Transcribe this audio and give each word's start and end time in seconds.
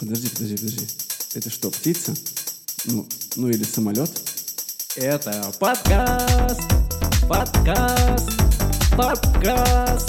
Подожди, 0.00 0.30
подожди, 0.30 0.56
подожди. 0.56 0.86
Это 1.34 1.50
что, 1.50 1.70
птица? 1.70 2.14
Ну, 2.86 3.06
ну 3.36 3.48
или 3.50 3.62
самолет? 3.64 4.10
Это 4.96 5.52
подкаст, 5.60 6.58
подкаст, 7.28 8.30
подкаст, 8.96 10.08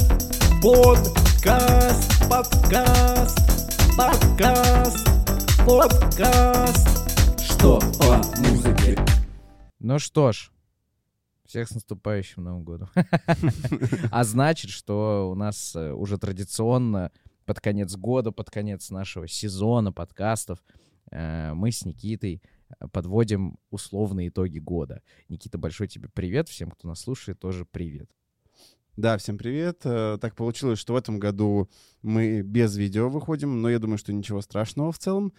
подкаст, 0.62 2.08
подкаст, 2.30 3.38
подкаст, 3.98 5.08
подкаст. 5.68 7.42
Что 7.44 7.80
по 8.00 8.16
музыке? 8.40 8.98
Ну 9.82 10.00
что 10.00 10.32
ж, 10.32 10.54
всех 11.46 11.68
с 11.68 11.72
наступающим 11.72 12.46
Новым 12.46 12.64
годом. 12.64 12.90
А 14.10 14.24
значит, 14.24 14.72
что 14.72 15.30
у 15.30 15.36
нас 15.36 15.76
э, 15.76 15.92
уже 15.92 16.18
традиционно 16.18 17.12
под 17.46 17.60
конец 17.60 17.96
года, 17.96 18.32
под 18.32 18.50
конец 18.50 18.90
нашего 18.90 19.28
сезона 19.28 19.92
подкастов 19.92 20.64
э, 21.12 21.54
мы 21.54 21.72
с 21.72 21.86
Никитой 21.86 22.42
э, 22.80 22.88
подводим 22.92 23.58
условные 23.70 24.30
итоги 24.30 24.60
года. 24.60 25.02
Никита, 25.30 25.58
большой 25.58 25.88
тебе 25.88 26.10
привет. 26.10 26.50
Всем, 26.50 26.72
кто 26.72 26.88
нас 26.88 27.02
слушает, 27.02 27.40
тоже 27.40 27.66
привет. 27.66 28.10
Да, 28.98 29.18
всем 29.18 29.38
привет. 29.38 29.82
Э, 29.86 30.18
Так 30.20 30.36
получилось, 30.36 30.80
что 30.80 30.94
в 30.94 30.98
этом 30.98 31.20
году 31.20 31.70
мы 32.02 32.42
без 32.42 32.76
видео 32.76 33.10
выходим, 33.10 33.62
но 33.62 33.70
я 33.70 33.80
думаю, 33.80 33.98
что 33.98 34.14
ничего 34.14 34.42
страшного 34.42 34.92
в 34.92 35.00
целом. 35.00 35.34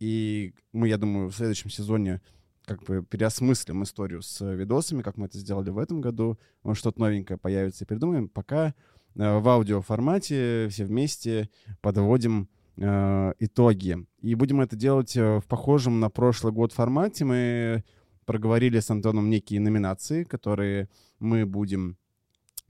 И 0.00 0.54
мы, 0.72 0.88
я 0.88 0.96
думаю, 0.96 1.28
в 1.28 1.34
следующем 1.34 1.70
сезоне 1.70 2.20
как 2.64 2.82
бы 2.82 3.04
переосмыслим 3.04 3.84
историю 3.84 4.22
с 4.22 4.44
видосами, 4.44 5.02
как 5.02 5.16
мы 5.16 5.26
это 5.26 5.38
сделали 5.38 5.70
в 5.70 5.78
этом 5.78 6.00
году. 6.00 6.38
Может, 6.64 6.80
что-то 6.80 7.00
новенькое 7.00 7.38
появится 7.38 7.84
и 7.84 7.86
придумаем. 7.86 8.28
Пока 8.28 8.74
в 9.16 9.48
аудиоформате 9.48 10.68
все 10.70 10.84
вместе 10.84 11.48
подводим 11.80 12.48
э, 12.76 13.32
итоги. 13.38 14.06
И 14.20 14.34
будем 14.34 14.60
это 14.60 14.76
делать 14.76 15.16
э, 15.16 15.40
в 15.40 15.46
похожем 15.46 16.00
на 16.00 16.10
прошлый 16.10 16.52
год 16.52 16.72
формате. 16.72 17.24
Мы 17.24 17.84
проговорили 18.26 18.80
с 18.80 18.90
Антоном 18.90 19.30
некие 19.30 19.60
номинации, 19.60 20.24
которые 20.24 20.88
мы 21.18 21.46
будем 21.46 21.96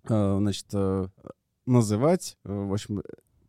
э, 0.08 0.36
значит, 0.38 0.66
э, 0.72 1.08
называть, 1.66 2.36
э, 2.44 2.52
в 2.52 2.72
общем, 2.72 3.02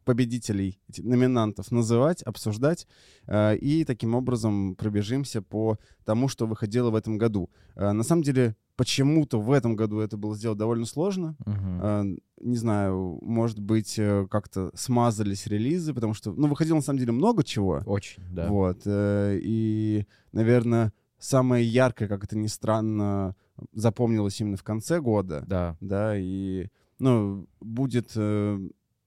победителей, 0.03 0.79
номинантов 0.97 1.69
называть, 1.69 2.23
обсуждать, 2.23 2.87
э, 3.27 3.57
и 3.57 3.83
таким 3.83 4.15
образом 4.15 4.75
пробежимся 4.75 5.41
по 5.41 5.77
тому, 6.05 6.29
что 6.29 6.47
выходило 6.47 6.89
в 6.89 6.95
этом 6.95 7.17
году. 7.17 7.49
Э, 7.75 7.91
На 7.91 8.03
самом 8.03 8.23
деле, 8.23 8.55
почему-то 8.77 9.41
в 9.41 9.51
этом 9.51 9.75
году 9.75 9.99
это 9.99 10.15
было 10.15 10.35
сделать 10.35 10.57
довольно 10.57 10.85
сложно. 10.85 11.35
Э, 11.45 12.03
Не 12.39 12.55
знаю, 12.55 13.19
может 13.23 13.59
быть, 13.59 13.97
э, 13.97 14.27
как-то 14.29 14.71
смазались 14.75 15.47
релизы, 15.47 15.93
потому 15.93 16.13
что, 16.13 16.31
ну, 16.31 16.47
выходило 16.47 16.75
на 16.77 16.81
самом 16.83 16.99
деле 16.99 17.11
много 17.11 17.43
чего. 17.43 17.81
Очень, 17.85 18.23
да. 18.31 18.47
Вот. 18.47 18.81
э, 18.85 19.39
И, 19.41 20.05
наверное, 20.31 20.93
самое 21.17 21.65
яркое, 21.65 22.07
как 22.07 22.23
это 22.23 22.37
ни 22.37 22.47
странно, 22.47 23.35
запомнилось 23.73 24.39
именно 24.39 24.55
в 24.57 24.63
конце 24.63 25.01
года. 25.01 25.43
Да. 25.47 25.75
Да, 25.81 26.15
и, 26.15 26.67
ну, 26.99 27.47
будет, 27.59 28.11
э, 28.15 28.59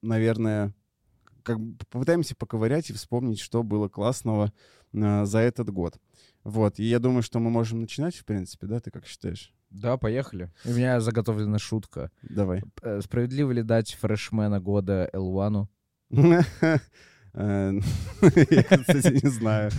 наверное, 0.02 0.74
как 1.44 1.60
бы 1.60 1.77
попытаемся 1.90 2.34
поковырять 2.34 2.90
и 2.90 2.92
вспомнить, 2.92 3.38
что 3.38 3.62
было 3.62 3.88
классного 3.88 4.52
за 4.92 5.38
этот 5.38 5.70
год. 5.70 5.98
Вот. 6.42 6.80
И 6.80 6.84
я 6.84 6.98
думаю, 6.98 7.22
что 7.22 7.38
мы 7.38 7.48
можем 7.50 7.80
начинать, 7.80 8.16
в 8.16 8.24
принципе, 8.24 8.66
да? 8.66 8.80
Ты 8.80 8.90
как 8.90 9.06
считаешь? 9.06 9.55
Да, 9.70 9.96
поехали. 9.96 10.50
У 10.64 10.70
меня 10.70 11.00
заготовлена 11.00 11.58
шутка. 11.58 12.10
Давай. 12.22 12.62
Э, 12.82 13.00
Справедливо 13.02 13.52
ли 13.52 13.62
дать 13.62 13.94
фрешмена 13.94 14.60
года 14.60 15.08
L1? 15.12 15.66
Э, 17.32 17.72
Я, 18.22 18.62
кстати, 18.64 19.24
не 19.24 19.30
знаю. 19.30 19.70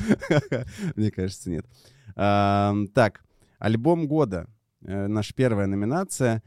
Мне 0.95 1.11
кажется, 1.11 1.49
нет. 1.49 1.65
Так, 2.15 3.25
альбом 3.59 4.07
года. 4.07 4.47
Э, 4.85 5.07
Наша 5.07 5.33
первая 5.33 5.67
номинация. 5.67 6.41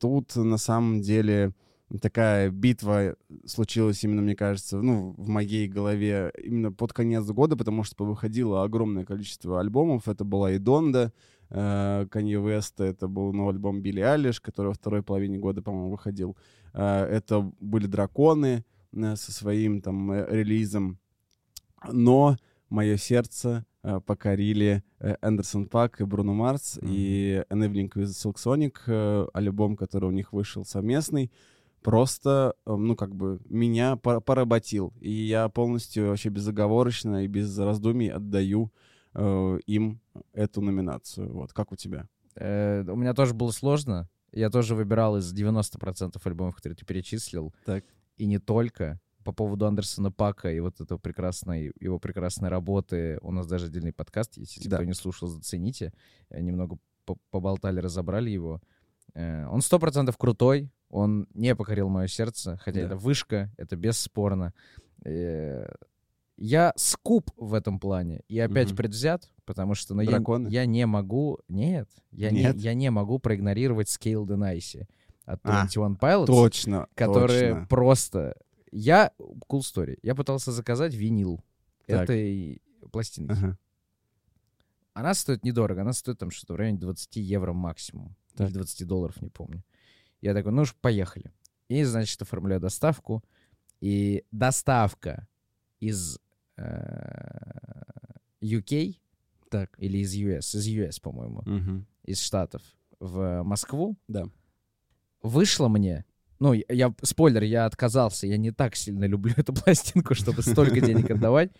Тут 0.00 0.34
на 0.34 0.56
самом 0.58 1.00
деле 1.00 1.52
такая 2.00 2.50
битва 2.50 3.14
случилась 3.46 4.02
именно, 4.02 4.22
мне 4.22 4.34
кажется, 4.34 4.78
ну, 4.78 5.14
в 5.16 5.28
моей 5.28 5.68
голове 5.68 6.32
именно 6.42 6.72
под 6.72 6.92
конец 6.92 7.24
года, 7.26 7.56
потому 7.56 7.84
что 7.84 8.04
выходило 8.04 8.64
огромное 8.64 9.04
количество 9.04 9.60
альбомов. 9.60 10.08
Это 10.08 10.24
была 10.24 10.50
и 10.50 10.58
Донда, 10.58 11.12
Канье 11.52 12.40
Веста, 12.40 12.84
это 12.84 13.08
был 13.08 13.32
новый 13.32 13.52
альбом 13.54 13.82
Билли 13.82 14.00
Алиш, 14.00 14.40
который 14.40 14.68
во 14.68 14.72
второй 14.74 15.02
половине 15.02 15.38
года, 15.38 15.60
по-моему, 15.62 15.90
выходил. 15.90 16.36
Э, 16.72 17.04
Это 17.04 17.40
были 17.60 17.86
Драконы 17.86 18.64
э, 18.92 19.16
со 19.16 19.32
своим 19.32 19.80
там 19.82 20.10
э, 20.12 20.26
релизом. 20.30 20.98
Но 21.92 22.36
мое 22.70 22.96
сердце 22.96 23.64
э, 23.82 24.00
покорили 24.06 24.82
э, 25.00 25.16
Эндерсон 25.20 25.66
Пак 25.66 26.00
и 26.00 26.04
Бруно 26.04 26.32
Марс, 26.34 26.78
Мгм. 26.80 26.90
и 26.90 27.42
An 27.50 27.66
Evening 27.68 27.90
with 27.94 28.12
Silk 28.14 28.36
Sonic, 28.36 28.76
э, 28.86 29.26
альбом, 29.34 29.76
который 29.76 30.06
у 30.08 30.12
них 30.12 30.32
вышел 30.32 30.64
совместный, 30.64 31.30
просто, 31.82 32.54
э, 32.64 32.74
ну, 32.74 32.94
как 32.96 33.14
бы, 33.14 33.40
меня 33.48 33.96
пор- 33.96 34.20
поработил. 34.20 34.92
И 35.00 35.10
я 35.10 35.48
полностью 35.48 36.08
вообще 36.08 36.28
безоговорочно 36.28 37.24
и 37.24 37.26
без 37.28 37.58
раздумий 37.58 38.08
отдаю 38.08 38.70
э, 39.14 39.58
им 39.66 40.00
эту 40.32 40.60
номинацию. 40.60 41.32
Вот, 41.32 41.52
как 41.52 41.72
у 41.72 41.76
тебя? 41.76 42.08
Э, 42.34 42.82
У 42.88 42.96
меня 42.96 43.14
тоже 43.14 43.34
было 43.34 43.50
сложно. 43.50 44.08
Я 44.32 44.48
тоже 44.50 44.74
выбирал 44.74 45.16
из 45.18 45.32
90% 45.34 46.20
альбомов, 46.24 46.56
которые 46.56 46.76
ты 46.76 46.84
перечислил. 46.86 47.54
Так. 47.64 47.84
И 48.16 48.26
не 48.26 48.38
только. 48.38 49.00
По 49.24 49.30
поводу 49.32 49.66
Андерсона 49.66 50.10
Пака 50.10 50.50
и 50.50 50.58
вот 50.58 50.80
этого 50.80 50.98
прекрасной, 50.98 51.72
его 51.78 52.00
прекрасной 52.00 52.48
работы, 52.48 53.18
у 53.22 53.30
нас 53.30 53.46
даже 53.46 53.66
отдельный 53.66 53.92
подкаст 53.92 54.36
есть. 54.36 54.56
Если 54.56 54.68
Да. 54.68 54.78
кто 54.78 54.84
не 54.84 54.94
слушал, 54.94 55.28
зацените. 55.28 55.92
Э, 56.30 56.40
Немного 56.40 56.78
по- 57.04 57.18
поболтали, 57.30 57.78
разобрали 57.80 58.30
его. 58.30 58.60
Он 59.14 59.60
сто 59.60 59.78
процентов 59.78 60.16
крутой. 60.16 60.70
Он 60.88 61.26
не 61.34 61.54
покорил 61.54 61.88
мое 61.90 62.06
сердце, 62.06 62.56
хотя 62.62 62.80
Да. 62.80 62.86
это 62.86 62.96
вышка, 62.96 63.50
это 63.58 63.76
бесспорно. 63.76 64.54
Я 66.44 66.72
скуп 66.74 67.30
в 67.36 67.54
этом 67.54 67.78
плане 67.78 68.22
и 68.26 68.36
опять 68.40 68.70
Мгм. 68.70 68.76
предвзят, 68.76 69.30
потому 69.44 69.76
что 69.76 69.94
ну, 69.94 70.00
я, 70.00 70.10
Драконы? 70.10 70.48
я 70.48 70.66
не 70.66 70.86
могу... 70.86 71.38
Нет, 71.46 71.88
я, 72.10 72.32
Нет? 72.32 72.56
Не, 72.56 72.62
я 72.62 72.74
не 72.74 72.90
могу 72.90 73.20
проигнорировать 73.20 73.86
Scale 73.86 74.26
the 74.26 74.36
Nice 74.36 74.88
от 75.24 75.38
А, 75.44 75.60
21 75.68 75.94
Pilots, 75.94 76.26
Точно, 76.26 76.88
которые 76.96 77.50
точно. 77.52 77.66
просто... 77.68 78.36
Я... 78.72 79.12
Cool 79.20 79.60
story. 79.60 80.00
Я 80.02 80.16
пытался 80.16 80.50
заказать 80.50 80.94
винил 80.94 81.44
Так. 81.86 82.02
этой 82.10 82.60
пластинки. 82.90 83.30
Ага. 83.30 83.56
Она 84.94 85.14
стоит 85.14 85.44
недорого, 85.44 85.82
она 85.82 85.92
стоит 85.92 86.18
там 86.18 86.32
что-то 86.32 86.54
в 86.54 86.56
районе 86.56 86.78
20 86.78 87.16
евро 87.18 87.52
максимум. 87.52 88.16
Так. 88.34 88.48
Или 88.48 88.54
20 88.54 88.84
долларов, 88.88 89.22
не 89.22 89.28
помню. 89.28 89.62
Я 90.20 90.34
такой, 90.34 90.50
ну 90.50 90.62
уж 90.62 90.74
поехали. 90.74 91.30
И, 91.68 91.84
значит, 91.84 92.20
оформляю 92.20 92.60
доставку. 92.60 93.22
И 93.80 94.24
доставка 94.32 95.28
из 95.78 96.18
UK 98.42 98.96
Так. 99.50 99.70
или 99.78 99.98
из 99.98 100.14
US, 100.14 100.54
из 100.56 100.66
US, 100.68 101.00
по-моему, 101.00 101.42
Мгм. 101.46 101.86
из 102.04 102.20
Штатов 102.20 102.62
в 103.00 103.42
Москву 103.42 103.96
Да. 104.08 104.24
вышла 105.22 105.68
мне. 105.68 106.04
Ну, 106.40 106.52
я, 106.54 106.64
я- 106.68 106.94
спойлер, 107.02 107.42
я 107.44 107.66
отказался. 107.66 108.26
Я 108.26 108.36
не 108.36 108.50
так 108.50 108.74
сильно 108.74 109.04
люблю 109.04 109.32
эту 109.36 109.52
пластинку, 109.54 110.14
чтобы 110.14 110.42
столько 110.42 110.80
денег 110.80 111.10
отдавать. 111.10 111.50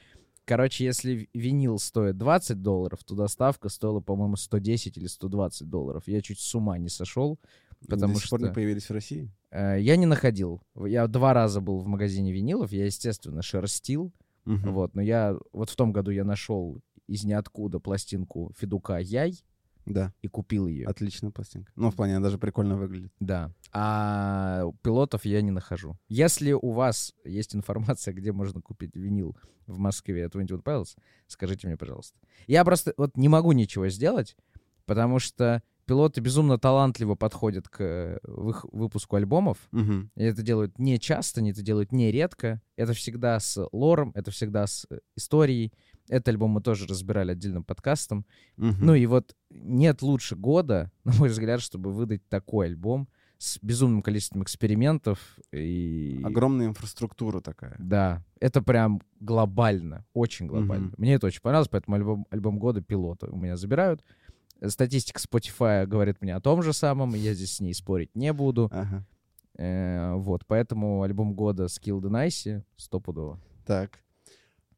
Короче, 0.44 0.84
если 0.84 1.28
винил 1.34 1.78
стоит 1.78 2.18
20 2.18 2.62
долларов, 2.62 3.04
то 3.04 3.14
доставка 3.14 3.68
стоила, 3.68 4.00
по-моему, 4.00 4.34
110 4.34 4.96
или 4.98 5.06
120 5.06 5.68
долларов. 5.70 6.02
Я 6.08 6.20
чуть 6.20 6.40
с 6.40 6.54
ума 6.56 6.78
не 6.78 6.88
сошел, 6.88 7.38
потому 7.88 8.14
До 8.14 8.20
сих 8.20 8.28
пор 8.30 8.40
что 8.40 8.48
не 8.48 8.52
появились 8.52 8.88
в 8.88 8.92
России? 8.92 9.30
э, 9.52 9.76
я 9.80 9.94
не 9.96 10.06
находил. 10.06 10.60
Я 10.74 11.06
два 11.06 11.32
раза 11.32 11.60
был 11.60 11.78
в 11.78 11.86
магазине 11.86 12.32
винилов, 12.32 12.72
я, 12.72 12.86
естественно, 12.86 13.40
шерстил. 13.42 14.12
Мгм. 14.44 14.72
Вот, 14.72 14.94
но 14.94 15.02
я 15.02 15.36
вот 15.52 15.70
в 15.70 15.76
том 15.76 15.92
году 15.92 16.10
я 16.10 16.24
нашел 16.24 16.80
из 17.06 17.24
ниоткуда 17.24 17.78
пластинку 17.80 18.52
Федука 18.58 18.98
Яй 18.98 19.42
Да, 19.86 20.12
и 20.22 20.28
купил 20.28 20.66
ее. 20.66 20.86
отличная 20.86 21.30
пластинка. 21.30 21.72
Ну, 21.76 21.90
в 21.90 21.96
плане, 21.96 22.16
она 22.16 22.24
даже 22.24 22.38
прикольно 22.38 22.76
выглядит. 22.76 23.12
Да. 23.20 23.52
А 23.72 24.64
пилотов 24.82 25.24
я 25.24 25.42
не 25.42 25.50
нахожу. 25.50 25.96
Если 26.08 26.52
у 26.52 26.70
вас 26.70 27.14
есть 27.24 27.54
информация, 27.56 28.14
где 28.14 28.32
можно 28.32 28.60
купить 28.60 28.94
винил 28.96 29.36
в 29.66 29.78
Москве 29.78 30.26
от 30.26 30.32
21 30.32 30.60
Pilots, 30.60 30.96
скажите 31.26 31.66
мне, 31.66 31.76
пожалуйста. 31.76 32.18
Я 32.46 32.64
просто 32.64 32.94
вот 32.96 33.16
не 33.16 33.28
могу 33.28 33.52
ничего 33.52 33.88
сделать, 33.88 34.36
потому 34.86 35.18
что 35.18 35.62
пилоты 35.86 36.20
безумно 36.20 36.58
талантливо 36.58 37.14
подходят 37.14 37.68
к 37.68 37.80
э, 37.80 38.18
вых- 38.24 38.68
выпуску 38.72 39.16
альбомов. 39.16 39.58
Мгм. 39.70 40.10
И 40.16 40.22
это 40.22 40.42
делают 40.42 40.78
не 40.78 40.98
часто, 40.98 41.40
они 41.40 41.50
это 41.50 41.62
делают 41.62 41.92
не 41.92 42.10
редко. 42.10 42.60
Это 42.76 42.92
всегда 42.92 43.38
с 43.38 43.68
лором, 43.72 44.12
это 44.14 44.30
всегда 44.30 44.66
с 44.66 44.86
э, 44.90 44.98
историей. 45.16 45.72
Этот 46.08 46.28
альбом 46.28 46.50
мы 46.50 46.62
тоже 46.62 46.86
разбирали 46.86 47.32
отдельным 47.32 47.64
подкастом. 47.64 48.26
Мгм. 48.56 48.86
Ну 48.86 48.94
и 48.94 49.06
вот 49.06 49.36
нет 49.50 50.02
лучше 50.02 50.36
года, 50.36 50.90
на 51.04 51.12
мой 51.14 51.28
взгляд, 51.28 51.60
чтобы 51.60 51.92
выдать 51.92 52.28
такой 52.28 52.66
альбом 52.66 53.08
с 53.38 53.58
безумным 53.60 54.02
количеством 54.02 54.44
экспериментов. 54.44 55.18
И... 55.52 56.20
Огромная 56.22 56.66
инфраструктура 56.66 57.40
такая. 57.40 57.74
Да, 57.80 58.24
это 58.38 58.62
прям 58.62 59.02
глобально, 59.18 60.06
очень 60.14 60.46
глобально. 60.46 60.86
Мгм. 60.86 60.94
Мне 60.98 61.14
это 61.14 61.26
очень 61.26 61.40
понравилось, 61.40 61.68
поэтому 61.68 61.96
альбом, 61.96 62.26
альбом 62.30 62.60
года 62.60 62.82
пилота 62.82 63.28
у 63.28 63.36
меня 63.36 63.56
забирают. 63.56 64.04
Статистика 64.68 65.20
Spotify 65.20 65.86
говорит 65.86 66.20
мне 66.20 66.34
о 66.36 66.40
том 66.40 66.62
же 66.62 66.72
самом, 66.72 67.14
я 67.14 67.34
здесь 67.34 67.56
с 67.56 67.60
ней 67.60 67.74
спорить 67.74 68.14
не 68.14 68.32
буду. 68.32 68.68
Ага. 68.72 69.04
Э, 69.58 70.14
вот, 70.14 70.46
поэтому 70.46 71.02
альбом 71.02 71.34
года 71.34 71.64
Skill 71.64 72.00
the 72.00 72.08
Nice 72.10 72.62
стопудово. 72.76 73.40
Так. 73.66 73.98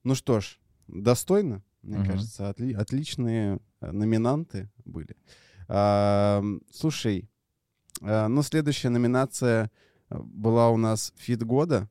Ну 0.02 0.14
что 0.14 0.40
ж, 0.40 0.58
достойно, 0.88 1.62
мне 1.82 1.98
Мгм. 1.98 2.06
кажется. 2.06 2.50
отли- 2.50 2.74
отличные 2.74 3.58
э, 3.80 3.90
номинанты 3.90 4.70
были. 4.84 5.16
А, 5.68 6.42
слушай, 6.72 7.28
а, 8.02 8.28
ну 8.28 8.42
следующая 8.42 8.88
номинация 8.90 9.70
э, 10.10 10.18
была 10.18 10.70
у 10.70 10.76
нас 10.76 11.12
«Фит 11.16 11.42
года». 11.44 11.88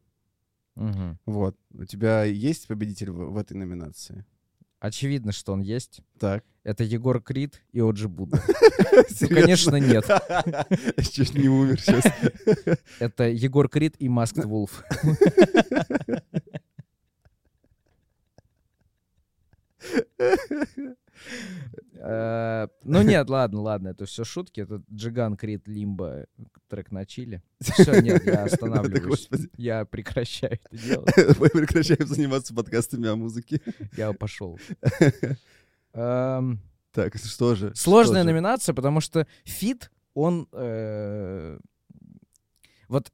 Мгм. 0.75 1.19
Вот. 1.25 1.56
У 1.72 1.86
тебя 1.86 2.24
есть 2.24 2.68
победитель 2.68 3.12
в, 3.12 3.31
в 3.31 3.38
этой 3.38 3.56
номинации? 3.56 4.25
Очевидно, 4.80 5.31
что 5.31 5.54
он 5.54 5.62
есть. 5.62 6.01
Так. 6.19 6.44
Это 6.63 6.83
Егор 6.83 7.21
Крид 7.21 7.62
и 7.71 7.81
Оджи 7.81 8.07
Будда. 8.07 8.42
Ну, 9.21 9.27
конечно, 9.27 9.75
нет. 9.77 10.06
Чуть 11.12 11.33
не 11.33 11.50
умер 11.50 11.81
сейчас. 11.81 12.06
Это 13.00 13.27
Егор 13.27 13.68
Крид 13.68 13.95
и 13.98 14.07
Маскed 14.07 14.45
Wolf. 14.45 14.69
Э, 21.95 22.68
Ну 22.83 23.01
нет, 23.01 23.30
ладно, 23.30 23.62
ладно, 23.62 23.88
это 23.89 24.06
все 24.06 24.24
шутки. 24.24 24.62
Это 24.62 24.81
Джиган 24.94 25.38
Крид 25.38 25.68
Лимба 25.68 26.25
трек 26.68 26.92
на 26.92 27.06
чилле. 27.06 27.41
Все, 27.62 28.01
нет, 28.01 28.25
я 28.25 28.44
останавливаюсь. 28.44 29.30
Я 29.57 29.86
прекращаю 29.86 30.59
это 30.63 30.77
делать. 30.77 31.16
Мы 31.39 31.50
прекращаем 31.50 32.06
заниматься 32.06 32.54
подкастами 32.54 33.07
о 33.07 33.16
музыке. 33.16 33.62
Я 33.95 34.12
пошел. 34.13 34.59
Эм, 35.94 36.60
Так, 36.92 37.16
что 37.18 37.56
же? 37.56 37.74
Сложная 37.75 38.22
что 38.22 38.30
же? 38.30 38.34
номинация, 38.34 38.74
потому 38.74 39.00
что 39.01 39.28
feat, 39.44 39.91
он... 40.13 40.48
э, 40.51 41.57
Вот 42.88 43.12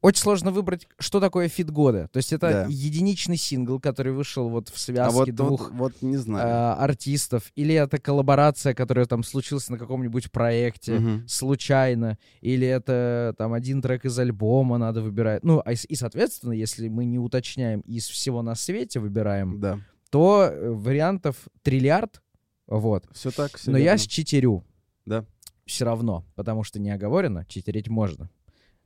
очень 0.00 0.20
сложно 0.20 0.50
выбрать, 0.50 0.88
что 0.98 1.20
такое 1.20 1.48
feat 1.48 1.70
года. 1.70 2.08
То 2.12 2.16
есть 2.16 2.32
это 2.32 2.48
Да. 2.48 2.66
единичный 2.68 3.36
сингл, 3.36 3.78
который 3.78 4.12
вышел 4.12 4.48
вот 4.48 4.68
в 4.68 4.74
А 4.74 4.78
связке 4.78 5.12
вот, 5.16 5.34
двух 5.36 5.70
вот, 5.70 5.92
вот 5.92 6.02
не 6.02 6.16
э, 6.16 6.18
знаю. 6.18 6.82
артистов, 6.82 7.52
или 7.54 7.72
это 7.76 7.98
коллаборация, 7.98 8.74
которая 8.74 9.04
там 9.06 9.22
случилась 9.22 9.68
на 9.68 9.78
каком-нибудь 9.78 10.32
проекте 10.32 10.98
Мгм. 10.98 11.28
случайно, 11.28 12.18
или 12.40 12.66
это 12.66 13.32
там 13.38 13.52
один 13.52 13.80
трек 13.80 14.04
из 14.04 14.18
альбома 14.18 14.76
надо 14.76 15.02
выбирать. 15.02 15.44
Ну, 15.44 15.62
а 15.64 15.70
и, 15.72 15.94
соответственно, 15.94 16.52
если 16.52 16.88
мы 16.88 17.04
не 17.04 17.20
уточняем 17.20 17.80
из 17.82 18.08
всего 18.08 18.42
на 18.42 18.56
свете 18.56 18.98
выбираем, 18.98 19.60
Да. 19.60 19.78
То 20.12 20.42
э, 20.44 20.70
вариантов 20.70 21.48
триллиард, 21.62 22.22
вот. 22.66 23.08
Все 23.12 23.30
так, 23.30 23.56
все 23.56 23.70
Но 23.70 23.78
я 23.78 23.96
считерю. 23.96 24.62
Да. 25.06 25.24
Все 25.64 25.86
равно, 25.86 26.24
потому 26.34 26.64
что 26.64 26.78
не 26.78 26.90
оговорено, 26.90 27.46
читерить 27.46 27.88
можно. 27.88 28.28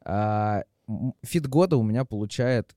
А, 0.05 0.63
feat 1.25 1.49
года 1.49 1.77
у 1.77 1.83
меня 1.83 2.05
получает 2.05 2.77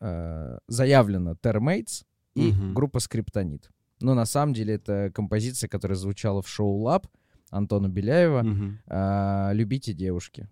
э, 0.00 0.58
заявлено 0.66 1.32
TherrMaitz 1.34 2.04
и 2.34 2.52
Мгм. 2.52 2.72
группа 2.72 3.00
Скриптонит. 3.00 3.68
Но 4.00 4.14
на 4.14 4.24
самом 4.24 4.54
деле 4.54 4.74
это 4.76 5.10
композиция, 5.14 5.68
которая 5.68 5.96
звучала 5.96 6.40
в 6.40 6.48
шоу 6.48 6.78
LAB 6.78 7.06
Антона 7.50 7.88
Беляева. 7.88 8.46
а, 8.86 9.50
«Любите 9.52 9.92
девушки». 9.92 10.48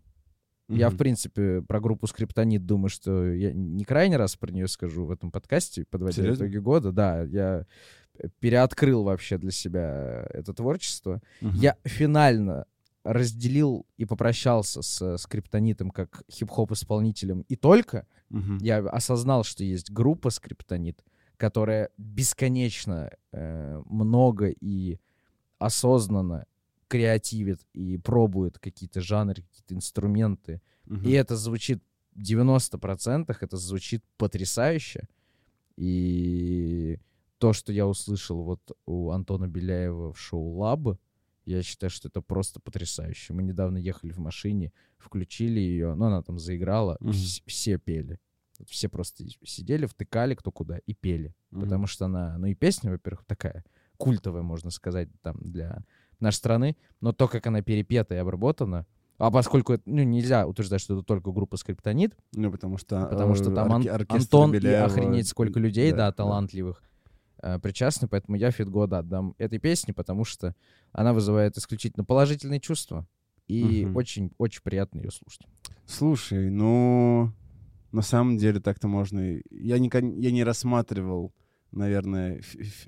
Я, 0.68 0.90
в 0.90 0.96
принципе, 0.96 1.62
про 1.62 1.80
группу 1.80 2.06
Скриптонит 2.06 2.66
думаю, 2.66 2.90
что 2.90 3.32
я 3.32 3.52
не 3.52 3.84
крайний 3.84 4.16
раз 4.16 4.36
про 4.36 4.52
нее 4.52 4.68
скажу 4.68 5.06
в 5.06 5.10
этом 5.10 5.30
подкасте, 5.30 5.84
подводя 5.88 6.22
Серьезно? 6.22 6.44
итоги 6.44 6.58
года. 6.58 6.92
Да, 6.92 7.22
я 7.22 7.64
переоткрыл 8.40 9.04
вообще 9.04 9.38
для 9.38 9.50
себя 9.50 10.26
это 10.30 10.52
творчество. 10.52 11.22
Я 11.40 11.76
финально 11.84 12.66
разделил 13.04 13.86
и 13.96 14.04
попрощался 14.04 14.82
с 14.82 15.16
скриптонитом 15.18 15.90
как 15.90 16.22
хип-хоп-исполнителем 16.30 17.42
и 17.48 17.56
только. 17.56 18.06
Я 18.60 18.78
осознал, 18.78 19.44
что 19.44 19.64
есть 19.64 19.90
группа 19.90 20.30
скриптонит, 20.30 21.02
которая 21.38 21.88
бесконечно 21.96 23.10
э, 23.32 23.82
много 23.86 24.48
и 24.48 24.98
осознанно 25.58 26.46
креативит 26.88 27.60
и 27.74 27.98
пробует 27.98 28.58
какие-то 28.58 29.00
жанры, 29.00 29.42
какие-то 29.42 29.74
инструменты. 29.74 30.60
И 31.04 31.10
это 31.12 31.36
звучит 31.36 31.82
в 32.14 32.22
90% 32.22 33.36
это 33.40 33.56
звучит 33.56 34.02
потрясающе. 34.16 35.06
И 35.76 36.98
то, 37.38 37.52
что 37.52 37.72
я 37.72 37.86
услышал 37.86 38.42
вот 38.42 38.60
у 38.86 39.10
Антона 39.10 39.46
Беляева 39.46 40.12
в 40.12 40.18
шоу 40.18 40.56
«Лаб», 40.58 40.98
я 41.44 41.62
считаю, 41.62 41.88
что 41.90 42.08
это 42.08 42.20
просто 42.20 42.60
потрясающе. 42.60 43.32
Мы 43.32 43.42
недавно 43.42 43.78
ехали 43.78 44.10
в 44.12 44.18
машине, 44.18 44.72
включили 44.98 45.60
ее, 45.60 45.94
ну, 45.94 46.06
она 46.06 46.22
там 46.22 46.38
заиграла, 46.38 46.96
Мгм. 47.00 47.10
вс- 47.12 47.42
все 47.46 47.78
пели. 47.78 48.18
Все 48.66 48.88
просто 48.88 49.24
сидели, 49.44 49.86
втыкали 49.86 50.34
кто 50.34 50.50
куда 50.50 50.78
и 50.78 50.94
пели. 50.94 51.34
Потому 51.50 51.86
что 51.86 52.06
она, 52.06 52.36
ну 52.38 52.46
и 52.48 52.54
песня, 52.54 52.90
во-первых, 52.90 53.24
такая 53.24 53.64
культовая, 53.96 54.42
можно 54.42 54.70
сказать, 54.70 55.08
там 55.22 55.36
для 55.40 55.84
нашей 56.20 56.36
страны, 56.36 56.76
но 57.00 57.12
то, 57.12 57.28
как 57.28 57.46
она 57.46 57.62
перепета 57.62 58.14
и 58.14 58.18
обработана, 58.18 58.86
а 59.18 59.30
поскольку 59.30 59.72
это, 59.72 59.82
ну, 59.86 60.02
нельзя 60.02 60.46
утверждать, 60.46 60.80
что 60.80 60.94
это 60.94 61.02
только 61.04 61.32
группа 61.32 61.56
Скриптонит, 61.56 62.16
Ну, 62.34 62.50
потому 62.52 62.78
что... 62.78 63.04
потому 63.06 63.34
что 63.34 63.50
э, 63.50 63.54
там 63.54 63.72
Ан- 63.72 63.88
Антон 64.08 64.50
и 64.54 64.58
Беляева, 64.58 64.86
охренеть 64.86 65.26
сколько 65.28 65.58
людей, 65.58 65.90
да, 65.90 65.96
да. 66.08 66.12
талантливых, 66.12 66.82
э, 67.42 67.58
причастны, 67.58 68.06
поэтому 68.06 68.36
я 68.36 68.50
feat 68.52 68.68
года 68.68 68.98
отдам 68.98 69.34
этой 69.38 69.58
песне, 69.58 69.92
потому 69.92 70.24
что 70.24 70.54
она 70.92 71.12
вызывает 71.12 71.56
исключительно 71.56 72.04
положительные 72.04 72.60
чувства, 72.60 73.06
и 73.48 73.84
Мгм. 73.86 73.96
очень-очень 73.96 74.62
приятно 74.62 74.98
ее 74.98 75.10
слушать. 75.10 75.46
Слушай, 75.86 76.50
ну, 76.50 77.32
на 77.90 78.02
самом 78.02 78.36
деле 78.36 78.60
так-то 78.60 78.86
можно... 78.88 79.18
и- 79.38 79.42
Я 79.50 79.78
кон- 79.90 80.18
я 80.18 80.30
не 80.30 80.44
рассматривал, 80.44 81.32
наверное, 81.72 82.40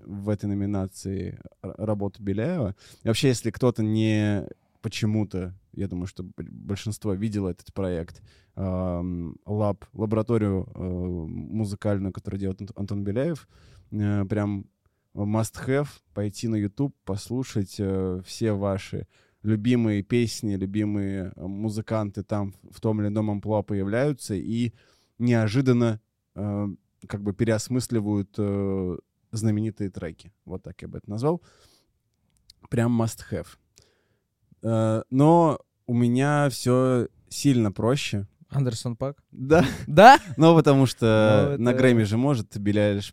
в 0.04 0.28
этой 0.28 0.46
номинации 0.46 1.38
работу 1.62 2.22
Беляева. 2.22 2.74
И 3.02 3.08
вообще, 3.08 3.28
если 3.28 3.50
кто-то 3.50 3.82
не 3.82 4.46
почему-то, 4.82 5.54
я 5.72 5.88
думаю, 5.88 6.06
что 6.06 6.24
большинство 6.36 7.12
видело 7.14 7.48
этот 7.48 7.72
проект, 7.72 8.22
LAB, 8.56 9.84
лабораторию 9.92 10.68
э, 10.74 10.80
музыкальную, 10.80 12.12
которую 12.12 12.40
делает 12.40 12.60
Ант- 12.60 12.72
Антон 12.76 13.04
Беляев, 13.04 13.48
э, 13.90 14.24
прям 14.24 14.66
must 15.14 15.66
have 15.66 15.88
пойти 16.14 16.48
на 16.48 16.56
YouTube, 16.56 16.94
послушать 17.04 17.76
э, 17.78 18.20
все 18.24 18.52
ваши 18.52 19.06
любимые 19.42 20.02
песни, 20.02 20.56
любимые 20.56 21.32
музыканты 21.36 22.22
там 22.22 22.54
в 22.70 22.80
том 22.80 23.00
или 23.00 23.08
ином 23.08 23.30
амплуа 23.30 23.62
появляются 23.62 24.34
и 24.34 24.72
неожиданно 25.18 26.00
как 27.06 27.22
бы 27.22 27.32
переосмысливают 27.32 28.34
э, 28.38 28.96
знаменитые 29.32 29.90
треки. 29.90 30.32
Вот 30.44 30.62
так 30.62 30.80
я 30.82 30.88
бы 30.88 30.98
это 30.98 31.08
назвал. 31.10 31.42
Прям 32.68 33.00
must 33.00 33.20
have. 33.30 33.46
Э, 34.62 35.02
но 35.10 35.60
у 35.86 35.94
меня 35.94 36.48
все 36.50 37.08
сильно 37.28 37.72
проще. 37.72 38.26
Андерсон 38.48 38.96
Пак? 38.96 39.22
Да, 39.30 39.64
Да? 39.86 40.18
ну 40.36 40.56
потому 40.56 40.86
что 40.86 41.54
Ну, 41.56 41.64
на 41.64 41.72
Грэмми 41.72 42.02
же 42.02 42.16
может 42.16 42.50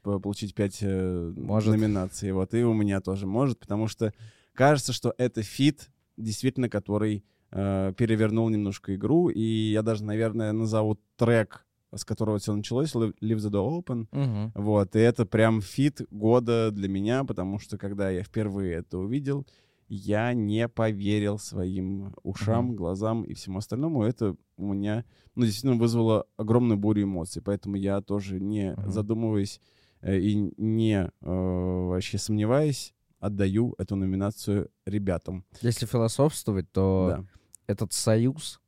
по- 0.02 0.20
получить 0.20 0.56
пять 0.56 0.80
э, 0.82 1.34
Может. 1.38 1.76
номинаций. 1.76 2.32
Вот, 2.32 2.54
и 2.56 2.64
у 2.64 2.74
меня 2.74 3.02
тоже 3.02 3.28
может, 3.28 3.60
потому 3.60 3.88
что 3.88 4.14
кажется, 4.54 4.94
что 4.94 5.14
это 5.20 5.44
фит, 5.44 5.92
действительно, 6.18 6.70
который 6.70 7.24
э, 7.52 7.94
перевернул 7.96 8.50
немножко 8.50 8.96
игру. 8.96 9.30
И 9.30 9.42
я 9.72 9.84
даже, 9.84 10.04
наверное, 10.04 10.52
назову 10.54 10.98
трек, 11.18 11.67
с 11.98 12.06
которого 12.06 12.38
все 12.40 12.54
началось, 12.54 12.94
Leave 12.96 13.14
the 13.22 13.50
Door 13.52 13.84
Open. 13.84 14.08
Мгм. 14.12 14.52
Вот, 14.56 14.96
и 14.96 15.00
это 15.00 15.26
прям 15.26 15.62
фит 15.62 16.02
года 16.12 16.72
для 16.72 16.88
меня, 16.88 17.24
потому 17.24 17.60
что 17.60 17.78
когда 17.78 18.10
я 18.10 18.24
впервые 18.24 18.76
это 18.76 18.98
увидел, 18.98 19.46
я 19.90 20.34
не 20.34 20.68
поверил 20.68 21.40
своим 21.40 22.14
ушам, 22.24 22.68
Мгм. 22.68 22.76
глазам 22.76 23.24
и 23.24 23.34
всему 23.34 23.60
остальному. 23.60 24.04
Это 24.04 24.36
у 24.58 24.74
меня, 24.74 25.06
ну, 25.36 25.46
действительно 25.46 25.76
вызвало 25.76 26.26
огромную 26.36 26.78
бурю 26.78 27.04
эмоций, 27.04 27.42
поэтому 27.42 27.78
я 27.78 28.02
тоже 28.02 28.40
не 28.40 28.74
Мгм. 28.74 28.92
задумываясь 28.92 29.62
э, 30.02 30.20
и 30.20 30.36
не 30.58 31.10
э, 31.10 31.10
вообще 31.22 32.18
сомневаясь, 32.18 32.94
отдаю 33.20 33.74
эту 33.80 33.96
номинацию 33.96 34.70
ребятам. 34.86 35.44
Если 35.62 35.86
философствовать, 35.88 36.72
то 36.72 37.08
Да. 37.08 37.26
этот 37.66 37.94
союз, 37.94 38.60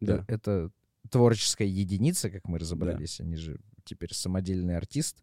Да. 0.00 0.24
э, 0.26 0.34
это 0.34 0.70
творческая 1.12 1.68
единица, 1.68 2.30
как 2.30 2.48
мы 2.48 2.58
разобрались, 2.58 3.20
они 3.20 3.36
же 3.36 3.60
теперь 3.84 4.12
самодельный 4.14 4.76
артист. 4.76 5.22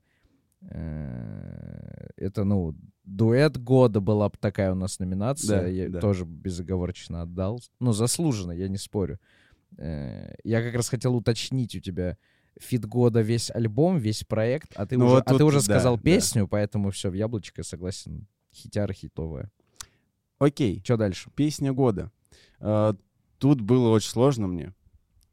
Э, 0.62 2.08
Это, 2.18 2.44
ну, 2.44 2.76
дуэт 3.06 3.58
года 3.58 4.00
была 4.02 4.30
бы 4.30 4.38
такая 4.40 4.72
у 4.72 4.76
нас 4.76 5.00
номинация. 5.00 5.62
Да, 5.62 5.68
я 5.68 5.90
да. 5.90 6.00
тоже 6.00 6.26
безоговорочно 6.26 7.22
отдал. 7.24 7.62
Ну, 7.80 7.92
заслуженно, 7.94 8.52
я 8.52 8.68
не 8.68 8.78
спорю. 8.78 9.20
Э, 9.78 10.34
Я 10.44 10.62
как 10.62 10.76
раз 10.76 10.90
хотел 10.90 11.16
уточнить 11.16 11.76
у 11.76 11.80
тебя 11.80 12.18
фит 12.60 12.86
года 12.86 13.22
весь 13.22 13.50
альбом, 13.52 13.98
весь 13.98 14.24
проект, 14.24 14.74
а 14.76 14.86
ты 14.86 14.98
Ну 14.98 15.06
уже, 15.06 15.16
вот 15.16 15.24
а 15.28 15.38
ты 15.38 15.44
уже 15.46 15.58
да, 15.60 15.64
сказал 15.64 15.96
да. 15.96 16.04
песню, 16.04 16.48
поэтому 16.48 16.92
все, 16.92 17.10
в 17.10 17.14
яблочко 17.14 17.64
согласен. 17.64 18.28
Хитяра 18.54 18.92
хитовая. 18.94 19.50
Окей, 20.40 20.82
Что 20.84 20.98
дальше? 20.98 21.30
песня 21.36 21.72
года. 21.74 22.12
А, 22.60 22.96
Тут 23.38 23.62
было 23.62 23.90
очень 23.92 24.10
сложно 24.10 24.48
мне, 24.48 24.74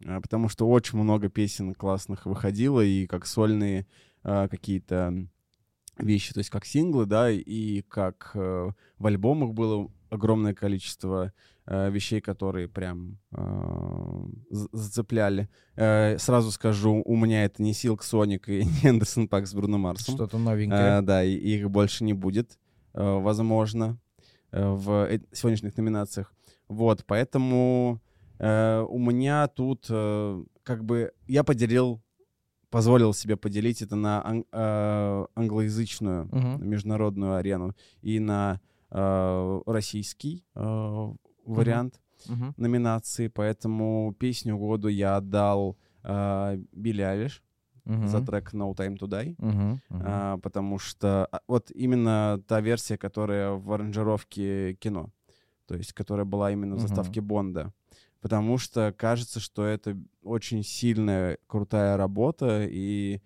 потому 0.01 0.49
что 0.49 0.69
очень 0.69 0.99
много 0.99 1.29
песен 1.29 1.75
классных 1.75 2.27
выходило, 2.27 2.81
и 2.81 3.07
как 3.07 3.27
сольные 3.27 3.87
а, 4.23 4.49
какие-то 4.49 5.29
вещи, 5.99 6.33
то 6.33 6.39
есть 6.39 6.51
как 6.51 6.65
синглы, 6.65 7.07
да, 7.07 7.31
и 7.31 7.83
как 7.83 8.33
э, 8.35 8.71
в 8.99 9.07
альбомах 9.07 9.53
было 9.53 9.91
огромное 10.11 10.55
количество 10.55 11.33
э, 11.67 11.91
вещей, 11.91 12.21
которые 12.21 12.69
прям 12.69 13.19
э, 13.33 14.27
зацепляли. 14.51 15.49
Э, 15.75 16.19
Сразу 16.19 16.51
скажу, 16.53 17.03
у 17.05 17.17
меня 17.17 17.45
это 17.45 17.63
не 17.63 17.73
Silk 17.73 18.01
Sonic 18.01 18.43
и 18.47 18.65
не 18.83 18.91
Андерсон 18.91 19.29
Пак 19.29 19.47
с 19.47 19.55
Бруно 19.55 19.79
Марсом. 19.79 20.15
Что-то 20.17 20.39
новенькое. 20.39 20.99
Э, 20.99 21.03
да, 21.03 21.25
и 21.25 21.33
их 21.35 21.71
больше 21.71 22.05
не 22.05 22.13
будет, 22.13 22.59
э, 22.95 23.19
возможно, 23.19 23.99
э, 24.53 24.69
в 24.69 25.09
э- 25.09 25.21
сегодняшних 25.33 25.77
номинациях. 25.77 26.33
Вот, 26.69 27.05
поэтому 27.07 28.01
э, 28.39 28.85
у 28.89 28.99
меня 28.99 29.47
тут 29.49 29.87
э, 29.91 30.45
как 30.63 30.85
бы 30.85 31.13
я 31.27 31.45
поделил, 31.45 32.01
позволил 32.71 33.15
себе 33.15 33.37
поделить 33.37 33.83
это 33.83 33.97
на 33.97 34.23
ан- 34.27 34.45
э, 34.53 35.27
англоязычную 35.35 36.29
Мгм. 36.33 36.69
международную 36.69 37.35
арену 37.37 37.75
и 38.03 38.19
на 38.21 38.61
э, 38.91 39.61
российский 39.67 40.45
э, 40.55 41.13
вариант 41.45 42.01
Мгм. 42.29 42.55
номинации. 42.57 43.29
Поэтому 43.29 44.15
песню 44.19 44.57
года 44.59 44.89
я 44.89 45.17
отдал 45.17 45.77
э, 46.05 46.59
Билли 46.73 47.03
Айлиш 47.03 47.43
Мгм. 47.85 48.09
за 48.09 48.21
трек 48.25 48.53
No 48.55 48.75
Time 48.75 48.97
to 48.99 49.07
Die. 49.09 49.35
Мгм. 49.39 49.81
Мгм. 49.91 50.03
А, 50.05 50.39
потому 50.39 50.79
что 50.79 51.27
а, 51.31 51.41
вот 51.49 51.71
именно 51.71 52.41
та 52.49 52.61
версия, 52.61 52.97
которая 52.97 53.53
в 53.53 53.73
аранжировке 53.73 54.75
кино, 54.75 55.11
то 55.67 55.75
есть 55.77 55.93
которая 55.93 56.25
была 56.25 56.51
именно 56.53 56.77
в 56.77 56.81
заставке 56.81 57.21
Бонда. 57.21 57.73
Потому 58.27 58.59
что 58.59 58.93
кажется, 58.93 59.39
что 59.39 59.65
это 59.65 59.97
очень 60.25 60.65
сильная, 60.65 61.39
крутая 61.47 61.97
работа, 61.97 62.67
и, 62.69 63.21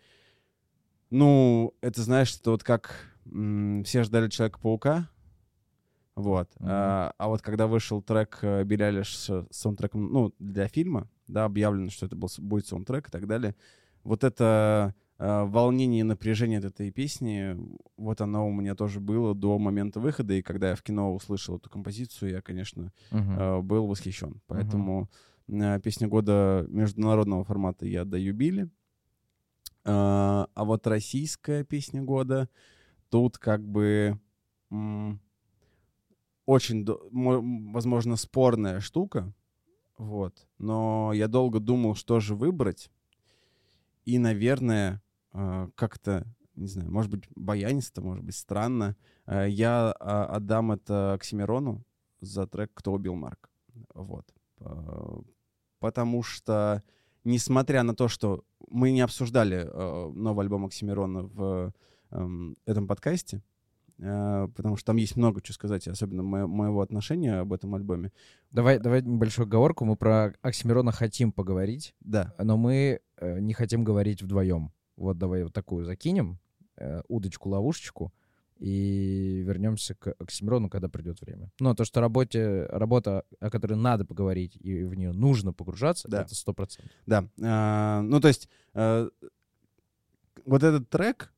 ну, 1.08 1.72
это, 1.80 2.02
знаешь, 2.02 2.36
это 2.38 2.50
вот 2.50 2.62
как 2.62 2.94
м, 3.24 3.82
все 3.84 4.02
ждали 4.02 4.28
Человека-паука, 4.28 5.08
вот. 6.16 6.50
Мгм. 6.58 6.68
А, 6.70 7.14
а 7.16 7.28
вот 7.28 7.40
когда 7.40 7.66
вышел 7.66 8.02
трек 8.02 8.40
э, 8.42 8.62
Билли 8.64 8.82
Айлиш 8.82 9.16
с 9.16 9.46
саундтреком, 9.50 10.12
ну, 10.12 10.34
для 10.38 10.68
фильма, 10.68 11.08
да, 11.28 11.46
объявлено, 11.46 11.88
что 11.88 12.04
это 12.04 12.14
был, 12.14 12.28
будет 12.36 12.66
саундтрек 12.66 13.08
и 13.08 13.10
так 13.10 13.26
далее, 13.26 13.56
вот 14.04 14.22
это 14.22 14.94
волнение 15.20 16.00
и 16.00 16.04
напряжение 16.04 16.60
от 16.60 16.64
этой 16.64 16.90
песни, 16.90 17.54
вот 17.98 18.22
оно 18.22 18.48
у 18.48 18.52
меня 18.52 18.74
тоже 18.74 19.00
было 19.00 19.34
до 19.34 19.58
момента 19.58 20.00
выхода, 20.00 20.32
и 20.32 20.40
когда 20.40 20.70
я 20.70 20.74
в 20.74 20.82
кино 20.82 21.14
услышал 21.14 21.58
эту 21.58 21.68
композицию, 21.68 22.30
я, 22.30 22.40
конечно, 22.40 22.90
э, 23.10 23.60
был 23.60 23.86
восхищен. 23.86 24.40
Поэтому 24.46 25.10
э, 25.46 25.78
песня 25.80 26.08
года 26.08 26.64
международного 26.68 27.44
формата 27.44 27.84
я 27.84 28.02
отдаю 28.02 28.34
Билли. 28.34 28.70
А 29.84 30.46
вот 30.56 30.86
российская 30.86 31.64
песня 31.64 32.02
года 32.02 32.48
тут 33.08 33.38
как 33.38 33.66
бы 33.66 34.18
очень, 36.46 36.86
возможно, 37.72 38.16
спорная 38.16 38.80
штука. 38.80 39.32
Вот. 39.98 40.46
Но 40.58 41.12
я 41.12 41.28
долго 41.28 41.60
думал, 41.60 41.94
что 41.94 42.20
же 42.20 42.34
выбрать. 42.34 42.90
И, 44.06 44.18
наверное, 44.18 44.94
э, 44.94 45.09
как-то, 45.32 46.26
не 46.56 46.66
знаю, 46.66 46.90
может 46.90 47.10
быть, 47.10 47.24
баянисто, 47.36 48.02
может 48.02 48.24
быть, 48.24 48.36
странно, 48.36 48.96
э, 49.26 49.48
я 49.48 49.94
а, 49.98 50.26
отдам 50.26 50.72
это 50.72 51.14
Оксимирону 51.14 51.84
за 52.20 52.46
трек 52.46 52.70
«Кто 52.74 52.92
убил 52.92 53.14
Марк». 53.14 53.48
Вот. 53.94 54.26
Э, 54.60 55.20
Потому 55.78 56.22
что, 56.22 56.82
несмотря 57.24 57.82
на 57.82 57.94
то, 57.94 58.08
что 58.08 58.44
мы 58.68 58.90
не 58.92 59.00
обсуждали 59.00 59.64
новый 60.14 60.44
альбом 60.44 60.66
Оксимирона 60.66 61.22
в 61.22 61.72
эм, 62.10 62.54
этом 62.66 62.86
подкасте, 62.86 63.42
потому 63.96 64.76
что 64.76 64.86
там 64.86 64.96
есть 64.96 65.16
много 65.16 65.40
чего 65.40 65.54
сказать, 65.54 65.88
особенно 65.88 66.22
мо- 66.22 66.46
моего 66.46 66.82
отношения 66.82 67.40
об 67.40 67.52
этом 67.54 67.74
альбоме. 67.74 68.12
Давай, 68.50 68.78
давай 68.78 69.02
небольшую 69.02 69.46
оговорку. 69.46 69.84
Мы 69.86 69.96
про 69.96 70.34
Оксимирона 70.42 70.92
хотим 70.92 71.32
поговорить, 71.32 71.94
Да, 72.00 72.34
но 72.38 72.56
мы 72.56 73.00
э, 73.16 73.40
не 73.40 73.54
хотим 73.54 73.84
говорить 73.84 74.22
вдвоем. 74.22 74.70
Вот 75.00 75.18
давай 75.18 75.42
вот 75.44 75.52
такую 75.52 75.84
закинем, 75.84 76.38
э, 76.76 77.02
удочку-ловушечку, 77.08 78.12
и 78.58 79.42
вернемся 79.46 79.94
к 79.94 80.14
Оксимирону, 80.18 80.68
когда 80.68 80.88
придет 80.90 81.18
время. 81.22 81.50
Но 81.60 81.74
то, 81.74 81.86
что 81.86 82.02
работе, 82.02 82.66
работа, 82.66 83.24
о 83.40 83.48
которой 83.48 83.74
надо 83.74 84.04
поговорить, 84.04 84.56
и 84.60 84.84
в 84.84 84.94
нее 84.94 85.12
нужно 85.12 85.54
погружаться, 85.54 86.08
Да. 86.08 86.22
это 86.22 86.34
сто 86.34 86.52
процентов. 86.52 86.92
да. 87.06 87.24
Э, 87.38 88.02
ну, 88.02 88.20
то 88.20 88.28
есть, 88.28 88.50
э, 88.74 89.08
вот 90.44 90.62
этот 90.62 90.90
трек, 90.90 91.32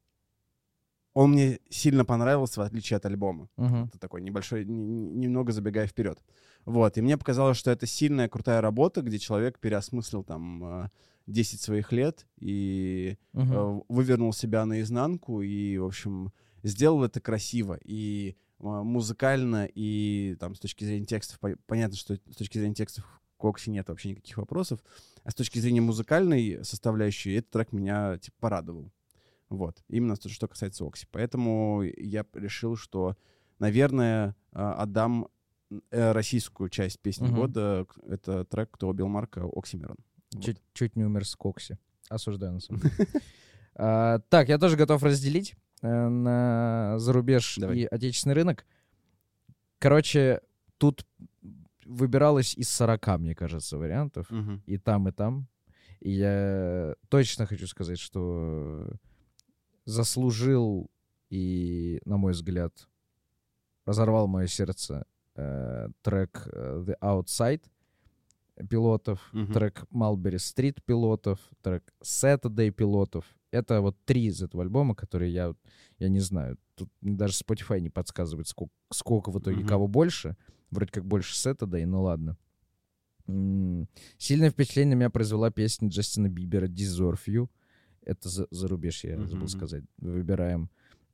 он 1.14 1.33
мне 1.33 1.59
сильно 1.69 2.04
понравился, 2.04 2.61
в 2.61 2.64
отличие 2.64 2.97
от 2.97 3.07
альбома. 3.07 3.49
Мгм. 3.57 3.85
Это 3.85 3.99
такой 3.99 4.23
небольшой, 4.23 4.64
немного 4.64 5.52
забегая 5.52 5.87
вперед. 5.87 6.19
Вот, 6.64 6.97
и 6.97 7.00
мне 7.02 7.16
показалось, 7.19 7.57
что 7.59 7.71
это 7.71 7.87
сильная, 7.87 8.28
крутая 8.28 8.61
работа, 8.61 9.02
где 9.02 9.19
человек 9.19 9.59
переосмыслил 9.59 10.23
там 10.23 10.85
э, 10.85 10.88
10 11.26 11.61
своих 11.61 11.92
лет 11.92 12.26
и 12.38 13.16
э, 13.52 13.81
вывернул 13.88 14.33
себя 14.33 14.64
наизнанку 14.64 15.42
и, 15.42 15.76
в 15.78 15.87
общем, 15.87 16.33
сделал 16.62 17.02
это 17.04 17.21
красиво 17.21 17.78
и 17.85 18.37
э, 18.61 18.64
музыкально, 18.64 19.69
и 19.75 20.37
там 20.38 20.54
с 20.54 20.61
точки 20.61 20.85
зрения 20.85 21.04
текстов, 21.07 21.40
по- 21.40 21.57
понятно, 21.66 21.97
что 21.97 22.14
с 22.14 22.37
точки 22.37 22.59
зрения 22.59 22.75
текстов 22.76 23.04
к 23.38 23.45
Окси 23.45 23.71
нет 23.71 23.88
вообще 23.88 24.11
никаких 24.11 24.37
вопросов, 24.38 24.78
а 25.25 25.31
с 25.33 25.35
точки 25.35 25.59
зрения 25.59 25.81
музыкальной 25.81 26.64
составляющей 26.64 27.33
этот 27.35 27.50
трек 27.50 27.73
меня, 27.73 28.19
типа, 28.19 28.37
порадовал. 28.38 28.92
Вот, 29.56 29.82
именно 29.88 30.16
то, 30.16 30.28
что 30.28 30.49
касается 30.49 30.85
Окси. 30.87 31.06
Поэтому 31.11 31.82
я 31.82 32.25
решил, 32.35 32.76
что, 32.76 33.16
наверное, 33.59 34.35
э, 34.52 34.59
отдам 34.59 35.28
э, 35.90 36.12
российскую 36.12 36.68
часть 36.68 37.00
песни 37.00 37.26
Мгм. 37.28 37.37
года. 37.37 37.87
Это 38.06 38.44
трек 38.44 38.71
«Кто 38.73 38.88
убил 38.88 39.09
Марка» 39.09 39.44
Оксимирон. 39.44 39.97
Вот. 40.35 40.42
Чуть, 40.44 40.59
чуть 40.75 40.97
не 40.97 41.04
умер 41.04 41.26
с 41.26 41.35
Кокси. 41.37 41.78
Осуждаю, 42.09 42.52
на 42.54 42.61
самом 42.61 42.80
деле. 42.80 42.92
А, 43.75 44.18
Так, 44.28 44.50
я 44.50 44.59
тоже 44.59 44.76
готов 44.76 45.02
разделить 45.02 45.54
э, 45.80 46.09
на 46.09 46.99
зарубеж 46.99 47.56
и 47.59 47.87
отечественный 47.90 48.35
рынок. 48.35 48.66
Короче, 49.78 50.40
тут 50.76 51.06
выбиралось 51.87 52.54
из 52.54 52.68
40, 52.68 53.18
мне 53.18 53.35
кажется, 53.35 53.78
вариантов. 53.78 54.30
И 54.66 54.76
там, 54.78 55.09
и 55.09 55.12
там. 55.12 55.49
И 56.00 56.11
я 56.11 56.94
точно 57.09 57.47
хочу 57.47 57.66
сказать, 57.66 57.99
что 57.99 58.88
заслужил 59.85 60.91
и, 61.31 62.01
на 62.05 62.17
мой 62.17 62.33
взгляд, 62.33 62.89
разорвал 63.85 64.27
мое 64.29 64.47
сердце 64.47 65.07
э, 65.35 65.89
трек 66.03 66.49
э, 66.53 66.85
The 66.87 66.97
Outside 67.01 67.62
пилотов, 68.69 69.21
Мгм. 69.33 69.53
трек 69.53 69.85
Mulberry 69.93 70.37
Street 70.37 70.79
пилотов, 70.85 71.39
трек 71.62 71.93
Saturday 72.03 72.71
пилотов. 72.71 73.25
Это 73.51 73.81
вот 73.81 73.97
три 74.05 74.27
из 74.27 74.43
этого 74.43 74.62
альбома, 74.62 74.95
которые 74.95 75.33
я, 75.33 75.55
я 75.99 76.09
не 76.09 76.21
знаю, 76.21 76.59
тут 76.75 76.91
даже 77.01 77.35
Spotify 77.35 77.81
не 77.81 77.91
подсказывает, 77.91 78.47
сколько, 78.49 78.73
сколько 78.93 79.31
в 79.31 79.39
итоге 79.39 79.59
Мгм. 79.59 79.67
кого 79.67 79.89
больше. 79.89 80.37
Вроде 80.71 80.93
как 80.93 81.05
больше 81.05 81.35
Saturday, 81.35 81.85
ну 81.87 82.03
ладно. 82.03 82.37
М, 83.27 83.89
Сильное 84.19 84.51
впечатление 84.51 84.95
на 84.97 85.01
меня 85.01 85.11
произвела 85.11 85.51
песня 85.51 85.89
Джастина 85.89 86.29
Бибера 86.29 86.67
«Deserve 86.69 87.21
You». 87.27 87.49
Это 88.04 88.28
за, 88.28 88.47
зарубеж, 88.50 89.04
я 89.04 89.16
забыл 89.18 89.37
Мгм. 89.47 89.49
сказать. 89.49 89.85
Выбираем. 89.99 90.71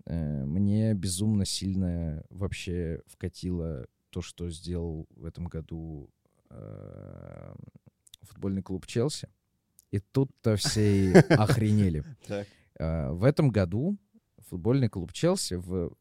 Э, 0.07 0.45
Мне 0.45 0.95
безумно 0.95 1.45
сильно 1.45 2.25
вообще 2.31 3.03
вкатило 3.07 3.87
то, 4.11 4.23
что 4.23 4.49
сделал 4.51 5.07
в 5.17 5.25
этом 5.27 5.47
году 5.47 6.09
э, 6.51 7.55
футбольный 8.23 8.63
клуб 8.63 8.87
Челси. 8.87 9.29
И 9.91 9.99
тут-то 10.01 10.57
все 10.57 11.13
охренели. 11.31 12.05
Э, 12.79 13.11
В 13.11 13.25
этом 13.25 13.51
году 13.51 13.97
футбольный 14.49 14.89
клуб 14.89 15.13
Челси 15.13 15.55
в 15.55 15.93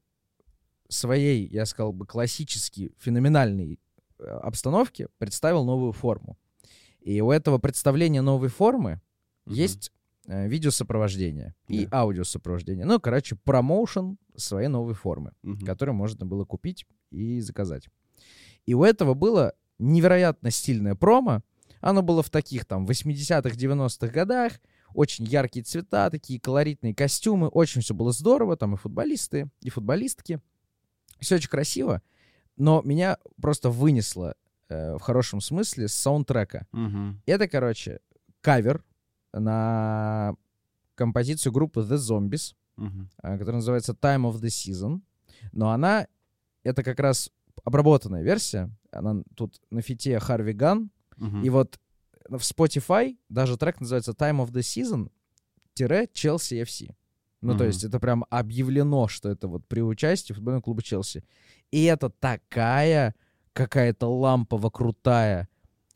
своей, 0.90 1.46
я 1.48 1.66
сказал 1.66 1.92
бы, 1.92 2.06
классически 2.06 2.94
феноменальной 2.98 3.78
э, 4.20 4.24
обстановке 4.24 5.10
представил 5.18 5.66
новую 5.66 5.92
форму. 5.92 6.38
И 7.02 7.20
у 7.22 7.32
этого 7.32 7.58
представления 7.58 8.22
новой 8.22 8.48
формы 8.50 9.02
есть 9.46 9.92
э, 10.28 10.48
видеосопровождение 10.48 11.56
и 11.68 11.86
Да. 11.86 12.02
аудиосопровождение. 12.02 12.86
Ну, 12.86 13.00
короче, 13.00 13.36
промоушен 13.36 14.18
своей 14.36 14.68
новой 14.68 14.94
формы 14.94 15.32
Мгм. 15.42 15.66
который 15.66 15.94
можно 15.94 16.26
было 16.26 16.46
купить 16.46 16.86
и 17.12 17.40
заказать. 17.42 17.88
И 18.66 18.74
у 18.74 18.84
этого 18.84 19.14
было 19.14 19.54
невероятно 19.80 20.52
стильное 20.52 20.96
промо, 20.96 21.42
Оно 21.80 22.02
было 22.02 22.24
в 22.24 22.30
таких 22.32 22.66
там 22.66 22.86
80-х, 22.88 23.56
90-х 23.56 24.12
годах. 24.12 24.54
Очень 24.96 25.26
яркие 25.26 25.64
цвета, 25.64 26.10
такие 26.10 26.40
колоритные 26.40 26.96
костюмы. 26.96 27.50
Очень 27.50 27.82
все 27.82 27.94
было 27.94 28.12
здорово. 28.12 28.58
Там 28.58 28.74
и 28.74 28.78
футболисты, 28.78 29.50
и 29.62 29.70
футболистки. 29.70 30.42
Все 31.20 31.36
очень 31.36 31.50
красиво. 31.50 32.02
Но 32.56 32.82
меня 32.84 33.18
просто 33.40 33.70
вынесло 33.70 34.34
э, 34.70 34.96
в 34.96 35.02
хорошем 35.02 35.40
смысле 35.40 35.88
с 35.88 35.94
саундтрека. 35.94 36.66
Мгм. 36.72 37.22
Это, 37.28 37.48
короче, 37.48 38.00
кавер 38.42 38.84
на 39.34 40.36
композицию 40.96 41.52
группы 41.54 41.82
The 41.82 41.96
Zombies, 41.98 42.56
а, 43.22 43.38
которая 43.38 43.58
называется 43.58 43.94
Time 43.94 44.30
of 44.32 44.40
the 44.42 44.48
Season. 44.48 45.02
Но 45.52 45.72
она, 45.72 46.08
это 46.64 46.84
как 46.84 47.00
раз 47.00 47.32
обработанная 47.64 48.24
версия. 48.24 48.70
Она 48.92 49.24
тут 49.36 49.60
на 49.72 49.82
фите 49.82 50.20
Харви 50.20 50.54
Ган. 50.54 50.90
Мгм. 51.18 51.44
И 51.44 51.50
вот 51.50 51.80
в 52.30 52.38
Spotify 52.38 53.18
даже 53.30 53.58
трек 53.58 53.80
называется 53.80 54.12
Time 54.12 54.46
of 54.46 54.52
the 54.52 54.62
Season 54.62 55.10
Челси 56.14 56.62
FC. 56.64 56.96
Ну, 57.42 57.52
то 57.54 57.60
Мгм. 57.60 57.68
есть 57.68 57.84
это 57.84 58.00
прям 58.00 58.26
объявлено, 58.32 59.08
что 59.08 59.30
это 59.30 59.48
вот 59.48 59.66
при 59.68 59.82
участии 59.82 60.34
футбольного 60.34 60.62
клуба 60.62 60.82
Челси. 60.82 61.24
И 61.72 61.84
это 61.84 62.10
такая 62.10 63.14
какая-то 63.54 64.08
лампово 64.08 64.70
крутая 64.72 65.48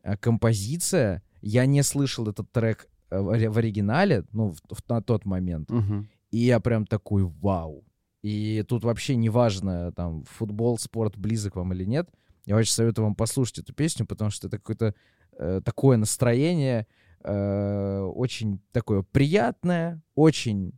э, 0.03 0.17
композиция. 0.17 1.23
Я 1.41 1.65
не 1.65 1.81
слышал 1.83 2.27
этот 2.27 2.51
трек 2.51 2.87
в 3.11 3.29
ори- 3.29 3.49
в 3.49 3.57
оригинале, 3.57 4.23
ну, 4.31 4.51
в- 4.51 4.61
в- 4.73 4.89
на 4.89 5.01
тот 5.01 5.25
момент. 5.25 5.69
Мгм. 5.69 6.07
И 6.31 6.37
я 6.37 6.59
прям 6.59 6.85
такой, 6.85 7.23
вау. 7.23 7.83
И 8.23 8.63
тут 8.67 8.83
вообще 8.83 9.15
неважно, 9.15 9.91
там, 9.93 10.23
футбол, 10.23 10.77
спорт 10.77 11.17
близок 11.17 11.55
вам 11.55 11.73
или 11.73 11.83
нет. 11.85 12.09
Я 12.45 12.55
очень 12.55 12.71
советую 12.73 13.05
вам 13.05 13.15
послушать 13.15 13.59
эту 13.59 13.73
песню, 13.73 14.05
потому 14.05 14.31
что 14.31 14.47
это 14.47 14.57
какое-то 14.57 14.95
э, 15.37 15.61
такое 15.63 15.97
настроение, 15.97 16.85
э, 17.23 17.99
очень 18.15 18.59
такое 18.71 19.01
приятное, 19.01 20.01
очень 20.15 20.73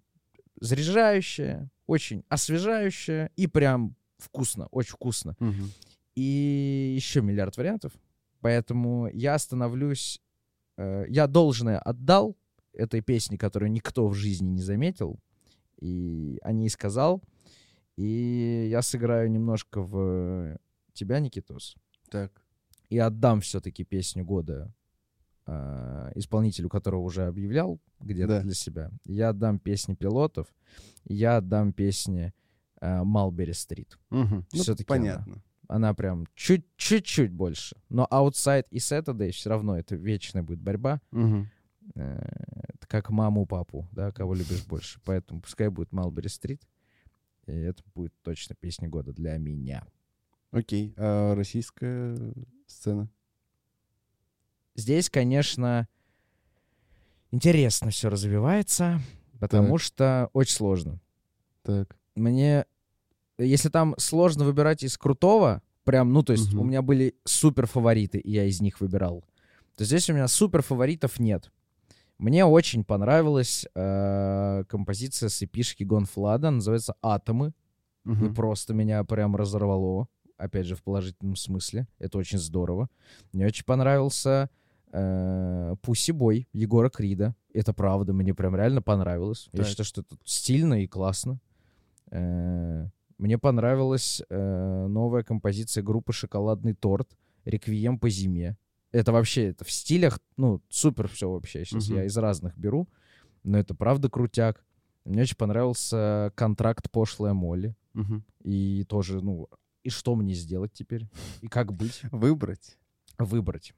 заряжающее, 0.60 1.70
очень 1.88 2.24
освежающее 2.30 3.30
и 3.36 3.48
прям 3.48 3.96
вкусно, 4.18 4.68
очень 4.72 4.94
вкусно. 4.94 5.36
Мгм. 5.40 5.70
И 6.16 6.94
еще 6.96 7.22
миллиард 7.22 7.58
вариантов. 7.58 7.92
Поэтому 8.42 9.10
я 9.14 9.36
остановлюсь... 9.36 10.22
э, 10.78 11.06
я 11.10 11.28
должное 11.28 11.80
отдал 11.80 12.36
этой 12.74 13.02
песне, 13.02 13.38
которую 13.38 13.72
никто 13.72 14.08
в 14.08 14.14
жизни 14.14 14.50
не 14.50 14.62
заметил. 14.62 15.20
И 15.80 16.40
о 16.42 16.52
ней 16.52 16.70
сказал. 16.70 17.22
И 17.98 18.68
я 18.72 18.82
сыграю 18.82 19.30
немножко 19.30 19.82
в 19.82 20.58
тебя, 20.94 21.20
Никитос. 21.20 21.76
Так. 22.10 22.32
И 22.90 22.98
отдам 22.98 23.42
все-таки 23.42 23.84
песню 23.84 24.24
года 24.26 24.74
э, 25.46 26.12
исполнителю, 26.16 26.70
которого 26.70 27.02
уже 27.02 27.26
объявлял 27.28 27.80
где-то 28.00 28.28
Да. 28.40 28.42
для 28.42 28.54
себя. 28.54 28.92
Я 29.06 29.30
отдам 29.30 29.60
песни 29.60 29.94
пилотов. 29.94 30.48
Я 31.06 31.38
отдам 31.38 31.74
песни 31.74 32.34
Малбери 32.82 33.54
Стрит. 33.54 33.98
Мгм. 34.10 34.46
Ну, 34.52 34.60
Всё-таки 34.60 34.92
она. 34.94 35.26
Она 35.74 35.96
прям 35.96 36.28
чуть- 36.36 36.68
чуть-чуть 36.78 37.32
больше. 37.32 37.76
Но 37.90 38.08
Outside 38.12 38.68
и 38.70 38.78
Saturday 38.78 39.32
все 39.32 39.50
равно 39.50 39.76
это 39.76 39.96
вечная 39.96 40.44
будет 40.44 40.60
борьба. 40.60 41.02
Э, 41.96 42.22
Это 42.76 42.88
как 42.88 43.10
маму, 43.10 43.46
папу, 43.48 43.88
да, 43.92 44.12
кого 44.12 44.36
любишь 44.36 44.64
больше. 44.68 45.00
Поэтому 45.04 45.42
пускай 45.42 45.70
будет 45.70 45.92
Малбери 45.92 46.30
Стрит. 46.30 46.62
И 47.48 47.52
это 47.52 47.82
будет 47.96 48.14
точно 48.22 48.54
песня 48.56 48.88
года 48.88 49.14
для 49.14 49.36
меня. 49.38 49.84
Окей. 50.52 50.94
А 50.96 51.34
российская 51.34 52.16
сцена? 52.68 53.10
Здесь, 54.76 55.10
конечно, 55.10 55.88
интересно 57.32 57.90
все 57.90 58.10
развивается, 58.10 59.02
потому 59.40 59.78
что 59.80 60.30
очень 60.34 60.56
сложно. 60.56 61.00
Так. 61.64 61.98
Мне, 62.16 62.66
если 63.38 63.70
там 63.70 63.96
сложно 63.98 64.46
выбирать 64.46 64.84
из 64.84 64.98
крутого, 64.98 65.62
прям, 65.84 66.14
ну, 66.14 66.24
то 66.24 66.34
есть 66.34 66.52
Мгм. 66.54 66.62
у 66.62 66.64
меня 66.64 66.82
были 66.82 67.16
супер 67.26 67.66
фавориты, 67.68 68.20
и 68.20 68.32
я 68.32 68.46
из 68.46 68.62
них 68.62 68.80
выбирал, 68.82 69.24
то 69.76 69.84
здесь 69.86 70.10
у 70.10 70.14
меня 70.14 70.28
супер 70.28 70.62
фаворитов 70.62 71.20
нет. 71.20 71.52
Мне 72.20 72.46
очень 72.46 72.84
понравилась 72.84 73.66
э, 73.76 74.64
композиция 74.70 75.30
с 75.30 75.42
эпишки 75.42 75.84
Гонфлада, 75.84 76.52
называется 76.52 76.96
«Атомы», 77.02 77.54
и 78.06 78.10
Мгм. 78.10 78.36
просто 78.36 78.74
меня 78.74 79.04
прям 79.04 79.36
разорвало, 79.36 80.08
опять 80.38 80.66
же, 80.66 80.76
в 80.76 80.84
положительном 80.84 81.36
смысле. 81.36 81.88
Это 82.00 82.18
очень 82.18 82.38
здорово. 82.38 82.90
Мне 83.32 83.46
очень 83.46 83.64
понравился 83.66 84.50
э, 84.92 85.76
Пусси 85.82 86.12
Бой 86.12 86.48
Егора 86.54 86.90
Крида. 86.90 87.34
Это 87.54 87.74
правда, 87.74 88.14
мне 88.14 88.34
прям 88.34 88.56
реально 88.56 88.82
понравилось. 88.82 89.48
Я 89.54 89.60
Так. 89.60 89.68
считаю, 89.68 89.86
что 89.86 90.02
это 90.02 90.16
стильно 90.26 90.84
и 90.84 90.88
классно. 90.88 91.40
Э, 92.12 92.88
мне 93.24 93.38
понравилась 93.38 94.22
э, 94.30 94.88
новая 94.88 95.24
композиция 95.24 95.82
группы 95.82 96.12
«Шоколадный 96.12 96.74
торт» 96.74 97.18
«Реквием 97.46 97.98
по 97.98 98.10
зиме». 98.10 98.58
Это 98.92 99.14
вообще, 99.14 99.48
это 99.48 99.64
в 99.64 99.72
стилях, 99.72 100.20
ну, 100.36 100.62
супер 100.68 101.08
все 101.08 101.32
вообще. 101.32 101.64
Сейчас 101.64 101.88
Мгм. 101.88 101.98
я 102.00 102.04
из 102.04 102.18
разных 102.18 102.58
беру, 102.58 102.90
но 103.44 103.58
это 103.58 103.74
правда 103.76 104.10
крутяк. 104.10 104.66
Мне 105.06 105.22
очень 105.22 105.38
понравился 105.38 106.34
контракт 106.36 106.92
«Пошлая 106.92 107.34
Молли». 107.34 107.78
Мгм. 107.94 108.26
И 108.44 108.84
тоже, 108.90 109.22
ну, 109.22 109.48
и 109.84 109.90
что 109.90 110.16
мне 110.16 110.34
сделать 110.34 110.74
теперь? 110.74 111.08
И 111.42 111.48
как 111.48 111.72
быть? 111.72 112.02
Выбрать. 112.12 112.78
Выбрать. 113.18 113.74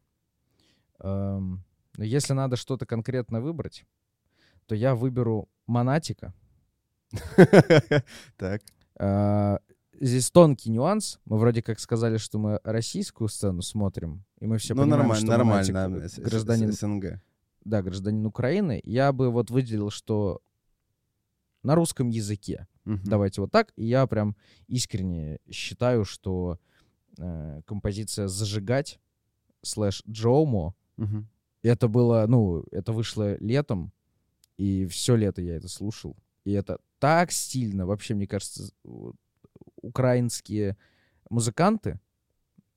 Эм, 1.02 1.64
если 2.00 2.34
надо 2.34 2.56
что-то 2.56 2.88
конкретно 2.88 3.42
выбрать, 3.42 3.86
то 4.66 4.74
я 4.74 4.96
выберу 4.96 5.50
Монатика. 5.68 6.34
Так. 8.38 8.64
Э, 9.00 9.58
Здесь 9.98 10.30
тонкий 10.30 10.70
нюанс. 10.72 11.20
Мы 11.24 11.38
вроде 11.38 11.62
как 11.64 11.80
сказали, 11.80 12.18
что 12.18 12.38
мы 12.38 12.60
российскую 12.66 13.30
сцену 13.30 13.62
смотрим, 13.62 14.26
и 14.42 14.46
мы 14.46 14.58
все 14.58 14.74
Ну, 14.74 14.82
понимаем, 14.82 15.00
нормально, 15.00 15.64
что 15.64 15.72
нормально. 15.72 16.10
С- 16.10 16.14
с- 16.16 16.20
гражданин, 16.20 16.72
СНГ. 16.74 17.22
да, 17.64 17.82
гражданин 17.82 18.26
Украины. 18.26 18.82
Я 18.84 19.14
бы 19.14 19.32
вот 19.32 19.50
выделил, 19.52 19.90
что 19.92 20.42
на 21.64 21.76
русском 21.76 22.10
языке. 22.10 22.68
Мгм. 22.84 23.04
Давайте 23.06 23.40
вот 23.40 23.52
так. 23.52 23.72
И 23.78 23.86
я 23.86 24.06
прям 24.06 24.36
искренне 24.68 25.40
считаю, 25.50 26.04
что 26.04 26.60
э, 27.18 27.62
композиция 27.66 28.28
«Зажигать» 28.28 29.00
слэш 29.62 30.04
«JOMO» 30.10 30.76
Мгм. 30.98 31.30
это 31.64 31.88
было, 31.88 32.26
ну, 32.28 32.66
это 32.72 32.92
вышло 32.92 33.38
летом, 33.40 33.94
и 34.58 34.86
все 34.88 35.16
лето 35.16 35.42
я 35.42 35.56
это 35.56 35.70
слушал. 35.70 36.18
И 36.44 36.52
это 36.52 36.80
так 37.06 37.32
стильно. 37.32 37.86
Вообще, 37.86 38.14
мне 38.16 38.28
кажется, 38.28 38.70
украинские 39.82 40.78
музыканты 41.30 42.00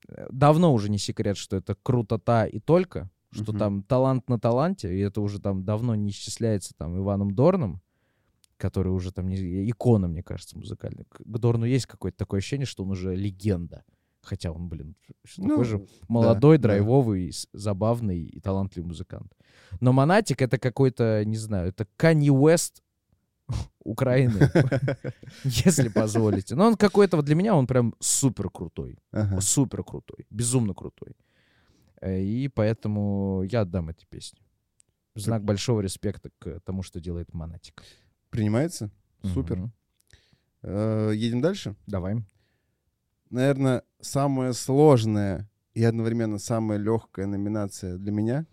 э, 0.07 0.27
давно 0.31 0.73
уже 0.73 0.89
не 0.89 0.97
секрет, 0.97 1.37
что 1.37 1.57
это 1.57 1.75
крутота 1.83 2.45
и 2.45 2.59
только, 2.59 3.09
что 3.31 3.51
Мгм. 3.51 3.59
там 3.59 3.83
талант 3.83 4.29
на 4.29 4.39
таланте, 4.39 4.95
и 4.95 4.99
это 4.99 5.21
уже 5.21 5.39
там 5.39 5.63
давно 5.63 5.95
не 5.95 6.09
исчисляется 6.11 6.73
там 6.77 6.97
Иваном 6.97 7.33
Дорном, 7.35 7.81
который 8.57 8.89
уже 8.89 9.11
там 9.11 9.27
не, 9.27 9.69
икона, 9.69 10.07
мне 10.07 10.23
кажется, 10.23 10.57
музыкальная. 10.57 11.05
К 11.05 11.21
Дорну 11.23 11.65
есть 11.65 11.85
какое-то 11.85 12.17
такое 12.17 12.39
ощущение, 12.39 12.65
что 12.65 12.83
он 12.83 12.91
уже 12.91 13.15
легенда. 13.15 13.83
Хотя 14.21 14.51
он, 14.51 14.67
блин, 14.67 14.95
Ну, 15.37 15.47
такой 15.49 15.63
же 15.65 15.87
молодой, 16.09 16.57
да. 16.57 16.63
драйвовый, 16.63 17.31
с- 17.31 17.47
забавный 17.53 18.19
и 18.25 18.39
талантливый 18.41 18.89
музыкант. 18.89 19.31
Но 19.79 19.93
Монатик 19.93 20.41
это 20.41 20.57
какой-то, 20.57 21.23
не 21.25 21.37
знаю, 21.37 21.69
это 21.69 21.87
Канни 21.95 22.29
Уэст 22.29 22.83
Украины, 23.83 24.49
если 25.43 25.89
позволите. 25.89 26.55
Но 26.55 26.67
он 26.67 26.75
какой-то, 26.75 27.17
вот 27.17 27.25
для 27.25 27.35
меня 27.35 27.55
он 27.55 27.67
прям 27.67 27.95
супер 27.99 28.49
крутой. 28.49 28.97
Ага. 29.11 29.41
Супер 29.41 29.83
крутой. 29.83 30.25
Безумно 30.29 30.73
крутой. 30.73 31.15
Э, 32.01 32.21
И 32.21 32.47
поэтому 32.47 33.43
я 33.49 33.61
отдам 33.61 33.89
эти 33.89 34.05
песни. 34.05 34.39
Знак 35.15 35.43
большого 35.43 35.81
респекта 35.81 36.29
к 36.39 36.59
тому, 36.61 36.83
что 36.83 36.99
делает 36.99 37.33
Монатик. 37.33 37.83
Принимается? 38.29 38.89
Супер. 39.23 39.69
Э, 40.61 41.11
Едем 41.15 41.41
дальше. 41.41 41.75
Давай. 41.87 42.23
Наверное, 43.29 43.83
самая 44.01 44.53
сложная 44.53 45.49
и 45.73 45.83
одновременно 45.83 46.39
самая 46.39 46.77
легкая 46.77 47.27
номинация 47.27 47.97
для 47.97 48.11
меня 48.11 48.45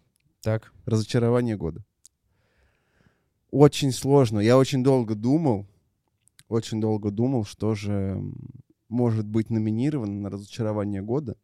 Так.— 0.42 0.72
«Разочарование 0.86 1.56
года». 1.56 1.84
Очень 3.50 3.92
сложно. 3.92 4.40
Я 4.40 4.58
очень 4.58 4.82
долго 4.82 5.14
думал, 5.14 5.66
очень 6.48 6.80
долго 6.80 7.10
думал, 7.10 7.44
что 7.44 7.74
же 7.74 8.20
может 8.88 9.26
быть 9.26 9.50
номинировано 9.50 10.20
на 10.22 10.30
«Разочарование 10.30 11.02
года». 11.02 11.36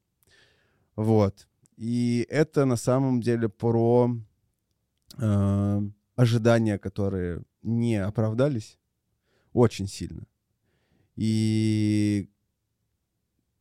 Вот. 0.96 1.48
И 1.76 2.26
это 2.28 2.64
на 2.64 2.76
самом 2.76 3.20
деле 3.20 3.48
про 3.48 4.14
э, 5.18 5.80
ожидания, 6.16 6.78
которые 6.78 7.42
не 7.62 7.96
оправдались 7.96 8.78
очень 9.52 9.88
сильно. 9.88 10.26
И, 11.16 12.30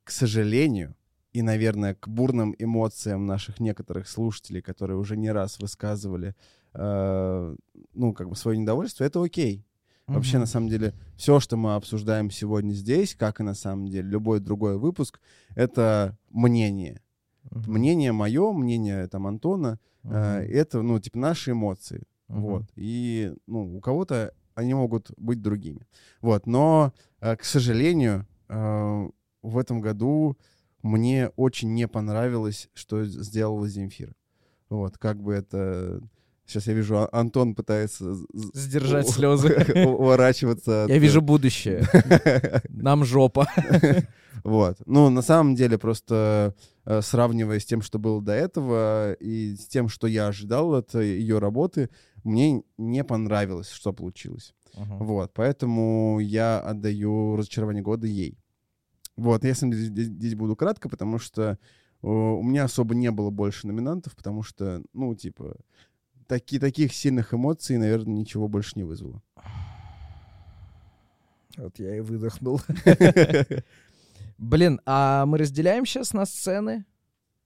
к 0.03 0.11
сожалению, 0.11 0.95
и, 1.33 1.41
наверное, 1.41 1.95
к 1.95 2.07
бурным 2.07 2.55
эмоциям 2.59 3.25
наших 3.25 3.59
некоторых 3.59 4.07
слушателей, 4.07 4.61
которые 4.61 4.97
уже 4.97 5.15
не 5.17 5.31
раз 5.31 5.59
высказывали, 5.59 6.35
э, 6.73 7.55
ну, 7.93 8.13
как 8.13 8.29
бы 8.29 8.35
свое 8.35 8.57
недовольство, 8.57 9.03
это 9.03 9.23
окей. 9.23 9.65
Вообще, 10.07 10.39
на 10.39 10.45
самом 10.45 10.67
деле, 10.67 10.93
все, 11.15 11.39
что 11.39 11.55
мы 11.55 11.75
обсуждаем 11.75 12.31
сегодня 12.31 12.73
здесь, 12.73 13.15
как 13.15 13.39
и 13.39 13.43
на 13.43 13.53
самом 13.53 13.87
деле 13.87 14.09
любой 14.09 14.41
другой 14.41 14.77
выпуск, 14.77 15.21
это 15.55 16.17
мнение. 16.31 17.01
Мгм. 17.49 17.71
Мнение 17.73 18.11
мое, 18.11 18.51
мнение 18.51 19.07
там 19.07 19.25
Антона, 19.25 19.79
э, 20.03 20.07
Мгм. 20.43 20.51
это, 20.53 20.81
ну, 20.81 20.99
типа, 20.99 21.17
наши 21.17 21.51
эмоции. 21.51 22.03
Мгм. 22.27 22.41
Вот. 22.41 22.63
И, 22.75 23.33
ну, 23.47 23.77
у 23.77 23.79
кого-то 23.79 24.33
они 24.53 24.73
могут 24.73 25.11
быть 25.17 25.41
другими. 25.41 25.87
Вот. 26.19 26.45
Но, 26.45 26.93
э, 27.21 27.37
к 27.37 27.45
сожалению, 27.45 28.27
э, 28.49 29.09
в 29.41 29.57
этом 29.57 29.79
году 29.79 30.37
мне 30.83 31.29
очень 31.35 31.73
не 31.73 31.87
понравилось, 31.87 32.69
что 32.73 33.05
сделала 33.05 33.67
Земфира. 33.67 34.13
Вот. 34.69 34.97
Как 34.97 35.21
бы 35.21 35.33
это... 35.33 36.01
Сейчас 36.45 36.67
я 36.67 36.73
вижу, 36.73 36.97
А- 36.97 37.09
Антон 37.11 37.55
пытается 37.55 38.15
Сдержать 38.33 39.07
слезы. 39.09 39.55
уворачиваться. 39.87 40.85
Я 40.89 40.97
вижу 40.97 41.21
будущее. 41.21 41.83
Нам 42.69 43.05
жопа. 43.05 43.47
Вот. 44.43 44.77
Ну, 44.87 45.09
на 45.09 45.21
самом 45.21 45.53
деле, 45.53 45.77
просто 45.77 46.55
э, 46.85 47.01
сравнивая 47.03 47.59
с 47.59 47.65
тем, 47.65 47.83
что 47.83 47.99
было 47.99 48.23
до 48.23 48.31
этого, 48.31 49.13
и 49.13 49.55
с 49.55 49.67
тем, 49.67 49.87
что 49.87 50.07
я 50.07 50.27
ожидал 50.27 50.73
от 50.73 50.95
ее 50.95 51.37
работы, 51.37 51.89
мне 52.23 52.63
не 52.77 53.03
понравилось, 53.03 53.69
что 53.69 53.93
получилось. 53.93 54.55
Вот. 54.73 55.31
Поэтому 55.35 56.19
я 56.19 56.59
отдаю 56.59 57.35
разочарование 57.35 57.83
года 57.83 58.07
ей. 58.07 58.39
Вот. 59.21 59.43
Я 59.43 59.53
сам 59.55 59.73
здесь, 59.73 60.07
здесь- 60.07 60.35
буду 60.35 60.55
кратко, 60.55 60.89
потому 60.89 61.19
что 61.19 61.57
э, 62.03 62.07
у 62.07 62.41
меня 62.43 62.63
особо 62.63 62.95
не 62.95 63.11
было 63.11 63.29
больше 63.29 63.67
номинантов, 63.67 64.15
потому 64.15 64.41
что, 64.43 64.81
ну, 64.93 65.13
типа, 65.15 65.55
таки, 66.27 66.57
таких 66.59 66.93
сильных 66.93 67.33
эмоций, 67.33 67.77
наверное, 67.77 68.13
ничего 68.15 68.47
больше 68.47 68.71
не 68.75 68.83
вызвало. 68.83 69.21
Вот 71.57 71.77
я 71.79 71.97
и 71.97 71.99
выдохнул. 71.99 72.61
Блин, 74.37 74.79
а 74.85 75.25
мы 75.25 75.37
разделяем 75.37 75.85
сейчас 75.85 76.13
на 76.13 76.25
сцены? 76.25 76.85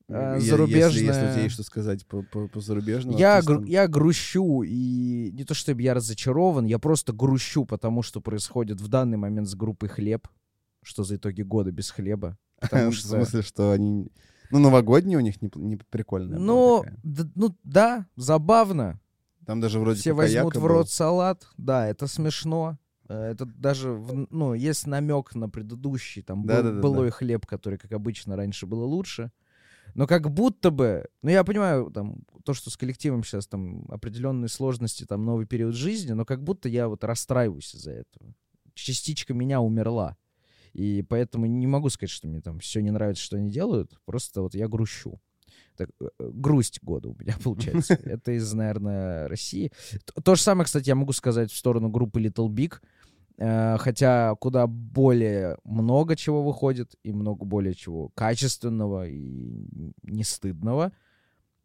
Я- 0.08 0.36
Э, 0.36 0.40
Если, 0.40 0.62
если 0.70 1.04
у 1.26 1.32
тебя 1.34 1.42
есть 1.42 1.56
что 1.56 1.64
сказать 1.64 2.06
по, 2.06 2.22
по, 2.22 2.48
по 2.48 2.60
зарубежным 2.62 3.18
Я, 3.18 3.38
артистам. 3.38 3.58
гру- 3.58 3.66
я 3.66 3.88
грущу, 3.88 4.62
и 4.62 5.32
не 5.34 5.44
то 5.46 5.56
чтобы 5.56 5.82
я 5.82 5.96
разочарован, 5.96 6.66
я 6.66 6.78
просто 6.78 7.12
грущу, 7.12 7.66
потому 7.66 8.04
что 8.04 8.22
происходит 8.22 8.80
в 8.80 8.88
данный 8.88 9.18
момент 9.18 9.48
с 9.50 9.56
группой 9.56 9.90
«Хлеб», 9.90 10.28
что 10.86 11.04
за 11.04 11.16
итоги 11.18 11.42
года 11.42 11.72
без 11.72 11.92
хлеба. 11.92 12.38
В 12.72 12.94
смысле, 12.94 13.42
что 13.42 13.72
они... 13.72 14.08
Ну, 14.52 14.60
новогодние 14.60 15.18
у 15.18 15.22
них 15.22 15.42
не, 15.42 15.50
не 15.56 15.76
прикольная 15.76 16.38
была 16.38 16.46
Ну, 16.46 16.86
ну 17.36 17.56
да, 17.64 18.06
забавно. 18.16 19.00
Там 19.46 19.60
даже 19.60 19.80
вроде 19.80 20.00
Все 20.00 20.14
возьмут 20.14 20.56
в 20.56 20.62
был. 20.62 20.68
рот 20.68 20.90
салат. 20.90 21.48
Да, 21.58 21.88
это 21.88 22.08
смешно. 22.08 22.78
Э, 23.08 23.32
Это 23.32 23.46
даже, 23.46 23.92
в- 23.92 24.28
ну, 24.32 24.54
есть 24.54 24.88
намек 24.88 25.36
на 25.36 25.50
предыдущий, 25.50 26.22
там, 26.22 26.42
был, 26.44 26.48
Да-да-да-да. 26.48 26.82
былой 26.82 27.10
хлеб, 27.12 27.46
который, 27.46 27.78
как 27.78 27.92
обычно, 27.92 28.36
раньше 28.36 28.66
было 28.66 28.84
лучше. 28.86 29.32
Но 29.94 30.08
как 30.08 30.30
будто 30.32 30.72
бы, 30.72 31.06
ну, 31.22 31.30
я 31.30 31.44
понимаю, 31.44 31.92
там, 31.92 32.18
то, 32.44 32.54
что 32.54 32.70
с 32.70 32.78
коллективом 32.78 33.24
сейчас, 33.24 33.48
там, 33.48 33.86
определенные 33.90 34.50
сложности, 34.50 35.06
там, 35.06 35.24
новый 35.26 35.46
период 35.46 35.76
жизни, 35.76 36.12
но 36.14 36.26
как 36.26 36.44
будто 36.44 36.68
я 36.70 36.88
вот 36.88 37.04
расстраиваюсь 37.04 37.74
из-за 37.76 37.92
этого. 37.92 38.34
Частичка 38.74 39.34
меня 39.34 39.62
умерла. 39.62 40.18
И 40.76 41.04
поэтому 41.04 41.46
не 41.46 41.68
могу 41.68 41.88
сказать, 41.90 42.10
что 42.10 42.28
мне 42.28 42.42
там 42.42 42.60
все 42.60 42.82
не 42.82 42.92
нравится, 42.92 43.24
что 43.24 43.38
они 43.38 43.50
делают. 43.50 43.98
Просто 44.04 44.42
вот 44.42 44.56
я 44.56 44.68
грущу. 44.68 45.22
Так, 45.78 45.90
э, 46.02 46.10
э, 46.20 46.30
грусть 46.34 46.80
года 46.84 47.08
у 47.08 47.16
меня 47.16 47.38
получается. 47.44 47.94
Это 48.04 48.34
из, 48.34 48.52
наверное, 48.52 49.30
России. 49.30 49.72
То 50.22 50.36
же 50.36 50.42
самое, 50.42 50.66
кстати, 50.66 50.90
я 50.90 50.96
могу 50.96 51.14
сказать 51.14 51.50
в 51.50 51.56
сторону 51.56 51.88
группы 51.88 52.22
Little 52.22 52.50
Big. 52.50 52.82
Э, 53.38 53.78
Хотя 53.78 54.36
куда 54.36 54.68
более 54.68 55.58
много 55.64 56.18
чего 56.18 56.44
выходит, 56.44 56.94
и 57.04 57.14
много 57.14 57.46
более 57.46 57.74
чего 57.74 58.10
качественного 58.10 59.08
и 59.08 59.94
не 60.04 60.26
стыдного. 60.26 60.92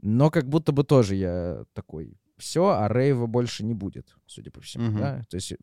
Но 0.03 0.31
как 0.31 0.49
будто 0.49 0.71
бы 0.71 0.85
тоже 0.85 1.17
я 1.17 1.65
такой, 1.73 2.17
все, 2.39 2.69
а 2.69 2.87
рейва 2.89 3.27
больше 3.27 3.65
не 3.65 3.75
будет, 3.75 4.15
судя 4.27 4.53
по 4.53 4.61
всему. 4.61 4.85
Мгм. 4.85 4.99
да? 4.99 5.27
То 5.29 5.35
есть 5.35 5.55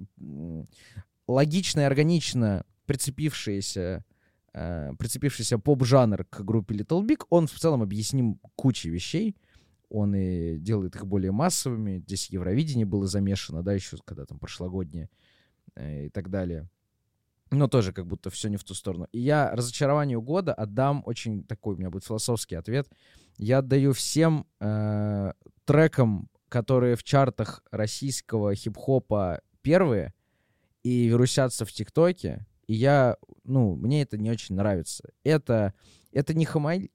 логично 1.27 1.79
и 1.79 1.83
органично 1.83 2.65
прицепившиеся 2.87 4.03
э, 4.53 4.93
прицепившийся 4.97 5.59
поп-жанр 5.59 6.25
к 6.25 6.41
группе 6.41 6.75
Little 6.75 7.05
Big, 7.05 7.23
он 7.29 7.47
в 7.47 7.53
целом 7.53 7.81
объясним 7.83 8.39
кучей 8.55 8.89
вещей. 8.89 9.35
Он 9.89 10.13
и 10.15 10.57
делает 10.57 10.95
их 10.95 11.05
более 11.05 11.31
массовыми. 11.31 11.99
Здесь 11.99 12.29
Евровидение 12.29 12.85
было 12.85 13.07
замешано, 13.07 13.63
да, 13.63 13.73
еще 13.73 13.97
когда 14.03 14.25
там 14.25 14.39
прошлогоднее 14.39 15.09
э, 15.75 16.07
и 16.07 16.09
так 16.09 16.29
далее. 16.29 16.67
Но 17.51 17.67
тоже 17.67 17.93
как 17.93 18.05
будто 18.05 18.29
все 18.29 18.49
не 18.49 18.57
в 18.57 18.63
ту 18.63 18.73
сторону. 18.73 19.07
И 19.13 19.19
я 19.19 19.51
разочарованию 19.55 20.21
года 20.21 20.53
отдам 20.53 21.03
очень 21.05 21.43
такой, 21.43 21.75
у 21.75 21.77
меня 21.77 21.89
будет 21.89 22.03
философский 22.03 22.55
ответ. 22.55 22.89
Я 23.37 23.59
отдаю 23.59 23.93
всем 23.93 24.45
э, 24.59 25.31
трекам, 25.63 26.29
которые 26.49 26.95
в 26.95 27.03
чартах 27.03 27.63
российского 27.71 28.55
хип-хопа 28.55 29.41
первые 29.61 30.13
и 30.83 31.07
вирусятся 31.07 31.65
в 31.65 31.71
ТикТоке. 31.71 32.45
И 32.67 32.73
я, 32.73 33.17
ну, 33.43 33.75
мне 33.75 34.01
это 34.01 34.17
не 34.17 34.29
очень 34.29 34.55
нравится. 34.55 35.09
Это, 35.23 35.73
это 36.11 36.33
не 36.33 36.45
Хамаль... 36.45 36.89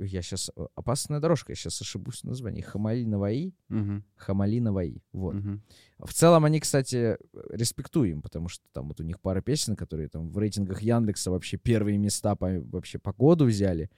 Я 0.00 0.22
сейчас... 0.22 0.50
Опасная 0.74 1.20
дорожка, 1.20 1.52
я 1.52 1.56
сейчас 1.56 1.80
ошибусь 1.80 2.22
в 2.22 2.24
названии. 2.24 2.62
Хамали 2.62 3.04
Наваи? 3.04 3.54
Мгм, 3.68 4.02
Хамали 4.16 4.58
Наваи. 4.58 5.04
Вот. 5.12 5.34
мгм. 5.34 5.62
В 6.00 6.12
целом 6.12 6.44
они, 6.44 6.58
кстати, 6.58 7.16
респектуем, 7.50 8.20
потому 8.22 8.48
что 8.48 8.64
там 8.72 8.88
вот 8.88 8.98
у 9.00 9.04
них 9.04 9.20
пара 9.20 9.40
песен, 9.40 9.76
которые 9.76 10.08
там 10.08 10.30
в 10.30 10.38
рейтингах 10.38 10.82
Яндекса 10.82 11.30
вообще 11.30 11.58
первые 11.58 11.96
места 11.96 12.34
по, 12.34 12.48
вообще 12.72 12.98
по 12.98 13.12
году 13.12 13.44
взяли. 13.44 13.88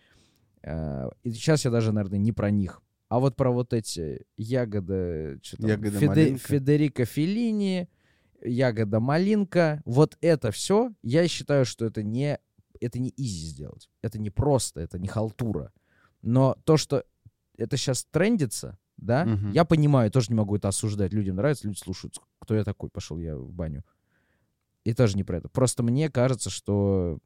Э, 0.63 1.09
И 1.23 1.31
сейчас 1.31 1.65
я 1.65 1.71
даже, 1.71 1.93
наверное, 1.93 2.19
не 2.19 2.33
про 2.33 2.51
них. 2.51 2.83
А 3.09 3.19
вот 3.19 3.37
про 3.37 3.51
вот 3.51 3.73
эти 3.73 4.27
ягода... 4.37 5.39
Что 5.43 5.57
там, 5.57 5.71
Ягода 5.71 5.99
Феде-. 5.99 6.37
Федерико 6.37 7.05
Феллини, 7.07 7.89
ягода 8.43 9.01
малинка. 9.01 9.83
Вот 9.85 10.17
это 10.21 10.51
все, 10.51 10.93
я 11.03 11.27
считаю, 11.29 11.65
что 11.65 11.85
это 11.85 12.03
не, 12.03 12.39
это 12.81 12.99
не 12.99 13.13
изи 13.17 13.47
сделать. 13.49 13.89
Это 14.03 14.19
не 14.19 14.31
просто, 14.31 14.81
это 14.81 14.99
не 14.99 15.09
халтура. 15.09 15.73
Но 16.23 16.57
то, 16.65 16.77
что 16.77 17.05
это 17.57 17.77
сейчас 17.77 18.05
трендится, 18.05 18.79
да, 18.97 19.25
Мгм. 19.25 19.53
я 19.53 19.65
понимаю, 19.65 20.11
тоже 20.11 20.27
не 20.31 20.35
могу 20.35 20.57
это 20.57 20.69
осуждать. 20.69 21.13
Людям 21.13 21.37
нравится, 21.37 21.67
люди 21.67 21.79
слушают. 21.79 22.19
Кто 22.39 22.55
я 22.55 22.65
такой? 22.65 22.91
Пошел 22.91 23.19
я 23.19 23.37
в 23.37 23.53
баню. 23.53 23.85
И 24.85 24.95
тоже 24.95 25.17
не 25.17 25.25
про 25.25 25.39
это. 25.39 25.49
Просто 25.49 25.83
мне 25.83 26.11
кажется, 26.11 26.51
что 26.51 27.19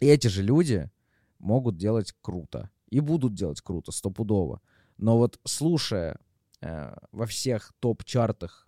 эти 0.00 0.28
же 0.28 0.42
люди 0.42 0.90
могут 1.38 1.76
делать 1.76 2.14
круто. 2.22 2.70
И 2.88 3.00
будут 3.00 3.34
делать 3.34 3.60
круто, 3.62 3.90
стопудово. 3.92 4.60
Но 4.98 5.16
вот 5.16 5.40
слушая 5.44 6.18
э, 6.60 6.94
во 7.10 7.26
всех 7.26 7.72
топ-чартах 7.80 8.66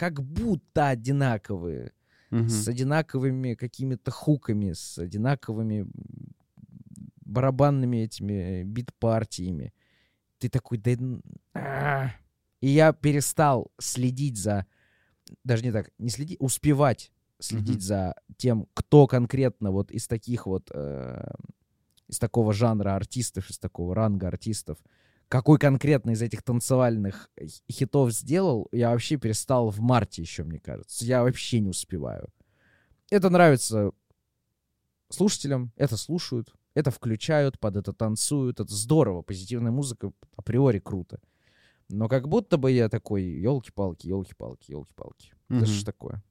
как 0.00 0.22
будто 0.22 0.88
одинаковые, 0.88 1.92
Мгм. 2.30 2.48
с 2.48 2.66
одинаковыми 2.66 3.52
какими-то 3.52 4.10
хуками, 4.10 4.72
с 4.72 4.96
одинаковыми 4.96 5.86
барабанными 7.26 7.98
этими 7.98 8.62
бит-партиями. 8.62 9.74
Ты 10.38 10.48
такой, 10.48 10.78
да... 10.78 10.92
а». 11.52 12.12
И 12.62 12.68
я 12.68 12.94
перестал 12.94 13.70
следить 13.78 14.38
за... 14.38 14.64
Даже 15.44 15.64
не 15.64 15.70
так, 15.70 15.90
не 15.98 16.08
следить, 16.08 16.38
успевать 16.40 17.12
следить 17.38 17.76
Мгм. 17.76 17.80
за 17.82 18.14
тем, 18.38 18.68
кто 18.72 19.06
конкретно 19.06 19.70
вот 19.70 19.90
из 19.90 20.06
таких 20.08 20.46
вот... 20.46 20.70
э, 20.72 21.30
из 22.08 22.18
такого 22.18 22.54
жанра 22.54 22.96
артистов, 22.96 23.50
из 23.50 23.58
такого 23.58 23.94
ранга 23.94 24.28
артистов, 24.28 24.78
какой 25.30 25.58
конкретно 25.58 26.10
из 26.10 26.20
этих 26.22 26.42
танцевальных 26.42 27.30
хи- 27.40 27.62
хитов 27.72 28.12
сделал, 28.12 28.68
я 28.72 28.90
вообще 28.90 29.16
перестал 29.16 29.70
в 29.70 29.78
марте 29.80 30.22
еще, 30.22 30.42
мне 30.44 30.58
кажется. 30.58 31.04
Я 31.06 31.22
вообще 31.22 31.60
не 31.60 31.68
успеваю. 31.70 32.28
Это 33.10 33.30
нравится 33.30 33.92
слушателям, 35.08 35.72
это 35.76 35.96
слушают, 35.96 36.52
это 36.74 36.90
включают, 36.90 37.58
под 37.58 37.76
это 37.76 37.92
танцуют, 37.92 38.60
это 38.60 38.74
здорово, 38.74 39.22
позитивная 39.22 39.72
музыка 39.72 40.12
априори 40.36 40.78
круто. 40.80 41.20
Но 41.88 42.08
как 42.08 42.28
будто 42.28 42.56
бы 42.56 42.70
я 42.70 42.88
такой, 42.88 43.22
елки-палки, 43.24 44.06
елки-палки, 44.06 44.70
елки-палки. 44.70 45.32
Это 45.48 45.54
Мгм. 45.58 45.66
что 45.66 45.74
ж 45.80 45.84
такое? 45.84 46.22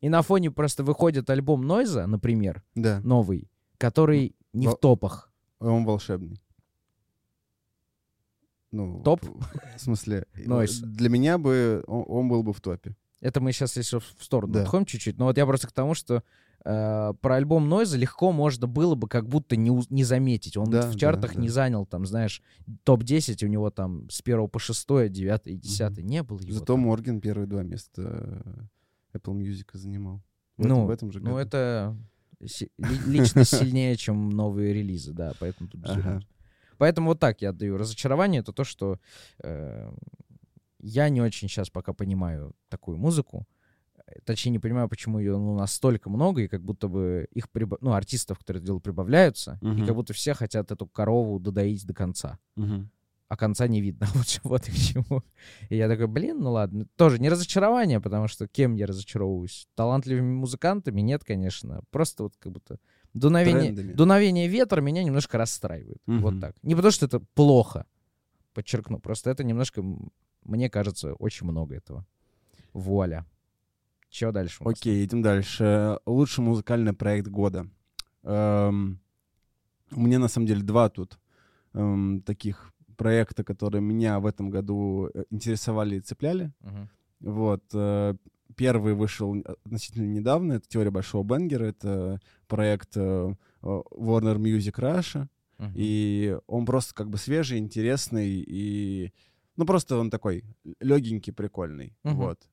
И 0.00 0.08
на 0.08 0.22
фоне 0.22 0.50
просто 0.50 0.84
выходит 0.84 1.28
альбом 1.30 1.66
Нойза, 1.66 2.06
например, 2.06 2.62
Да, 2.74 3.00
новый, 3.00 3.50
который 3.78 4.34
не 4.54 4.66
Во- 4.66 4.74
в 4.74 4.80
топах. 4.80 5.32
он 5.58 5.84
волшебный. 5.84 6.40
Ну, 8.72 9.02
Топ? 9.02 9.20
В 9.24 9.46
смысле, 9.80 10.26
Нойс. 10.46 10.78
для 10.80 11.08
меня 11.08 11.38
бы 11.38 11.82
он, 11.86 12.04
он 12.06 12.28
был 12.28 12.42
бы 12.42 12.52
в 12.52 12.60
топе. 12.60 12.96
Это 13.20 13.40
мы 13.40 13.52
сейчас 13.52 13.76
если 13.76 13.98
в 13.98 14.24
сторону 14.24 14.52
Да. 14.54 14.62
отходим 14.62 14.86
чуть-чуть. 14.86 15.18
Но 15.18 15.26
вот 15.26 15.36
я 15.36 15.44
просто 15.44 15.66
к 15.68 15.72
тому, 15.72 15.94
что 15.94 16.22
э, 16.64 17.12
про 17.20 17.34
альбом 17.34 17.68
Нойза 17.68 17.98
легко 17.98 18.32
можно 18.32 18.66
было 18.66 18.94
бы 18.94 19.08
как 19.08 19.28
будто 19.28 19.56
не, 19.56 19.70
не 19.90 20.04
заметить. 20.04 20.56
Он 20.56 20.70
Да, 20.70 20.82
в 20.88 20.92
да, 20.92 20.98
чартах 20.98 21.34
да. 21.34 21.40
не 21.40 21.48
занял, 21.48 21.84
там, 21.84 22.06
знаешь, 22.06 22.42
топ-10 22.84 23.44
у 23.44 23.48
него 23.48 23.70
там 23.70 24.08
с 24.08 24.20
1 24.22 24.48
по 24.48 24.58
6, 24.58 24.86
9 25.10 25.40
и 25.46 25.56
10. 25.56 25.98
Не 26.04 26.22
было 26.22 26.38
его 26.40 26.52
Зато 26.52 26.64
там. 26.74 26.80
Морген 26.80 27.20
первые 27.20 27.46
два 27.46 27.62
места 27.62 28.02
э, 29.12 29.18
Apple 29.18 29.34
Music 29.36 29.66
занимал. 29.74 30.22
В 30.56 30.64
этом, 30.64 30.78
Ну, 30.78 30.86
в 30.86 30.90
этом 30.90 31.12
же 31.12 31.20
ну 31.20 31.30
году. 31.32 31.38
это 31.38 31.96
си- 32.46 32.70
ли- 32.78 33.18
лично 33.18 33.44
сильнее, 33.44 33.96
чем 33.96 34.30
новые 34.30 34.72
релизы, 34.72 35.12
да, 35.12 35.32
поэтому 35.40 35.68
тут 35.68 35.82
Ага. 35.84 36.22
Поэтому 36.80 37.08
вот 37.08 37.20
так 37.20 37.42
я 37.42 37.50
отдаю. 37.50 37.76
Разочарование— 37.76 38.40
это 38.42 38.52
то, 38.54 38.64
что 38.64 38.98
э, 39.44 39.92
я 40.78 41.10
не 41.10 41.20
очень 41.20 41.46
сейчас 41.48 41.68
пока 41.68 41.92
понимаю 41.92 42.54
такую 42.70 42.96
музыку. 42.96 43.46
Э, 44.06 44.12
Точнее, 44.24 44.52
не 44.52 44.58
понимаю, 44.58 44.88
почему 44.88 45.18
ее 45.18 45.36
ну, 45.36 45.54
настолько 45.54 46.08
много, 46.08 46.40
и 46.40 46.48
как 46.48 46.62
будто 46.62 46.88
бы 46.88 47.28
их, 47.32 47.50
прибав- 47.52 47.78
ну, 47.82 47.92
артистов, 47.92 48.38
которые 48.38 48.60
это 48.60 48.66
делают, 48.66 48.82
прибавляются, 48.82 49.58
и 49.60 49.66
Мгм. 49.66 49.86
как 49.86 49.94
будто 49.94 50.14
все 50.14 50.32
хотят 50.32 50.72
эту 50.72 50.86
корову 50.86 51.38
додоить 51.38 51.86
до 51.86 51.92
конца. 51.92 52.38
Мгм. 52.56 52.90
А 53.28 53.36
конца 53.36 53.68
не 53.68 53.82
видно. 53.82 54.06
Вот, 54.14 54.40
вот 54.42 54.68
и 54.68 54.72
к 54.72 54.74
чему. 54.74 55.22
И 55.68 55.76
я 55.76 55.86
такой, 55.86 56.06
блин, 56.06 56.40
ну 56.40 56.50
ладно. 56.52 56.86
Тоже 56.96 57.18
не 57.20 57.28
разочарование, 57.28 58.00
потому 58.00 58.26
что 58.26 58.48
кем 58.48 58.74
я 58.74 58.86
разочаровываюсь? 58.86 59.68
Талантливыми 59.74 60.32
музыкантами? 60.32 61.02
Нет, 61.02 61.24
конечно. 61.24 61.82
Просто 61.90 62.22
вот 62.22 62.36
как 62.38 62.52
будто 62.52 62.78
дуновение, 63.14 63.72
Трендами. 63.72 63.92
дуновение 63.92 64.48
ветра 64.48 64.80
меня 64.80 65.02
немножко 65.04 65.38
расстраивает. 65.38 65.98
Вот 66.06 66.32
Мгм. 66.32 66.40
так. 66.40 66.54
Не 66.62 66.74
потому 66.74 66.92
что 66.92 67.06
это 67.06 67.20
плохо, 67.34 67.86
подчеркну. 68.54 68.98
Просто 69.00 69.30
это 69.30 69.44
немножко, 69.44 69.82
мне 70.44 70.70
кажется, 70.70 71.14
очень 71.14 71.46
много 71.46 71.74
этого. 71.74 72.06
Вуаля. 72.72 73.24
Че 74.10 74.32
дальше? 74.32 74.62
Окей, 74.64 75.04
идем 75.04 75.22
дальше. 75.22 75.98
Лучший 76.06 76.42
музыкальный 76.44 76.92
проект 76.92 77.28
года. 77.28 77.66
Эм, 78.22 78.98
у 79.92 80.00
меня 80.00 80.18
на 80.18 80.28
самом 80.28 80.46
деле 80.46 80.62
два 80.62 80.88
тут 80.88 81.18
эм, 81.74 82.22
таких 82.22 82.72
проекта, 82.96 83.44
которые 83.44 83.82
меня 83.82 84.18
в 84.20 84.26
этом 84.26 84.50
году 84.50 85.08
э, 85.14 85.24
интересовали 85.30 85.96
и 85.96 86.00
цепляли. 86.00 86.52
Мгм. 86.60 86.88
Вот. 87.20 87.62
э, 87.74 88.14
Первый 88.60 88.92
вышел 88.92 89.42
относительно 89.64 90.04
недавно. 90.04 90.52
Это 90.52 90.68
«Теория 90.68 90.90
большого 90.90 91.24
бенгера». 91.24 91.64
Это 91.64 92.20
проект 92.46 92.94
э, 92.94 93.34
э, 93.62 93.66
Warner 93.66 94.36
Music 94.36 94.74
Russia. 94.74 95.28
Мгм. 95.56 95.72
И 95.74 96.36
он 96.46 96.66
просто 96.66 96.94
как 96.94 97.08
бы 97.08 97.16
свежий, 97.16 97.58
интересный 97.58 98.44
и... 98.46 99.14
Ну, 99.56 99.64
просто 99.64 99.96
он 99.96 100.10
такой 100.10 100.44
легенький, 100.78 101.32
прикольный. 101.32 101.96
Мгм. 102.04 102.16
Вот. 102.16 102.50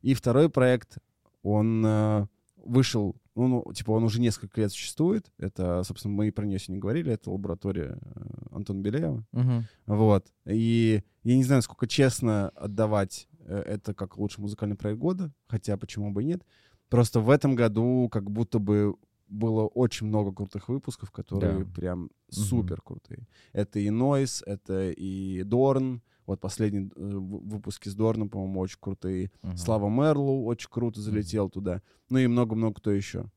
И 0.00 0.14
второй 0.14 0.48
проект, 0.48 0.96
он 1.42 2.28
вышел, 2.64 3.16
ну, 3.34 3.48
ну, 3.48 3.72
типа, 3.72 3.90
он 3.90 4.04
уже 4.04 4.20
несколько 4.20 4.60
лет 4.60 4.72
существует. 4.72 5.30
Это, 5.38 5.82
собственно, 5.84 6.14
мы 6.14 6.28
и 6.28 6.30
про 6.30 6.46
нее 6.46 6.58
сегодня 6.58 6.80
говорили. 6.80 7.12
Это 7.12 7.30
лаборатория 7.30 7.98
э, 8.00 8.20
Антона 8.50 8.80
Беляева. 8.80 9.26
Мгм. 9.32 9.66
Вот. 9.86 10.26
И 10.46 11.02
я 11.22 11.36
не 11.36 11.44
знаю, 11.44 11.62
сколько 11.62 11.86
честно 11.86 12.50
отдавать 12.50 13.28
э, 13.31 13.31
это 13.46 13.94
как 13.94 14.16
лучший 14.18 14.40
музыкальный 14.40 14.76
проект 14.76 14.98
года, 15.00 15.32
хотя 15.46 15.76
почему 15.76 16.12
бы 16.12 16.22
и 16.22 16.26
нет. 16.26 16.42
Просто 16.88 17.20
в 17.20 17.30
этом 17.30 17.54
году 17.54 18.08
как 18.10 18.30
будто 18.30 18.58
бы 18.58 18.94
было 19.28 19.66
очень 19.66 20.06
много 20.08 20.30
крутых 20.32 20.68
выпусков, 20.68 21.10
которые 21.10 21.64
Да. 21.64 21.70
прям 21.74 22.10
супер 22.28 22.82
крутые. 22.82 23.26
Это 23.52 23.78
и 23.78 23.88
Noise, 23.88 24.42
это 24.44 24.90
и 24.90 25.42
Дорн. 25.42 26.02
Вот 26.26 26.40
последние 26.40 26.84
э, 26.84 26.90
выпуски 26.96 27.88
с 27.88 27.94
Дорном, 27.94 28.28
по-моему, 28.28 28.60
очень 28.60 28.78
крутые. 28.78 29.32
Мгм. 29.42 29.56
Слава 29.56 29.88
Мерлоу 29.88 30.44
очень 30.44 30.68
круто 30.70 31.00
залетел 31.00 31.48
туда. 31.50 31.80
Ну 32.10 32.18
и 32.18 32.26
много-много 32.26 32.74
кто 32.74 32.90
еще. 32.90 33.30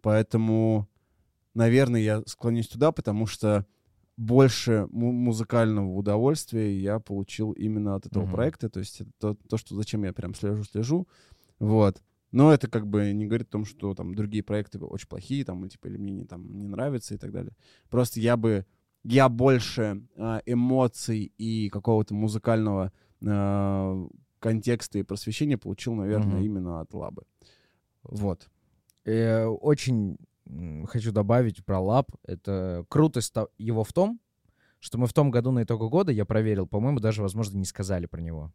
Поэтому, 0.00 0.88
наверное, 1.54 2.00
я 2.00 2.22
склонюсь 2.26 2.68
туда, 2.68 2.90
потому 2.92 3.26
что 3.26 3.66
больше 4.22 4.86
му- 4.90 5.12
музыкального 5.12 5.88
удовольствия 5.94 6.78
я 6.78 6.98
получил 7.00 7.52
именно 7.52 7.94
от 7.96 8.06
этого 8.06 8.24
Мгм. 8.24 8.32
проекта. 8.32 8.68
То 8.68 8.80
есть 8.80 9.00
это 9.00 9.10
то, 9.18 9.34
то, 9.48 9.56
что 9.56 9.74
зачем 9.74 10.04
я 10.04 10.12
прям 10.12 10.34
слежу-слежу. 10.34 11.06
Вот. 11.58 12.02
Но 12.30 12.52
это 12.52 12.68
как 12.68 12.86
бы 12.86 13.12
не 13.12 13.26
говорит 13.26 13.48
о 13.48 13.52
том, 13.52 13.64
что 13.64 13.94
там 13.94 14.14
другие 14.14 14.42
проекты 14.42 14.78
очень 14.78 15.08
плохие, 15.08 15.44
там, 15.44 15.68
типа, 15.68 15.88
или 15.88 15.98
мне 15.98 16.12
не, 16.12 16.24
там, 16.24 16.58
не 16.58 16.66
нравятся 16.66 17.14
и 17.14 17.18
так 17.18 17.30
далее. 17.32 17.52
Просто 17.90 18.20
я 18.20 18.36
бы, 18.36 18.64
я 19.04 19.28
больше 19.28 20.02
а, 20.16 20.40
эмоций 20.46 21.32
и 21.36 21.68
какого-то 21.68 22.14
музыкального 22.14 22.90
а, 23.26 24.06
контекста 24.38 24.98
и 24.98 25.02
просвещения 25.02 25.58
получил, 25.58 25.94
наверное, 25.94 26.36
Мгм. 26.38 26.44
именно 26.46 26.80
от 26.80 26.94
Лабы. 26.94 27.22
Вот. 28.02 28.48
Э, 29.04 29.44
Очень 29.46 30.16
хочу 30.86 31.12
добавить 31.12 31.64
про 31.64 31.80
лаб. 31.80 32.10
Это 32.24 32.84
крутость 32.88 33.32
то- 33.32 33.48
его 33.58 33.84
в 33.84 33.92
том, 33.92 34.20
что 34.80 34.98
мы 34.98 35.06
в 35.06 35.12
том 35.12 35.30
году 35.30 35.52
на 35.52 35.62
итогу 35.62 35.88
года, 35.88 36.12
я 36.12 36.24
проверил, 36.24 36.66
по-моему, 36.66 37.00
даже, 37.00 37.22
возможно, 37.22 37.58
не 37.58 37.64
сказали 37.64 38.06
про 38.06 38.20
него. 38.20 38.52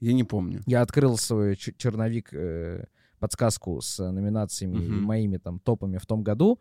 Я 0.00 0.12
не 0.12 0.24
помню. 0.24 0.62
Я 0.66 0.82
открыл 0.82 1.16
свой 1.16 1.56
черновик, 1.56 2.32
э, 2.32 2.86
подсказку 3.18 3.80
с 3.80 3.98
номинациями 4.10 4.84
и 4.84 4.88
Мгм. 4.90 5.02
моими 5.02 5.36
там 5.38 5.58
топами 5.60 5.98
в 5.98 6.06
том 6.06 6.22
году, 6.24 6.58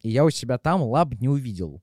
и 0.00 0.08
я 0.10 0.24
у 0.24 0.30
себя 0.30 0.58
там 0.58 0.82
лаб 0.82 1.14
не 1.20 1.28
увидел. 1.28 1.82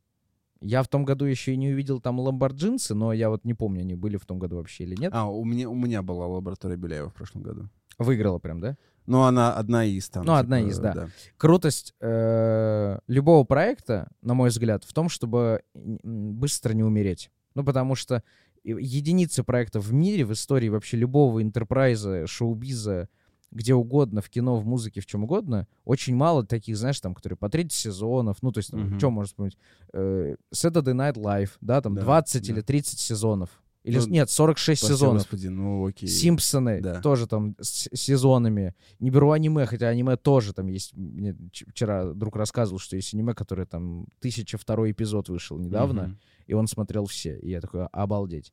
Я 0.62 0.82
в 0.82 0.88
том 0.88 1.06
году 1.06 1.26
еще 1.26 1.54
и 1.54 1.58
не 1.58 1.70
увидел 1.74 2.00
там 2.00 2.20
ламборджинсы, 2.20 2.96
но 2.96 3.14
я 3.14 3.30
вот 3.30 3.46
не 3.46 3.54
помню, 3.54 3.82
они 3.82 3.94
были 3.96 4.18
в 4.18 4.26
том 4.26 4.40
году 4.40 4.56
вообще 4.56 4.84
или 4.86 4.96
нет. 4.96 5.12
А, 5.14 5.30
у 5.30 5.44
меня, 5.46 5.70
у 5.70 5.76
меня 5.76 6.02
была 6.02 6.26
лаборатория 6.26 6.76
Беляева 6.78 7.10
в 7.10 7.14
прошлом 7.14 7.44
году. 7.44 7.70
Выиграла 8.00 8.40
прям, 8.40 8.60
да? 8.62 8.76
Ну, 9.06 9.22
она 9.24 9.54
одна 9.54 9.86
из 9.86 10.10
там. 10.10 10.26
Ну, 10.26 10.34
одна 10.34 10.60
из, 10.62 10.80
да. 10.80 11.10
крутость 11.38 11.94
э, 12.00 13.00
любого 13.08 13.44
проекта, 13.44 14.08
на 14.22 14.34
мой 14.34 14.50
взгляд, 14.50 14.84
в 14.84 14.94
том, 14.94 15.10
чтобы 15.10 15.62
быстро 15.74 16.74
не 16.74 16.84
умереть. 16.84 17.30
Ну, 17.54 17.64
потому 17.64 17.96
что 17.96 18.24
единицы 18.64 19.44
проектов 19.44 19.86
в 19.86 19.94
мире, 19.94 20.26
в 20.26 20.34
истории 20.34 20.70
вообще 20.70 20.98
любого 20.98 21.42
интерпрайза, 21.42 22.26
шоу-биза, 22.28 23.10
где 23.52 23.74
угодно, 23.74 24.22
в 24.22 24.30
кино, 24.30 24.58
в 24.58 24.66
музыке, 24.66 25.00
в 25.02 25.06
чем 25.06 25.24
угодно, 25.24 25.68
очень 25.86 26.16
мало 26.16 26.46
таких, 26.46 26.76
знаешь, 26.76 27.00
там, 27.00 27.14
которые 27.14 27.38
по 27.38 27.48
30 27.48 27.72
сезонов, 27.78 28.38
ну, 28.42 28.52
то 28.52 28.58
есть, 28.58 28.74
Мгм. 28.74 28.98
что 29.00 29.12
можно 29.12 29.28
вспомнить? 29.28 29.58
Э, 29.94 30.36
Saturday 30.54 30.94
Night 30.94 31.14
Live, 31.16 31.52
да, 31.62 31.80
там 31.80 31.96
Да, 31.96 32.02
20 32.02 32.46
да. 32.48 32.54
или 32.54 32.62
30 32.62 33.00
сезонов. 33.00 33.50
Или, 33.86 34.00
Ну, 34.00 34.08
нет, 34.08 34.30
46 34.32 34.80
Спасибо, 34.82 34.98
сезонов. 34.98 35.22
Господи, 35.22 35.48
ну 35.48 35.86
окей. 35.86 36.10
Симпсоны 36.10 36.82
Да. 36.82 37.02
тоже 37.02 37.28
там 37.28 37.56
с 37.62 37.88
сезонами. 37.94 38.74
Не 39.00 39.12
беру 39.12 39.30
аниме, 39.32 39.66
хотя 39.68 39.90
аниме 39.90 40.18
тоже 40.18 40.54
там 40.54 40.68
есть. 40.68 40.94
Мне 40.96 41.36
вчера 41.52 42.12
друг 42.14 42.36
рассказывал, 42.36 42.80
что 42.80 42.96
есть 42.96 43.14
аниме, 43.14 43.34
которое 43.36 43.66
там 43.68 44.08
тысяча 44.20 44.58
второй 44.58 44.92
эпизод 44.92 45.30
вышел 45.30 45.60
недавно, 45.60 46.04
Мгм. 46.04 46.20
и 46.48 46.54
он 46.54 46.68
смотрел 46.68 47.06
все. 47.06 47.38
И 47.38 47.50
я 47.52 47.62
такой, 47.62 47.86
обалдеть. 47.92 48.52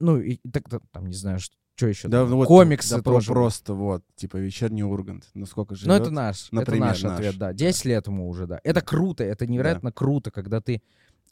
Ну, 0.00 0.18
и 0.18 0.38
так 0.50 0.64
там, 0.90 1.06
не 1.06 1.14
знаю, 1.14 1.38
что 1.38 1.86
еще. 1.86 2.08
Да, 2.08 2.24
ну 2.24 2.36
вот, 2.36 2.46
Комиксы 2.48 2.96
да, 2.96 3.02
тоже. 3.02 3.32
просто 3.32 3.74
вот, 3.74 4.02
типа 4.14 4.38
вечерний 4.38 4.82
Ургант. 4.84 5.28
Ну 5.34 5.44
сколько 5.44 5.74
живет? 5.74 5.88
Ну, 5.88 6.02
это 6.02 6.10
наш, 6.10 6.50
Например, 6.50 6.84
это 6.84 6.92
наш, 6.92 7.02
наш, 7.02 7.12
ответ, 7.18 7.36
да. 7.36 7.48
да. 7.48 7.52
10 7.52 7.84
лет 7.84 8.06
ему 8.06 8.26
уже, 8.28 8.46
да. 8.46 8.58
Это 8.64 8.80
круто, 8.80 9.22
это 9.22 9.46
невероятно 9.46 9.92
круто, 9.92 10.30
когда 10.30 10.62
ты 10.62 10.80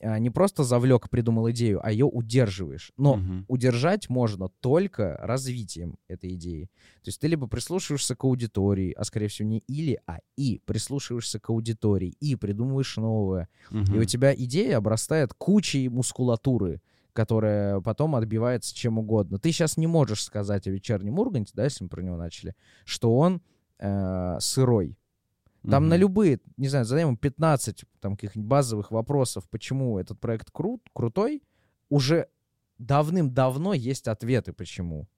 не 0.01 0.31
просто 0.31 0.65
завлек, 0.65 1.09
придумал 1.11 1.51
идею, 1.51 1.81
а 1.85 1.91
ее 1.91 2.07
удерживаешь. 2.07 2.93
Но 2.97 3.17
Мгм. 3.17 3.45
удержать 3.49 4.09
можно 4.09 4.49
только 4.61 5.17
развитием 5.23 5.97
этой 6.09 6.35
идеи. 6.35 6.65
То 7.03 7.09
есть 7.09 7.21
ты 7.21 7.29
либо 7.29 7.47
прислушиваешься 7.47 8.15
к 8.17 8.25
аудитории, 8.25 8.93
а 8.93 9.05
скорее 9.05 9.29
всего 9.29 9.49
не 9.49 9.59
или, 9.67 9.99
а 10.07 10.19
и 10.37 10.61
прислушиваешься 10.65 11.39
к 11.41 11.51
аудитории, 11.51 12.15
и 12.21 12.37
придумываешь 12.37 12.97
новое. 12.97 13.49
И 13.71 13.75
Мгм. 13.75 13.99
у 14.01 14.05
тебя 14.05 14.35
идея 14.35 14.79
обрастает 14.79 15.35
кучей 15.35 15.89
мускулатуры, 15.89 16.81
которая 17.13 17.81
потом 17.81 18.17
отбивается 18.17 18.75
чем 18.75 18.99
угодно. 18.99 19.39
Ты 19.39 19.53
сейчас 19.53 19.77
не 19.77 19.87
можешь 19.87 20.23
сказать 20.25 20.67
о 20.67 20.71
вечернем 20.71 21.19
Урганте, 21.19 21.53
да, 21.55 21.65
если 21.65 21.85
мы 21.85 21.89
про 21.89 22.03
него 22.03 22.17
начали, 22.17 22.55
что 22.85 23.17
он 23.17 23.41
э, 23.79 24.37
сырой. 24.41 24.99
Там 25.71 25.85
Мгм. 25.85 25.89
на 25.91 25.97
любые, 25.97 26.41
не 26.59 26.69
знаю, 26.69 26.85
задаем 26.85 27.09
ему 27.09 27.17
15 27.17 27.85
там, 28.01 28.17
каких-нибудь 28.17 28.49
базовых 28.49 28.91
вопросов, 28.91 29.49
почему 29.51 29.99
этот 29.99 30.21
проект 30.21 30.51
крут, 30.51 30.83
крутой, 30.93 31.43
уже 31.89 32.29
давным-давно 32.79 33.73
есть 33.73 34.07
ответы, 34.09 34.53
почему. 34.53 35.09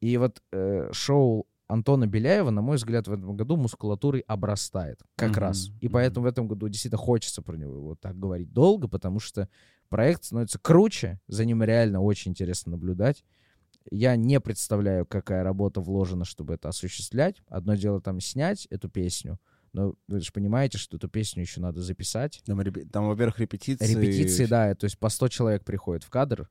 И 0.00 0.16
вот 0.18 0.42
э, 0.52 0.90
шоу 0.92 1.46
Антона 1.68 2.06
Беляева, 2.06 2.50
на 2.50 2.60
мой 2.60 2.76
взгляд, 2.76 3.08
в 3.08 3.12
этом 3.12 3.34
году 3.36 3.56
мускулатурой 3.56 4.20
обрастает 4.26 5.00
как 5.16 5.30
Мгм, 5.30 5.40
раз. 5.40 5.70
И 5.80 5.86
мгм. 5.86 5.92
поэтому 5.94 6.24
в 6.24 6.28
этом 6.28 6.48
году 6.48 6.68
действительно 6.68 6.98
хочется 6.98 7.40
про 7.42 7.56
него 7.56 7.80
вот 7.80 8.00
так 8.00 8.18
говорить 8.18 8.52
долго, 8.52 8.88
потому 8.88 9.20
что 9.20 9.48
проект 9.88 10.24
становится 10.24 10.58
круче, 10.58 11.18
за 11.28 11.44
ним 11.46 11.62
реально 11.62 12.00
очень 12.00 12.32
интересно 12.32 12.72
наблюдать. 12.72 13.24
Я 13.90 14.16
не 14.16 14.38
представляю, 14.40 15.06
какая 15.06 15.42
работа 15.42 15.80
вложена, 15.80 16.24
чтобы 16.26 16.54
это 16.54 16.68
осуществлять. 16.68 17.42
Одно 17.48 17.74
дело 17.74 18.00
там 18.02 18.20
снять 18.20 18.66
эту 18.66 18.88
песню, 18.90 19.38
но 19.72 19.94
вы 20.06 20.20
же 20.20 20.32
понимаете, 20.32 20.78
что 20.78 20.96
эту 20.96 21.08
песню 21.08 21.42
еще 21.42 21.60
надо 21.60 21.80
записать. 21.82 22.42
Там, 22.46 22.62
там, 22.90 23.08
во-первых, 23.08 23.38
репетиции. 23.40 23.86
Репетиции, 23.86 24.46
да, 24.46 24.74
то 24.74 24.84
есть 24.84 24.98
по 24.98 25.08
100 25.08 25.28
человек 25.28 25.64
приходит 25.64 26.04
в 26.04 26.10
кадр, 26.10 26.48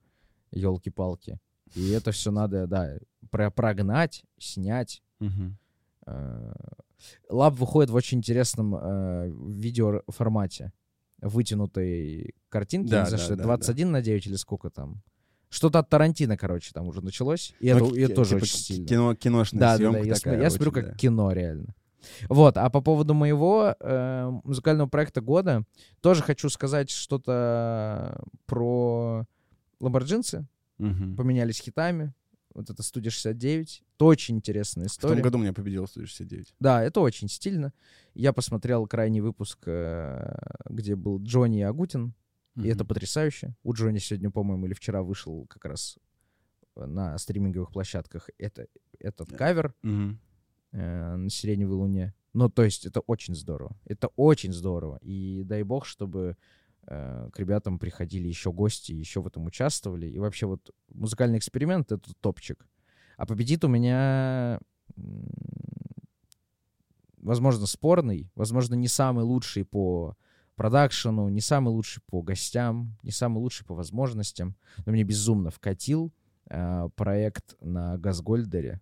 елки-палки. 0.51 1.39
И 1.75 1.89
это 1.89 2.11
все 2.11 2.31
надо, 2.31 2.67
да, 2.67 2.97
про 3.29 3.51
прогнать, 3.51 4.23
снять. 4.37 5.03
Э, 6.05 6.53
Лаб 7.29 7.55
выходит 7.55 7.89
в 7.89 7.95
очень 7.95 8.19
интересном 8.19 8.75
э, 8.75 9.29
видеоформате. 9.29 10.71
Вытянутой 11.19 12.35
картинки, 12.49 12.91
Да, 12.91 13.01
не 13.01 13.07
знаю, 13.07 13.19
да, 13.19 13.25
что 13.25 13.35
да, 13.35 13.43
21 13.43 13.91
на 13.91 14.01
9 14.01 14.27
или 14.27 14.35
сколько 14.35 14.69
там. 14.69 15.01
Что-то 15.49 15.79
от 15.79 15.89
Тарантино, 15.89 16.37
короче, 16.37 16.71
там 16.73 16.87
уже 16.87 17.01
началось. 17.01 17.55
И 17.59 17.71
Ну, 17.73 17.87
это, 17.87 17.95
и 17.95 18.01
это 18.01 18.15
тоже 18.15 18.35
типа 18.35 18.43
очень 18.43 18.57
сильно. 18.57 18.87
Кино, 18.87 19.15
киношная 19.15 19.59
Да, 19.59 19.71
да, 19.71 19.77
съемка 19.77 19.99
да. 19.99 20.05
Я, 20.05 20.13
такая 20.13 20.41
я 20.41 20.49
смотрю 20.49 20.71
очень, 20.71 20.81
как 20.81 20.91
да. 20.91 20.97
кино, 20.97 21.31
реально. 21.31 21.75
Вот, 22.29 22.57
а 22.57 22.69
по 22.69 22.81
поводу 22.81 23.13
моего 23.13 23.75
э, 23.79 24.31
музыкального 24.43 24.87
проекта 24.87 25.21
года 25.21 25.63
тоже 26.01 26.23
хочу 26.23 26.49
сказать 26.49 26.89
что-то 26.89 28.23
про 28.45 29.25
Ламборджинсы. 29.79 30.47
Мгм. 30.77 31.15
Поменялись 31.15 31.59
хитами. 31.59 32.13
Вот 32.53 32.69
это 32.69 32.81
студия 32.81 33.11
69. 33.11 33.83
Это 33.95 34.05
очень 34.05 34.37
интересная 34.37 34.87
В 34.87 34.97
том 34.97 35.09
история. 35.11 35.21
году 35.21 35.37
меня 35.37 35.53
победил 35.53 35.87
169. 35.87 36.55
Да, 36.59 36.83
это 36.83 37.01
очень 37.01 37.29
стильно. 37.29 37.71
Я 38.15 38.33
посмотрел 38.33 38.87
крайний 38.87 39.21
выпуск, 39.21 39.59
э, 39.65 40.35
где 40.69 40.95
был 40.95 41.21
Джонни 41.21 41.61
Агутин, 41.61 42.13
и 42.55 42.67
это 42.69 42.83
потрясающе. 42.85 43.55
У 43.63 43.73
Джонни 43.73 43.99
сегодня, 43.99 44.31
по-моему, 44.31 44.65
или 44.65 44.73
вчера 44.73 45.03
вышел 45.03 45.45
как 45.47 45.65
раз 45.65 45.99
на 46.75 47.15
стриминговых 47.19 47.71
площадках 47.71 48.29
это, 48.39 48.67
этот 48.99 49.29
кавер 49.35 49.73
Мгм. 49.83 50.19
Э, 50.71 51.15
на 51.15 51.29
«Сиреневой 51.29 51.75
луне». 51.75 52.13
Ну, 52.33 52.49
то 52.49 52.63
есть 52.63 52.85
это 52.85 52.99
очень 53.01 53.35
здорово. 53.35 53.75
Это 53.85 54.09
очень 54.15 54.53
здорово. 54.53 54.99
И 55.01 55.43
дай 55.43 55.63
бог, 55.63 55.85
чтобы 55.85 56.37
э, 56.85 57.29
к 57.33 57.39
ребятам 57.39 57.79
приходили 57.79 58.27
еще 58.27 58.51
гости, 58.51 58.91
еще 58.91 59.21
в 59.21 59.27
этом 59.27 59.45
участвовали. 59.45 60.07
И 60.07 60.19
вообще 60.19 60.45
вот 60.45 60.69
музыкальный 60.93 61.37
эксперимент— 61.37 61.91
это 61.91 62.11
топчик. 62.21 62.67
А 63.17 63.25
победит 63.25 63.63
у 63.63 63.67
меня, 63.67 64.59
возможно, 67.17 67.65
спорный, 67.65 68.29
возможно, 68.35 68.75
не 68.75 68.87
самый 68.87 69.23
лучший 69.23 69.65
по 69.65 70.15
продакшену, 70.55 71.29
не 71.29 71.41
самый 71.41 71.69
лучший 71.69 72.03
по 72.07 72.21
гостям, 72.21 72.97
не 73.03 73.11
самый 73.11 73.39
лучший 73.39 73.65
по 73.65 73.73
возможностям. 73.73 74.55
Но 74.85 74.91
мне 74.91 75.03
безумно 75.03 75.49
вкатил 75.49 76.13
э, 76.49 76.89
проект 76.95 77.55
на 77.61 77.97
Газгольдере 77.97 78.81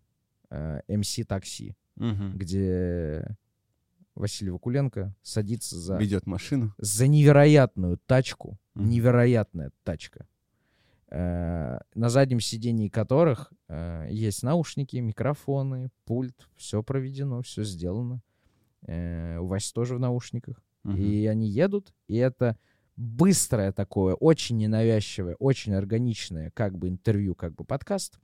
MC 0.87 1.23
Такси 1.23 1.75
Мгм. 1.95 2.37
где 2.37 3.37
Василий 4.15 4.51
Вакуленко 4.51 5.13
садится 5.21 5.77
за, 5.77 5.97
Ведет 5.97 6.25
машину. 6.25 6.73
за 6.77 7.07
невероятную 7.07 7.97
тачку, 8.05 8.57
Мгм. 8.73 8.89
невероятная 8.89 9.71
тачка, 9.83 10.27
э, 11.09 11.77
на 11.93 12.09
заднем 12.09 12.39
сидении 12.39 12.87
которых 12.89 13.51
э, 13.67 14.07
есть 14.11 14.43
наушники, 14.43 14.97
микрофоны, 14.97 15.89
пульт, 16.05 16.47
все 16.55 16.83
проведено, 16.83 17.41
все 17.41 17.63
сделано. 17.63 18.21
Э, 18.87 19.37
у 19.39 19.47
Васи 19.47 19.73
тоже 19.73 19.95
в 19.95 19.99
наушниках. 19.99 20.61
Мгм. 20.83 20.97
И 20.97 21.25
они 21.25 21.47
едут, 21.49 21.93
и 22.07 22.15
это 22.17 22.57
быстрое 22.95 23.71
такое, 23.71 24.13
очень 24.15 24.57
ненавязчивое, 24.57 25.35
очень 25.39 25.73
органичное 25.73 26.51
как 26.51 26.77
бы 26.77 26.87
интервью, 26.89 27.33
как 27.35 27.55
бы 27.55 27.63
подкаст, 27.65 28.19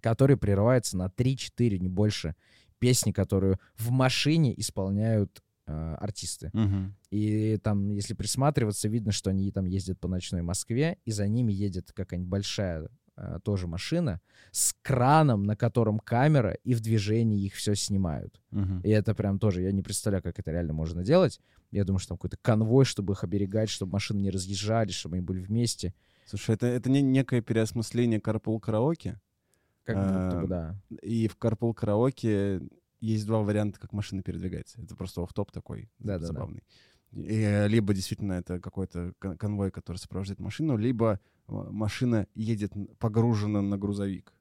который 0.00 0.36
прерывается 0.36 0.96
на 0.96 1.06
3-4, 1.06 1.78
не 1.78 1.88
больше, 1.88 2.34
песни, 2.78 3.12
которые 3.12 3.58
в 3.76 3.90
машине 3.90 4.58
исполняют 4.58 5.42
э, 5.66 5.96
артисты. 6.00 6.50
Мгм. 6.52 6.94
И 7.10 7.58
там, 7.62 7.90
если 7.90 8.14
присматриваться, 8.14 8.88
видно, 8.88 9.12
что 9.12 9.30
они 9.30 9.50
там 9.50 9.66
ездят 9.66 9.98
по 9.98 10.08
ночной 10.08 10.42
Москве, 10.42 10.98
и 11.04 11.10
за 11.10 11.26
ними 11.26 11.52
едет 11.52 11.92
какая-нибудь 11.92 12.30
большая 12.30 12.88
э, 13.16 13.38
тоже 13.42 13.66
машина 13.66 14.20
с 14.52 14.74
краном, 14.82 15.44
на 15.44 15.56
котором 15.56 15.98
камера, 15.98 16.56
и 16.64 16.74
в 16.74 16.80
движении 16.80 17.44
их 17.44 17.54
все 17.54 17.74
снимают. 17.74 18.40
Мгм. 18.50 18.80
И 18.80 18.90
это 18.90 19.14
прям 19.14 19.38
тоже, 19.38 19.62
я 19.62 19.72
не 19.72 19.82
представляю, 19.82 20.22
как 20.22 20.38
это 20.38 20.50
реально 20.50 20.72
можно 20.72 21.02
делать. 21.04 21.40
Я 21.70 21.84
думаю, 21.84 21.98
что 21.98 22.10
там 22.10 22.18
какой-то 22.18 22.38
конвой, 22.40 22.84
чтобы 22.84 23.12
их 23.12 23.24
оберегать, 23.24 23.68
чтобы 23.68 23.92
машины 23.92 24.20
не 24.20 24.30
разъезжали, 24.30 24.90
чтобы 24.90 25.16
они 25.16 25.24
были 25.24 25.40
вместе. 25.40 25.94
Слушай, 26.26 26.54
это, 26.54 26.66
это 26.66 26.90
не 26.90 27.02
некое 27.02 27.40
переосмысление 27.40 28.20
Carpool 28.20 28.60
Karaoke. 28.60 29.18
Как 29.94 29.96
будто 29.96 30.40
бы, 30.42 30.48
да. 30.48 30.76
И 31.02 31.28
в 31.28 31.36
Carpool 31.36 31.72
Karaoke 31.74 32.60
есть 33.00 33.26
два 33.26 33.40
варианта, 33.42 33.80
как 33.80 33.92
машина 33.92 34.22
передвигается. 34.22 34.82
Это 34.82 34.94
просто 34.96 35.22
офф-топ 35.22 35.50
такой 35.52 35.88
Да-да-да. 35.98 36.26
забавный. 36.26 36.62
И, 37.12 37.40
э, 37.40 37.68
либо 37.68 37.94
действительно 37.94 38.34
это 38.34 38.60
какой-то 38.60 39.14
кон- 39.18 39.38
конвой, 39.38 39.70
который 39.70 39.96
сопровождает 39.96 40.40
машину, 40.40 40.76
либо 40.76 41.20
э, 41.48 41.52
машина 41.52 42.26
едет 42.34 42.72
погружена 42.98 43.62
на 43.62 43.78
грузовик. 43.78 44.34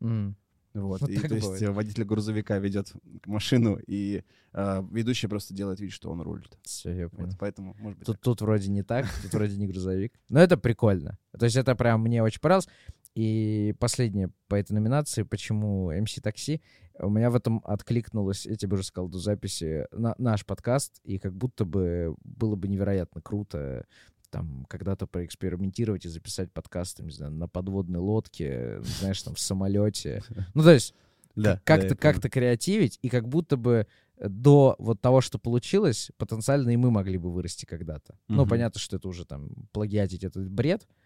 М. 0.00 0.36
Вот. 0.74 1.00
Вот 1.02 1.08
и 1.08 1.16
то 1.16 1.34
есть 1.36 1.46
бывает. 1.46 1.62
э, 1.62 1.70
водитель 1.70 2.04
грузовика 2.04 2.58
ведет 2.58 2.92
машину, 3.26 3.78
и 3.86 4.24
э, 4.52 4.82
ведущий 4.90 5.28
просто 5.28 5.54
делает 5.54 5.78
вид, 5.80 5.92
что 5.92 6.10
он 6.10 6.20
рулит. 6.20 6.58
Всё, 6.62 6.90
я 6.92 7.08
понял. 7.08 7.28
Вот, 7.28 7.36
поэтому, 7.38 7.76
может 7.78 7.98
быть, 8.00 8.06
Тут, 8.06 8.20
тут 8.20 8.40
вроде 8.42 8.68
не 8.70 8.82
так, 8.82 9.06
тут 9.22 9.32
вроде 9.32 9.56
не 9.56 9.68
грузовик. 9.68 10.12
Но 10.28 10.40
это 10.40 10.56
прикольно. 10.58 11.16
То 11.38 11.44
есть 11.46 11.56
это 11.56 11.76
прям 11.76 12.02
мне 12.02 12.22
очень 12.24 12.40
понравилось. 12.40 12.68
И 13.14 13.74
последнее 13.78 14.30
по 14.48 14.56
этой 14.56 14.72
номинации, 14.72 15.22
почему 15.22 15.92
MC 15.92 16.20
Такси, 16.20 16.60
у 16.98 17.08
меня 17.10 17.30
в 17.30 17.36
этом 17.36 17.60
откликнулось, 17.64 18.44
я 18.46 18.56
тебе 18.56 18.74
уже 18.74 18.82
сказал 18.84 19.08
до 19.08 19.18
записи, 19.18 19.86
на, 19.92 20.14
наш 20.18 20.44
подкаст, 20.44 21.00
и 21.04 21.18
как 21.18 21.32
будто 21.34 21.64
бы 21.64 22.14
было 22.24 22.56
бы 22.56 22.66
невероятно 22.68 23.20
круто 23.20 23.86
там 24.30 24.66
когда-то 24.68 25.06
проэкспериментировать 25.06 26.06
и 26.06 26.08
записать 26.08 26.52
подкаст, 26.52 26.98
не 27.00 27.12
знаю, 27.12 27.30
на 27.32 27.46
подводной 27.46 28.00
лодке, 28.00 28.80
знаешь, 28.82 29.22
там 29.22 29.34
в 29.34 29.40
самолете. 29.40 30.22
Ну, 30.54 30.62
то 30.64 30.72
есть 30.72 30.92
да, 31.36 31.60
как- 31.64 31.82
да, 31.82 31.88
как-то 31.88 31.96
как-то 31.96 32.28
креативить, 32.30 32.98
и 33.00 33.08
как 33.08 33.28
будто 33.28 33.56
бы 33.56 33.86
до 34.18 34.74
вот 34.78 35.00
того, 35.00 35.20
что 35.20 35.38
получилось, 35.38 36.10
потенциально 36.16 36.70
и 36.70 36.76
мы 36.76 36.90
могли 36.90 37.18
бы 37.18 37.30
вырасти 37.32 37.64
когда-то. 37.64 38.16
Ну, 38.28 38.42
Мгм. 38.42 38.48
понятно, 38.50 38.80
что 38.80 38.96
это 38.96 39.06
уже 39.08 39.24
там 39.24 39.50
плагиатить 39.72 40.24
этот 40.24 40.48
бред, 40.50 40.82
э, 40.82 41.03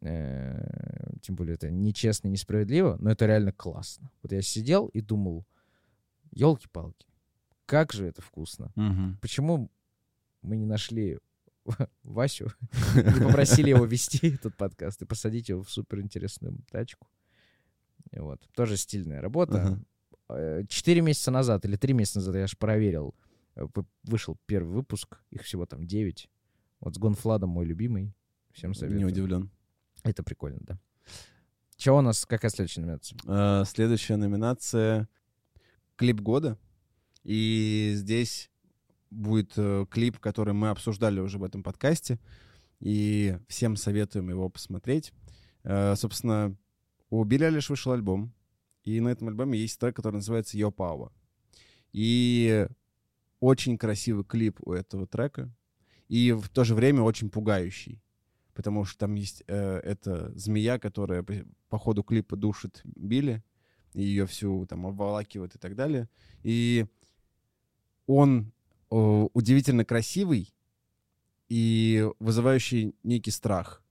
тем 0.00 1.36
более 1.36 1.54
это 1.54 1.70
нечестно 1.70 2.28
и 2.28 2.30
несправедливо, 2.30 2.96
но 3.00 3.10
это 3.10 3.26
реально 3.26 3.52
классно. 3.52 4.10
Вот 4.22 4.32
я 4.32 4.40
сидел 4.42 4.86
и 4.88 5.00
думал, 5.00 5.44
елки-палки, 6.30 7.06
как 7.66 7.92
же 7.92 8.06
это 8.06 8.22
вкусно. 8.22 8.72
Мгм. 8.76 9.18
Почему 9.20 9.70
мы 10.42 10.56
не 10.56 10.64
нашли 10.66 11.18
Васю, 12.02 12.52
не 12.94 13.24
попросили 13.24 13.70
его 13.70 13.84
вести 13.84 14.28
этот 14.34 14.56
подкаст 14.56 15.02
и 15.02 15.06
посадить 15.06 15.48
его 15.48 15.62
в 15.62 15.70
суперинтересную 15.70 16.58
тачку. 16.70 17.08
И 18.12 18.18
Вот. 18.18 18.40
Тоже 18.54 18.76
стильная 18.76 19.20
работа. 19.20 19.78
Э, 20.28 20.64
Четыре 20.68 21.02
месяца 21.02 21.30
назад 21.30 21.64
или 21.64 21.76
три 21.76 21.92
месяца 21.92 22.18
назад, 22.18 22.36
я 22.36 22.44
аж 22.44 22.56
проверил, 22.56 23.14
э, 23.56 23.66
вышел 24.04 24.38
первый 24.46 24.72
выпуск, 24.72 25.20
их 25.30 25.42
всего 25.42 25.66
там 25.66 25.86
девять. 25.86 26.30
Вот 26.80 26.94
с 26.94 26.98
Гонфладом 26.98 27.50
мой 27.50 27.66
любимый. 27.66 28.14
Всем 28.52 28.70
Не 28.70 28.74
советую. 28.74 29.06
удивлен. 29.08 29.50
Это 30.04 30.22
прикольно, 30.22 30.58
да. 30.60 30.78
Чего 31.76 31.98
у 31.98 32.02
нас, 32.02 32.26
какая 32.26 32.50
следующая 32.50 32.82
номинация? 32.82 33.18
Э, 33.26 33.64
Следующая 33.66 34.16
номинация— 34.16 35.08
клип 35.96 36.20
года. 36.20 36.58
И 37.24 37.92
здесь 37.94 38.50
будет 39.10 39.52
э, 39.56 39.86
клип, 39.90 40.18
который 40.18 40.54
мы 40.54 40.68
обсуждали 40.70 41.20
уже 41.20 41.38
в 41.38 41.44
этом 41.44 41.62
подкасте. 41.62 42.18
И 42.80 43.38
всем 43.48 43.76
советуем 43.76 44.28
его 44.28 44.48
посмотреть. 44.48 45.12
Э, 45.64 45.94
Собственно, 45.96 46.56
у 47.10 47.24
Билли 47.24 47.44
Алиш 47.44 47.70
вышел 47.70 47.92
альбом. 47.92 48.34
И 48.84 49.00
на 49.00 49.08
этом 49.08 49.28
альбоме 49.28 49.58
есть 49.58 49.78
трек, 49.78 49.96
который 49.96 50.16
называется 50.16 50.56
Yo 50.56 50.74
Power. 50.74 51.10
И 51.92 52.66
очень 53.40 53.76
красивый 53.76 54.24
клип 54.24 54.58
у 54.62 54.72
этого 54.72 55.06
трека. 55.06 55.50
И 56.08 56.32
в 56.32 56.48
то 56.48 56.64
же 56.64 56.74
время 56.74 57.02
очень 57.02 57.30
пугающий. 57.30 58.02
Потому 58.54 58.84
что 58.84 58.98
там 59.00 59.14
есть 59.14 59.42
э, 59.46 59.78
эта 59.78 60.36
змея, 60.38 60.78
которая 60.78 61.22
по, 61.22 61.34
по 61.68 61.78
ходу 61.78 62.02
клипа 62.02 62.36
душит 62.36 62.80
Билли. 62.84 63.42
И 63.94 64.02
ее 64.02 64.26
всю 64.26 64.66
там 64.66 64.86
обволакивает 64.86 65.54
и 65.56 65.58
так 65.58 65.74
далее. 65.74 66.08
И 66.42 66.86
он 68.06 68.52
э, 68.90 69.26
удивительно 69.32 69.84
красивый 69.84 70.54
и 71.48 72.08
вызывающий 72.18 72.94
некий 73.02 73.30
страх. 73.30 73.82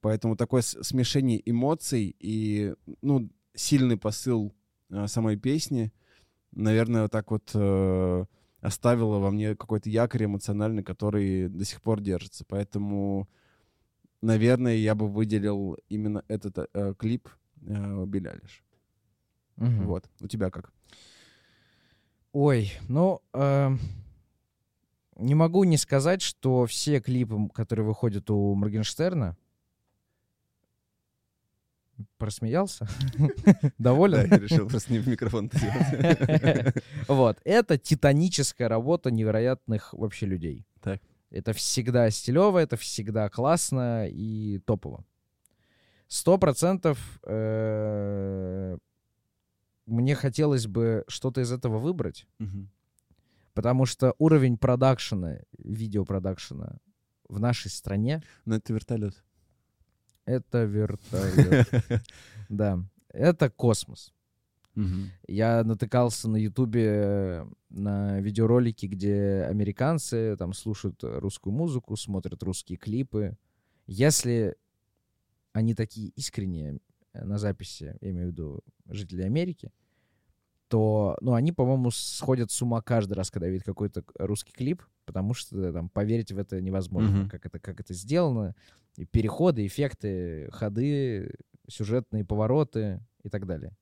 Поэтому 0.00 0.36
такое 0.36 0.62
смешение 0.62 1.40
эмоций 1.48 2.14
и 2.18 2.74
ну, 3.02 3.28
сильный 3.54 3.96
посыл 3.96 4.54
э, 4.90 5.06
самой 5.06 5.36
песни, 5.36 5.92
наверное, 6.52 7.02
вот 7.02 7.12
так 7.12 7.30
вот 7.30 7.50
э, 7.54 8.24
оставило 8.60 9.18
во 9.18 9.30
мне 9.30 9.56
какой-то 9.56 9.90
якорь 9.90 10.24
эмоциональный, 10.24 10.82
который 10.82 11.48
до 11.48 11.64
сих 11.64 11.82
пор 11.82 12.00
держится. 12.00 12.44
Поэтому, 12.46 13.28
наверное, 14.20 14.74
я 14.74 14.94
бы 14.94 15.08
выделил 15.08 15.76
именно 15.88 16.24
этот 16.28 16.68
э, 16.72 16.94
клип 16.98 17.28
э, 17.66 17.74
Айлиш. 17.74 18.62
Мгм. 19.56 19.86
Вот. 19.86 20.08
У 20.20 20.28
тебя 20.28 20.50
как? 20.50 20.72
Ой, 22.32 22.72
ну, 22.88 23.20
эм, 23.32 23.80
не 25.16 25.34
могу 25.34 25.64
не 25.64 25.76
сказать, 25.76 26.22
что 26.22 26.66
все 26.66 27.00
клипы, 27.00 27.48
которые 27.52 27.86
выходят 27.86 28.30
у 28.30 28.54
Моргенштерна, 28.54 29.36
Просмеялся? 32.16 32.86
Да, 33.44 33.72
Доволен? 33.78 34.30
я 34.30 34.38
решил 34.38 34.68
просто 34.68 34.92
не 34.92 34.98
в 34.98 35.08
микрофон. 35.08 35.50
Вот. 37.08 37.38
Это 37.44 37.76
титаническая 37.78 38.68
работа 38.68 39.10
невероятных 39.10 39.92
вообще 39.94 40.26
людей. 40.26 40.64
Так. 40.80 41.00
Это 41.30 41.52
всегда 41.52 42.10
стилево, 42.10 42.58
это 42.58 42.76
всегда 42.76 43.28
классно 43.28 44.08
и 44.08 44.58
топово. 44.60 45.04
Сто 46.06 46.38
процентов 46.38 47.20
э, 47.24 48.78
мне 49.84 50.14
хотелось 50.14 50.66
бы 50.66 51.04
что-то 51.06 51.42
из 51.42 51.52
этого 51.52 51.78
выбрать, 51.78 52.26
потому 53.52 53.84
что 53.84 54.14
уровень 54.18 54.56
продакшена, 54.56 55.40
видеопродакшена 55.58 56.78
в 57.28 57.38
нашей 57.40 57.70
стране 57.70 58.22
Ну, 58.46 58.54
это 58.54 58.72
вертолет. 58.72 59.22
это 60.24 60.64
вертолет. 60.64 61.68
Да, 62.48 62.82
это 63.08 63.50
космос. 63.50 64.14
Я 65.26 65.64
натыкался 65.64 66.28
на 66.28 66.36
Ютубе 66.36 67.46
на 67.70 68.20
видеоролики, 68.20 68.86
где 68.86 69.46
американцы 69.48 70.36
там 70.36 70.52
слушают 70.52 71.00
русскую 71.02 71.52
музыку, 71.52 71.96
смотрят 71.96 72.42
русские 72.42 72.78
клипы. 72.78 73.36
Если 73.86 74.56
они 75.52 75.74
такие 75.74 76.08
искренние 76.10 76.78
э, 77.12 77.24
на 77.24 77.38
записи, 77.38 77.96
я 78.00 78.10
имею 78.10 78.28
в 78.28 78.30
виду 78.32 78.60
жители 78.86 79.22
Америки, 79.22 79.72
то, 80.68 81.16
ну, 81.22 81.32
они, 81.32 81.52
по-моему, 81.52 81.90
сходят 81.90 82.50
с 82.50 82.60
ума 82.62 82.82
каждый 82.82 83.14
раз, 83.14 83.30
когда 83.30 83.48
видят 83.48 83.64
какой-то 83.64 84.04
русский 84.18 84.52
клип, 84.52 84.82
потому 85.06 85.32
что 85.32 85.72
там 85.72 85.88
поверить 85.88 86.30
в 86.32 86.38
это 86.38 86.60
невозможно, 86.60 87.20
Мгм. 87.20 87.28
как 87.30 87.46
это, 87.46 87.58
как 87.58 87.80
это 87.80 87.94
сделано, 87.94 88.54
и 88.96 89.06
переходы, 89.06 89.66
эффекты, 89.66 90.48
ходы, 90.52 91.34
сюжетные 91.68 92.24
повороты 92.24 93.00
и 93.22 93.30
так 93.30 93.46
далее. 93.46 93.74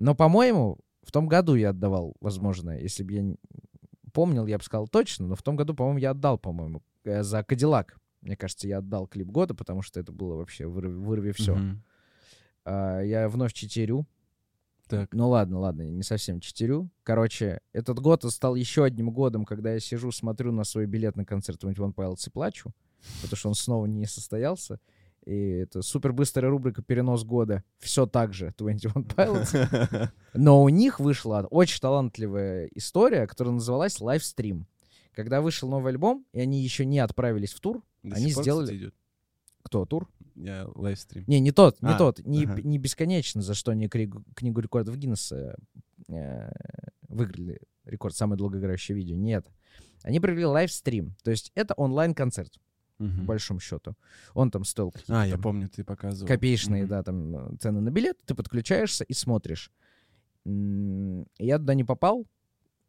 Но, 0.00 0.14
по-моему, 0.14 0.78
в 1.02 1.12
том 1.12 1.28
году 1.28 1.54
я 1.54 1.70
отдавал, 1.70 2.16
возможно, 2.20 2.70
если 2.70 3.04
бы 3.04 3.12
я 3.12 3.34
помнил, 4.12 4.46
я 4.46 4.58
бы 4.58 4.64
сказал 4.64 4.88
точно, 4.88 5.26
но 5.28 5.36
в 5.36 5.42
том 5.42 5.56
году, 5.56 5.74
по-моему, 5.74 5.98
я 5.98 6.10
отдал, 6.10 6.38
по-моему, 6.38 6.82
э, 7.04 7.22
за 7.22 7.44
Кадиллак. 7.44 7.98
Мне 8.22 8.34
кажется, 8.34 8.66
я 8.66 8.78
отдал 8.78 9.06
клип 9.06 9.28
года, 9.28 9.54
потому 9.54 9.82
что 9.82 10.00
это 10.00 10.10
было 10.10 10.36
вообще 10.36 10.66
вырви, 10.66 10.92
вырви 10.92 11.32
все. 11.32 11.54
Мгм. 11.54 11.82
я 12.66 13.28
вновь 13.28 13.52
читерю. 13.52 14.06
Так. 14.88 15.14
Ну 15.14 15.28
ладно, 15.28 15.60
ладно, 15.60 15.82
не 15.82 16.02
совсем 16.02 16.40
читерю. 16.40 16.90
Короче, 17.04 17.60
этот 17.72 18.00
год 18.00 18.24
стал 18.24 18.56
еще 18.56 18.84
одним 18.84 19.10
годом, 19.12 19.44
когда 19.44 19.72
я 19.72 19.80
сижу, 19.80 20.10
смотрю 20.10 20.50
на 20.50 20.64
свой 20.64 20.86
билет 20.86 21.14
на 21.14 21.24
концерт 21.24 21.60
21 21.60 21.92
Pilots 21.92 22.26
и 22.26 22.30
плачу, 22.30 22.72
потому 23.22 23.36
что 23.36 23.48
он 23.50 23.54
снова 23.54 23.86
не 23.86 24.06
состоялся. 24.06 24.80
И 25.26 25.34
это 25.34 25.82
супер 25.82 26.12
быстрая 26.12 26.50
рубрика 26.50 26.82
«Перенос 26.82 27.24
года». 27.24 27.62
Все 27.78 28.06
так 28.06 28.32
же 28.32 28.54
21 28.56 29.02
Pilots. 29.04 30.08
Но 30.34 30.62
у 30.62 30.68
них 30.68 30.98
вышла 30.98 31.46
очень 31.50 31.80
талантливая 31.80 32.66
история, 32.74 33.26
которая 33.26 33.54
называлась 33.54 34.00
«Лайвстрим». 34.00 34.66
Когда 35.12 35.40
вышел 35.40 35.68
новый 35.68 35.92
альбом, 35.92 36.24
и 36.32 36.40
они 36.40 36.62
еще 36.62 36.84
не 36.86 37.00
отправились 37.00 37.52
в 37.52 37.60
тур. 37.60 37.82
До 38.02 38.16
Они 38.16 38.30
сделали- 38.30 38.76
идет. 38.76 38.94
Кто, 39.62 39.84
тур? 39.84 40.08
Я 40.36 40.66
лайвстрим. 40.74 41.24
Не, 41.26 41.38
не 41.40 41.50
тот, 41.52 41.82
не 41.82 41.90
А, 41.90 41.98
тот. 41.98 42.20
Не, 42.24 42.44
ага. 42.46 42.62
не 42.62 42.78
бесконечно, 42.78 43.42
за 43.42 43.52
что 43.54 43.72
они 43.72 43.88
криг- 43.88 44.22
книгу 44.34 44.60
рекордов 44.60 44.96
Гиннесса 44.96 45.56
э, 46.08 46.50
выиграли 47.08 47.60
рекорд 47.84 48.16
самое 48.16 48.38
долгоиграющее 48.38 48.96
видео. 48.96 49.16
Нет. 49.16 49.46
Они 50.02 50.18
провели 50.18 50.46
лайвстрим. 50.46 51.14
То 51.22 51.30
есть 51.30 51.52
это 51.54 51.74
онлайн-концерт, 51.74 52.54
по 53.00 53.04
Мгм. 53.04 53.24
большому 53.26 53.60
счету. 53.60 53.94
Он 54.34 54.50
там 54.50 54.64
стоил 54.64 54.90
какие-то 54.90 55.22
А, 55.22 55.26
я 55.26 55.38
помню, 55.38 55.68
ты 55.70 55.82
показывал. 55.84 56.28
копеечные, 56.28 56.82
Мгм. 56.82 56.90
да, 56.90 57.02
там 57.02 57.36
э, 57.54 57.56
цены 57.58 57.80
на 57.80 57.90
билет. 57.90 58.18
Ты 58.26 58.34
подключаешься 58.34 59.04
и 59.04 59.14
смотришь. 59.14 59.72
Я 60.44 61.58
туда 61.58 61.74
не 61.74 61.84
попал, 61.84 62.26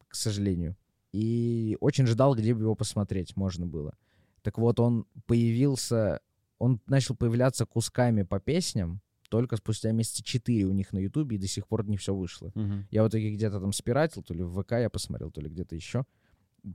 к 0.09 0.16
сожалению. 0.16 0.76
И 1.14 1.78
очень 1.80 2.05
ждал, 2.07 2.36
где 2.36 2.53
бы 2.53 2.62
его 2.62 2.76
посмотреть 2.76 3.36
можно 3.38 3.66
было. 3.66 3.95
Так 4.41 4.57
вот, 4.57 4.80
он 4.80 5.05
появился, 5.28 6.20
он 6.57 6.80
начал 6.88 7.16
появляться 7.16 7.66
кусками 7.66 8.24
по 8.24 8.39
песням 8.39 9.01
только 9.30 9.55
спустя 9.55 9.93
месяца 9.93 10.22
четыре 10.24 10.66
у 10.66 10.74
них 10.74 10.91
на 10.91 10.97
Ютубе, 10.97 11.38
и 11.38 11.39
до 11.39 11.47
сих 11.47 11.66
пор 11.66 11.86
не 11.88 11.95
все 11.95 12.14
вышло. 12.14 12.51
Мгм. 12.53 12.86
Я 12.91 13.03
в 13.05 13.07
итоге 13.07 13.32
где-то 13.34 13.62
там 13.62 13.72
спиратил, 13.72 14.24
то 14.24 14.34
ли 14.34 14.43
в 14.43 14.62
ВК 14.62 14.74
я 14.74 14.89
посмотрел, 14.89 15.32
то 15.32 15.39
ли 15.39 15.47
где-то 15.49 15.74
еще, 15.74 16.05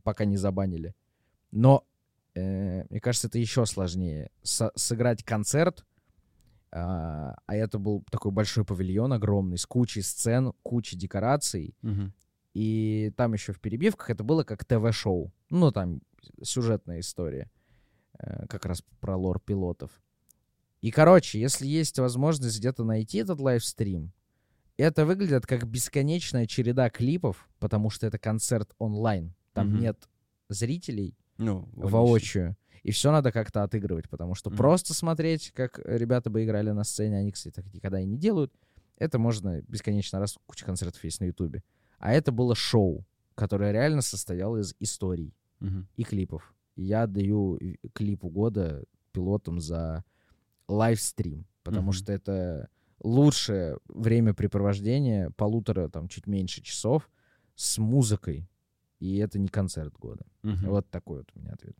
пока 0.05 0.24
не 0.24 0.39
забанили. 0.39 0.95
Но, 1.51 1.84
э, 2.37 2.84
мне 2.91 3.01
кажется, 3.01 3.26
это 3.28 3.39
еще 3.39 3.66
сложнее. 3.66 4.30
Со- 4.43 4.70
сыграть 4.76 5.24
концерт, 5.24 5.84
а, 6.72 7.37
а 7.47 7.55
это 7.55 7.78
был 7.78 8.05
такой 8.11 8.32
большой 8.32 8.64
павильон 8.64 9.12
огромный, 9.12 9.59
с 9.59 9.66
кучей 9.66 10.03
сцен, 10.03 10.53
кучей 10.62 10.97
декораций, 10.97 11.74
Мгм. 11.82 12.12
и 12.55 13.12
там 13.16 13.32
еще 13.32 13.53
в 13.53 13.61
перебивках 13.61 14.11
это 14.11 14.22
было 14.24 14.45
как 14.45 14.64
ТВ-шоу. 14.64 15.32
Ну, 15.51 15.72
там 15.72 16.01
сюжетная 16.43 17.01
история. 17.01 17.51
э, 18.18 18.47
Как 18.49 18.64
раз 18.66 18.82
про 19.01 19.16
лор 19.16 19.41
пилотов. 19.41 19.91
И, 20.80 20.91
короче, 20.91 21.39
если 21.41 21.66
есть 21.66 21.99
возможность 21.99 22.59
где-то 22.59 22.82
найти 22.84 23.18
этот 23.18 23.41
лайвстрим, 23.41 24.12
это 24.78 25.05
выглядит 25.07 25.47
как 25.47 25.66
бесконечная 25.66 26.47
череда 26.47 26.89
клипов, 26.91 27.49
потому 27.59 27.91
что 27.91 28.07
это 28.07 28.18
концерт 28.18 28.74
онлайн. 28.78 29.34
Там 29.53 29.68
Мгм. 29.68 29.80
нет 29.80 30.09
зрителей 30.49 31.14
Ну, 31.39 31.68
воочию. 31.74 32.57
И 32.82 32.93
все 32.93 33.11
надо 33.11 33.32
как-то 33.32 33.62
отыгрывать, 33.64 34.09
потому 34.09 34.34
что 34.34 34.49
Мгм. 34.51 34.57
просто 34.59 34.95
смотреть, 34.95 35.51
как 35.53 35.80
ребята 35.84 36.30
бы 36.30 36.45
играли 36.45 36.70
на 36.70 36.84
сцене, 36.84 37.18
они, 37.18 37.32
кстати, 37.32 37.55
так 37.55 37.72
никогда 37.74 38.01
и 38.01 38.07
не 38.07 38.16
делают, 38.16 38.53
это 38.97 39.18
можно 39.18 39.61
бесконечно 39.62 40.20
раз, 40.20 40.39
куча 40.47 40.64
концертов 40.64 41.03
есть 41.05 41.20
на 41.20 41.24
Ютубе. 41.26 41.62
А 41.99 42.12
это 42.12 42.30
было 42.32 42.55
шоу, 42.55 43.05
которое 43.34 43.72
реально 43.72 44.03
состояло 44.03 44.59
из 44.59 44.74
историй 44.78 45.34
Мгм. 45.61 45.89
и 45.97 46.05
клипов. 46.05 46.55
И 46.76 46.84
я 46.84 47.03
отдаю 47.03 47.57
и- 47.57 47.76
клипу 47.93 48.28
года 48.28 48.84
пилотам 49.12 49.61
за 49.61 50.05
лайвстрим, 50.68 51.47
потому 51.64 51.87
Мгм. 51.89 51.93
что 51.93 52.12
это 52.12 52.68
лучшее 53.03 53.78
времяпрепровождение, 53.89 55.30
полутора, 55.30 55.89
там, 55.89 56.09
чуть 56.09 56.26
меньше 56.26 56.62
часов 56.62 57.11
с 57.55 57.78
музыкой. 57.78 58.49
И 58.99 59.16
это 59.18 59.38
не 59.38 59.49
концерт 59.49 59.94
года. 59.99 60.24
Мгм. 60.42 60.70
Вот 60.70 60.90
такой 60.90 61.18
вот 61.18 61.30
у 61.34 61.38
меня 61.38 61.53
ответ. 61.53 61.76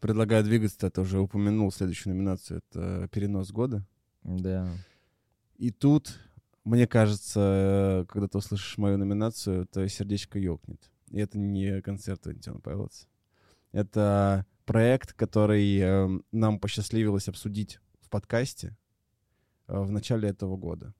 Предлагаю 0.00 0.42
двигаться, 0.42 0.90
ты 0.90 1.00
уже 1.00 1.20
упомянул 1.20 1.70
следующую 1.70 2.14
номинацию. 2.14 2.60
Это 2.68 3.08
«Перенос 3.08 3.52
года». 3.52 3.86
Да. 4.24 4.76
И 5.56 5.70
тут, 5.70 6.18
мне 6.64 6.86
кажется, 6.86 8.04
когда 8.08 8.26
ты 8.26 8.38
услышишь 8.38 8.78
мою 8.78 8.98
номинацию, 8.98 9.66
то 9.66 9.86
сердечко 9.88 10.38
ёкнет. 10.38 10.90
И 11.10 11.18
это 11.18 11.38
не 11.38 11.80
концерт 11.82 12.24
Валентина 12.26 12.58
Павловца. 12.58 13.06
Это 13.70 14.44
проект, 14.64 15.12
который 15.12 15.78
э, 15.78 16.20
нам 16.32 16.58
посчастливилось 16.58 17.28
обсудить 17.28 17.78
в 18.00 18.08
подкасте 18.08 18.76
э, 19.68 19.78
в 19.78 19.90
начале 19.90 20.28
этого 20.28 20.56
года. 20.56 20.94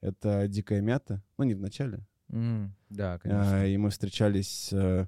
Это 0.00 0.48
«Дикая 0.48 0.80
мята». 0.80 1.22
Ну, 1.38 1.44
не 1.44 1.54
в 1.54 1.60
начале. 1.60 2.06
М, 2.32 2.74
Да, 2.90 3.14
А, 3.14 3.18
конечно. 3.18 3.66
И 3.66 3.76
мы 3.76 3.90
встречались 3.90 4.70
э, 4.72 5.06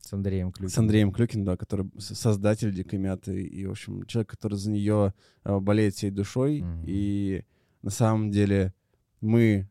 С 0.00 0.12
Андреем 0.12 0.52
Клюкиным. 0.52 0.70
с 0.70 0.78
Андреем 0.78 1.12
Клюкин, 1.12 1.44
да, 1.44 1.56
который 1.56 1.90
создатель 1.98 2.72
«Дикой 2.72 2.98
мяты», 2.98 3.42
и, 3.42 3.66
в 3.66 3.72
общем, 3.72 4.04
человек, 4.06 4.30
который 4.30 4.54
за 4.54 4.70
нее 4.70 5.12
э, 5.44 5.58
болеет 5.58 5.94
всей 5.94 6.10
душой. 6.10 6.62
Мгм. 6.62 6.84
И 6.86 7.44
на 7.82 7.90
самом 7.90 8.30
деле 8.30 8.72
мы 9.20 9.68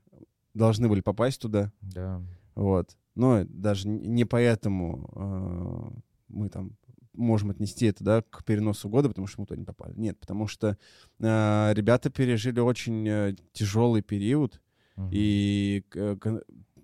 должны 0.54 0.88
были 0.90 1.02
попасть 1.02 1.42
туда, 1.42 1.72
Да. 1.82 2.22
вот. 2.56 2.96
Но 3.16 3.46
даже 3.46 3.88
не 3.88 4.26
поэтому 4.26 5.10
э, 5.16 6.00
мы 6.28 6.50
там 6.50 6.76
можем 7.14 7.52
отнести 7.52 7.86
это, 7.86 8.04
да, 8.04 8.22
к 8.30 8.44
переносу 8.44 8.90
года, 8.90 9.08
потому 9.08 9.28
что 9.28 9.40
мы 9.40 9.48
туда 9.48 9.58
не 9.58 9.64
попали. 9.66 9.94
Нет, 9.96 10.20
потому 10.20 10.48
что 10.48 10.78
э, 11.20 11.74
ребята 11.74 12.10
пережили 12.10 12.60
очень 12.60 13.38
тяжелый 13.54 14.02
период, 14.02 14.62
И 15.12 15.84
э, 15.94 16.16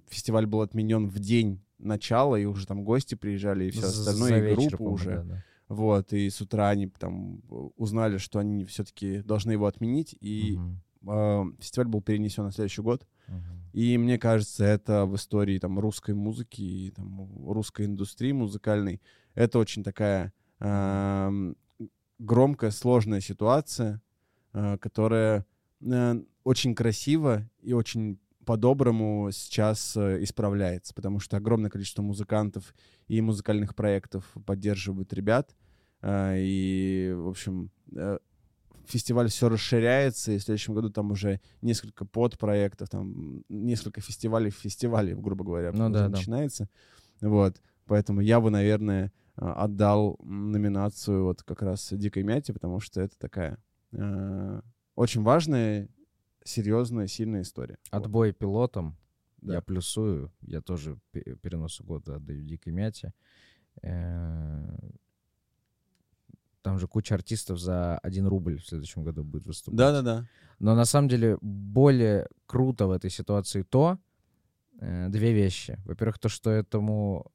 фестиваль 0.08 0.46
был 0.46 0.62
отменен 0.62 1.08
в 1.08 1.20
день 1.20 1.62
начала, 1.80 2.36
и 2.36 2.46
уже 2.46 2.68
там 2.68 2.84
гости 2.84 3.16
приезжали, 3.16 3.66
и 3.66 3.72
все 3.72 3.88
остальное, 3.88 4.50
и 4.50 4.56
группа 4.56 4.84
уже. 4.84 5.16
да, 5.16 5.24
да. 5.24 5.44
Вот, 5.68 6.12
и 6.12 6.30
с 6.30 6.42
утра 6.42 6.70
они 6.70 6.88
там 6.88 7.42
э, 7.50 7.70
узнали, 7.78 8.18
что 8.18 8.40
они 8.40 8.66
все-таки 8.66 9.22
должны 9.22 9.52
его 9.52 9.68
отменить, 9.68 10.16
и 10.20 10.58
Мгм. 10.58 10.82
э, 11.08 11.44
фестиваль 11.60 11.88
был 11.88 12.02
перенесен 12.02 12.44
на 12.44 12.52
следующий 12.52 12.82
год. 12.82 13.08
Мгм. 13.28 13.62
И 13.72 13.98
мне 13.98 14.20
кажется, 14.20 14.66
это 14.66 15.06
в 15.06 15.16
истории 15.16 15.60
там 15.60 15.80
русской 15.80 16.14
музыки 16.14 16.62
и 16.62 16.92
там, 16.92 17.26
русской 17.50 17.86
индустрии 17.86 18.34
музыкальной, 18.34 19.02
это 19.34 19.60
очень 19.60 19.82
такая 19.82 20.34
эм, 20.60 21.56
громкая, 22.20 22.72
сложная 22.72 23.22
ситуация, 23.22 24.02
э, 24.54 24.78
которая 24.78 25.46
э, 25.82 26.22
очень 26.44 26.76
красиво 26.76 27.50
и 27.62 27.74
очень 27.74 28.20
по-доброму 28.46 29.30
сейчас 29.32 29.96
э, 29.96 30.24
исправляется, 30.24 30.94
потому 30.94 31.20
что 31.20 31.38
огромное 31.38 31.70
количество 31.70 32.02
музыкантов 32.02 32.74
и 33.08 33.22
музыкальных 33.22 33.76
проектов 33.76 34.26
поддерживают 34.46 35.14
ребят. 35.14 35.56
э, 36.02 36.36
и, 36.40 37.14
в 37.16 37.30
общем, 37.30 37.70
э, 37.96 38.18
фестиваль 38.88 39.30
все 39.30 39.48
расширяется, 39.48 40.32
и 40.32 40.38
в 40.40 40.44
следующем 40.44 40.74
году 40.74 40.90
там 40.90 41.12
уже 41.12 41.40
несколько 41.62 42.04
подпроектов, 42.06 42.90
там 42.90 43.44
несколько 43.48 44.02
фестивалей 44.02 44.50
в 44.50 44.56
фестивале, 44.56 45.16
грубо 45.16 45.46
говоря, 45.46 45.72
Ну 45.72 45.90
да, 45.90 46.08
да. 46.08 46.10
начинается. 46.10 46.68
Вот, 47.22 47.62
поэтому 47.86 48.22
я 48.22 48.42
бы, 48.42 48.50
наверное, 48.50 49.12
отдал 49.36 50.20
номинацию 50.24 51.24
вот 51.26 51.44
как 51.44 51.62
раз 51.62 51.90
«Дикой 51.94 52.24
мяте», 52.24 52.54
потому 52.54 52.80
что 52.80 53.02
это 53.02 53.18
такая 53.18 53.58
э, 53.92 54.62
очень 54.96 55.22
важная, 55.22 55.88
серьезная, 56.44 57.08
сильная 57.08 57.42
история. 57.42 57.78
Вот. 57.92 58.02
Отбой 58.06 58.34
пилотам. 58.34 58.98
Да. 59.42 59.56
Я 59.56 59.62
плюсую. 59.62 60.32
Я 60.42 60.62
тоже 60.62 60.98
пе- 61.12 61.36
переносу 61.36 61.84
года 61.84 62.16
отдаю 62.18 62.44
Дикой 62.44 62.74
Мяте. 62.74 63.14
Э, 63.82 64.78
Там 66.62 66.78
же 66.78 66.88
куча 66.88 67.16
артистов 67.16 67.58
за 67.60 67.98
один 68.00 68.28
рубль 68.28 68.60
в 68.60 68.66
следующем 68.68 69.04
году 69.04 69.24
будет 69.24 69.48
выступать. 69.48 69.78
Да-да-да. 69.78 70.28
Но 70.60 70.76
на 70.76 70.86
самом 70.86 71.10
деле 71.10 71.38
более 71.42 72.28
круто 72.46 72.86
в 72.86 72.92
этой 72.92 73.10
ситуации 73.10 73.64
то, 73.64 73.98
э, 74.80 75.10
две 75.10 75.34
вещи. 75.34 75.80
Во-первых, 75.86 76.20
то, 76.20 76.30
что 76.30 76.52
этому 76.52 77.32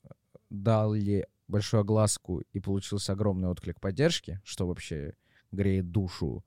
дали 0.49 1.27
большую 1.49 1.81
огласку 1.81 2.43
и 2.53 2.61
получился 2.61 3.13
огромный 3.15 3.49
отклик 3.49 3.81
поддержки, 3.81 4.41
что 4.45 4.67
вообще 4.69 5.15
греет 5.51 5.91
душу. 5.91 6.45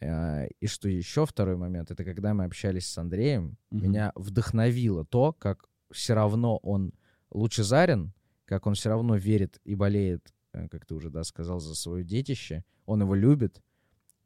Э, 0.00 0.48
И 0.60 0.66
что 0.66 0.88
еще 0.88 1.24
второй 1.26 1.56
момент, 1.56 1.90
это 1.90 2.04
когда 2.04 2.34
мы 2.34 2.44
общались 2.44 2.86
с 2.86 2.98
Андреем, 2.98 3.56
Мгм. 3.70 3.82
меня 3.82 4.12
вдохновило 4.14 5.04
то, 5.04 5.32
как 5.32 5.66
все 5.90 6.14
равно 6.14 6.56
он 6.58 6.92
лучезарен, 7.30 8.12
как 8.44 8.66
он 8.66 8.74
все 8.74 8.88
равно 8.90 9.16
верит 9.16 9.60
и 9.64 9.74
болеет, 9.74 10.32
э, 10.52 10.68
как 10.68 10.86
ты 10.86 10.94
уже 10.94 11.10
да, 11.10 11.24
сказал, 11.24 11.60
за 11.60 11.74
свое 11.74 12.04
детище. 12.04 12.64
Он 12.86 13.00
его 13.02 13.14
любит. 13.14 13.62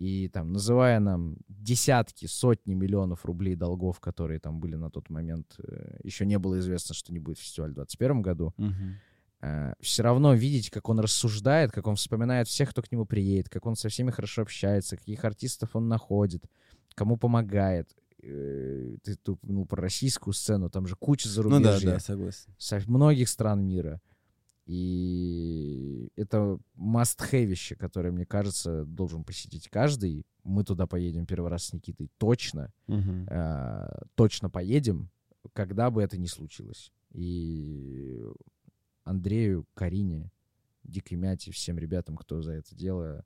И 0.01 0.29
там, 0.29 0.53
называя 0.53 1.01
нам 1.01 1.37
десятки, 1.49 2.27
сотни 2.27 2.75
миллионов 2.75 3.25
рублей 3.27 3.57
долгов, 3.57 3.99
которые 3.99 4.39
там 4.39 4.61
были 4.61 4.77
на 4.77 4.91
тот 4.91 5.11
момент, 5.11 5.57
э, 5.59 5.99
еще 6.05 6.25
не 6.27 6.39
было 6.39 6.59
известно, 6.61 6.95
что 6.95 7.13
не 7.13 7.19
будет 7.19 7.39
фестиваль 7.39 7.71
в 7.71 7.75
2021 7.75 8.23
году, 8.23 8.55
Мгм. 8.57 8.95
Все 9.81 10.03
равно 10.03 10.35
видеть, 10.35 10.71
как 10.71 10.89
он 10.89 10.99
рассуждает, 11.01 11.71
как 11.71 11.87
он 11.87 11.95
вспоминает 11.97 12.49
всех, 12.49 12.71
кто 12.71 12.83
к 12.83 12.91
нему 12.91 13.07
приедет, 13.07 13.49
как 13.49 13.67
он 13.67 13.77
со 13.77 13.89
всеми 13.89 14.11
хорошо 14.11 14.43
общается, 14.43 14.97
каких 14.97 15.25
артистов 15.25 15.77
он 15.77 15.89
находит, 15.89 16.45
кому 16.95 17.17
помогает. 17.17 17.89
Э, 18.21 18.97
Ты, 19.05 19.17
упомянул 19.31 19.65
про 19.67 19.81
российскую 19.83 20.35
сцену, 20.35 20.71
там 20.71 20.87
же 20.89 20.97
куча 20.97 21.29
Ну 21.29 21.35
зарубежья 21.35 21.87
да, 21.87 21.93
да, 21.95 22.01
согласен. 22.01 22.53
со 22.59 22.81
многих 22.87 23.29
стран 23.29 23.65
мира. 23.65 24.01
И 24.67 26.11
это 26.17 26.59
must-have, 26.77 27.77
которое, 27.77 28.11
мне 28.11 28.27
кажется, 28.27 28.85
должен 28.85 29.25
посетить 29.25 29.69
каждый. 29.71 30.27
Мы 30.45 30.63
туда 30.65 30.87
поедем 30.87 31.27
первый 31.27 31.49
раз 31.51 31.65
с 31.67 31.73
Никитой 31.73 32.11
точно. 32.19 32.73
Мгм. 32.87 33.27
Э, 33.31 33.89
точно 34.15 34.51
поедем, 34.51 35.11
когда 35.55 35.91
бы 35.91 36.03
это 36.03 36.19
ни 36.19 36.27
случилось. 36.27 36.93
И 37.13 38.23
Андрею, 39.09 39.67
Карине, 39.75 40.31
Дикой 40.85 41.17
Мяте, 41.17 41.51
всем 41.51 41.79
ребятам, 41.79 42.17
кто 42.17 42.43
за 42.43 42.53
это 42.53 42.75
дело 42.75 43.25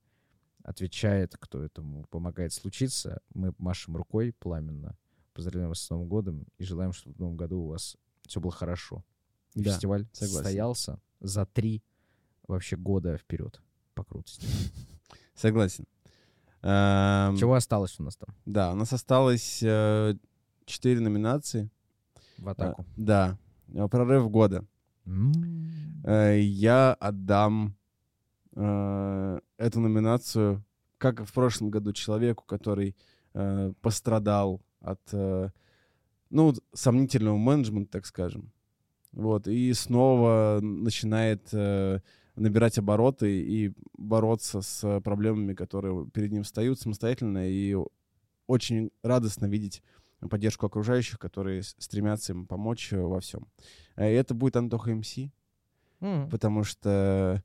отвечает, 0.63 1.37
кто 1.39 1.63
этому 1.63 2.05
помогает 2.11 2.53
случиться, 2.53 3.21
мы 3.35 3.53
машем 3.59 3.97
рукой 3.97 4.33
пламенно, 4.39 4.97
поздравляем 5.35 5.71
вас 5.71 5.81
с 5.81 5.91
Новым 5.91 6.09
годом 6.09 6.47
и 6.59 6.65
желаем, 6.65 6.93
чтобы 6.93 7.17
в 7.17 7.19
Новом 7.19 7.37
году 7.37 7.59
у 7.63 7.67
вас 7.69 7.97
все 8.29 8.41
было 8.41 8.53
хорошо. 8.53 9.05
И 9.55 9.63
Да, 9.63 9.73
фестиваль 9.73 10.07
согласен. 10.13 10.35
состоялся 10.37 11.01
за 11.21 11.47
три 11.47 11.83
вообще 12.47 12.77
года 12.77 13.17
вперед 13.19 13.61
по 13.95 14.05
крутости. 14.05 14.47
Согласен. 15.35 15.85
Чего 16.63 17.55
осталось 17.55 17.99
у 17.99 18.05
нас 18.05 18.17
там 18.17 18.35
Да, 18.47 18.73
у 18.73 18.77
нас 18.77 18.93
осталось 18.93 19.61
э, 19.65 20.15
четыре 20.65 21.01
номинации. 21.01 21.71
в 22.39 22.49
А, 22.49 22.53
атаку? 22.53 22.87
Да, 22.97 23.37
Э, 23.75 23.89
прорыв 23.89 24.31
года. 24.31 24.65
Э, 25.05 26.39
Я 26.41 26.95
отдам 26.95 27.77
э, 28.55 29.41
эту 29.57 29.81
номинацию, 29.81 30.65
как 30.99 31.21
и 31.21 31.25
в 31.25 31.33
прошлом 31.33 31.71
году, 31.71 31.93
человеку, 31.93 32.45
который 32.45 32.97
э, 33.35 33.73
пострадал 33.81 34.61
от, 34.81 35.01
ну, 36.31 36.55
сомнительного 36.73 37.37
менеджмента, 37.37 37.93
так 37.93 38.07
скажем. 38.07 38.51
Вот, 39.13 39.47
и 39.47 39.73
снова 39.75 40.59
начинает 40.61 41.49
э, 41.53 42.01
набирать 42.35 42.79
обороты 42.79 43.43
и 43.43 43.73
бороться 43.97 44.63
с 44.63 45.01
проблемами, 45.03 45.55
которые 45.55 46.07
перед 46.11 46.33
ним 46.33 46.43
встают 46.43 46.81
самостоятельно. 46.81 47.49
И 47.49 47.77
очень 48.47 48.91
радостно 49.03 49.47
видеть 49.47 49.83
поддержку 50.29 50.67
окружающих, 50.67 51.19
которые 51.19 51.63
стремятся 51.63 52.33
ему 52.33 52.47
помочь 52.47 52.93
э, 52.93 53.01
во 53.01 53.21
всем. 53.21 53.47
Э, 53.97 54.07
Это 54.07 54.35
будет 54.35 54.57
Антоха 54.57 54.95
МС 54.95 55.19
М. 56.01 56.29
потому 56.31 56.65
что 56.65 57.43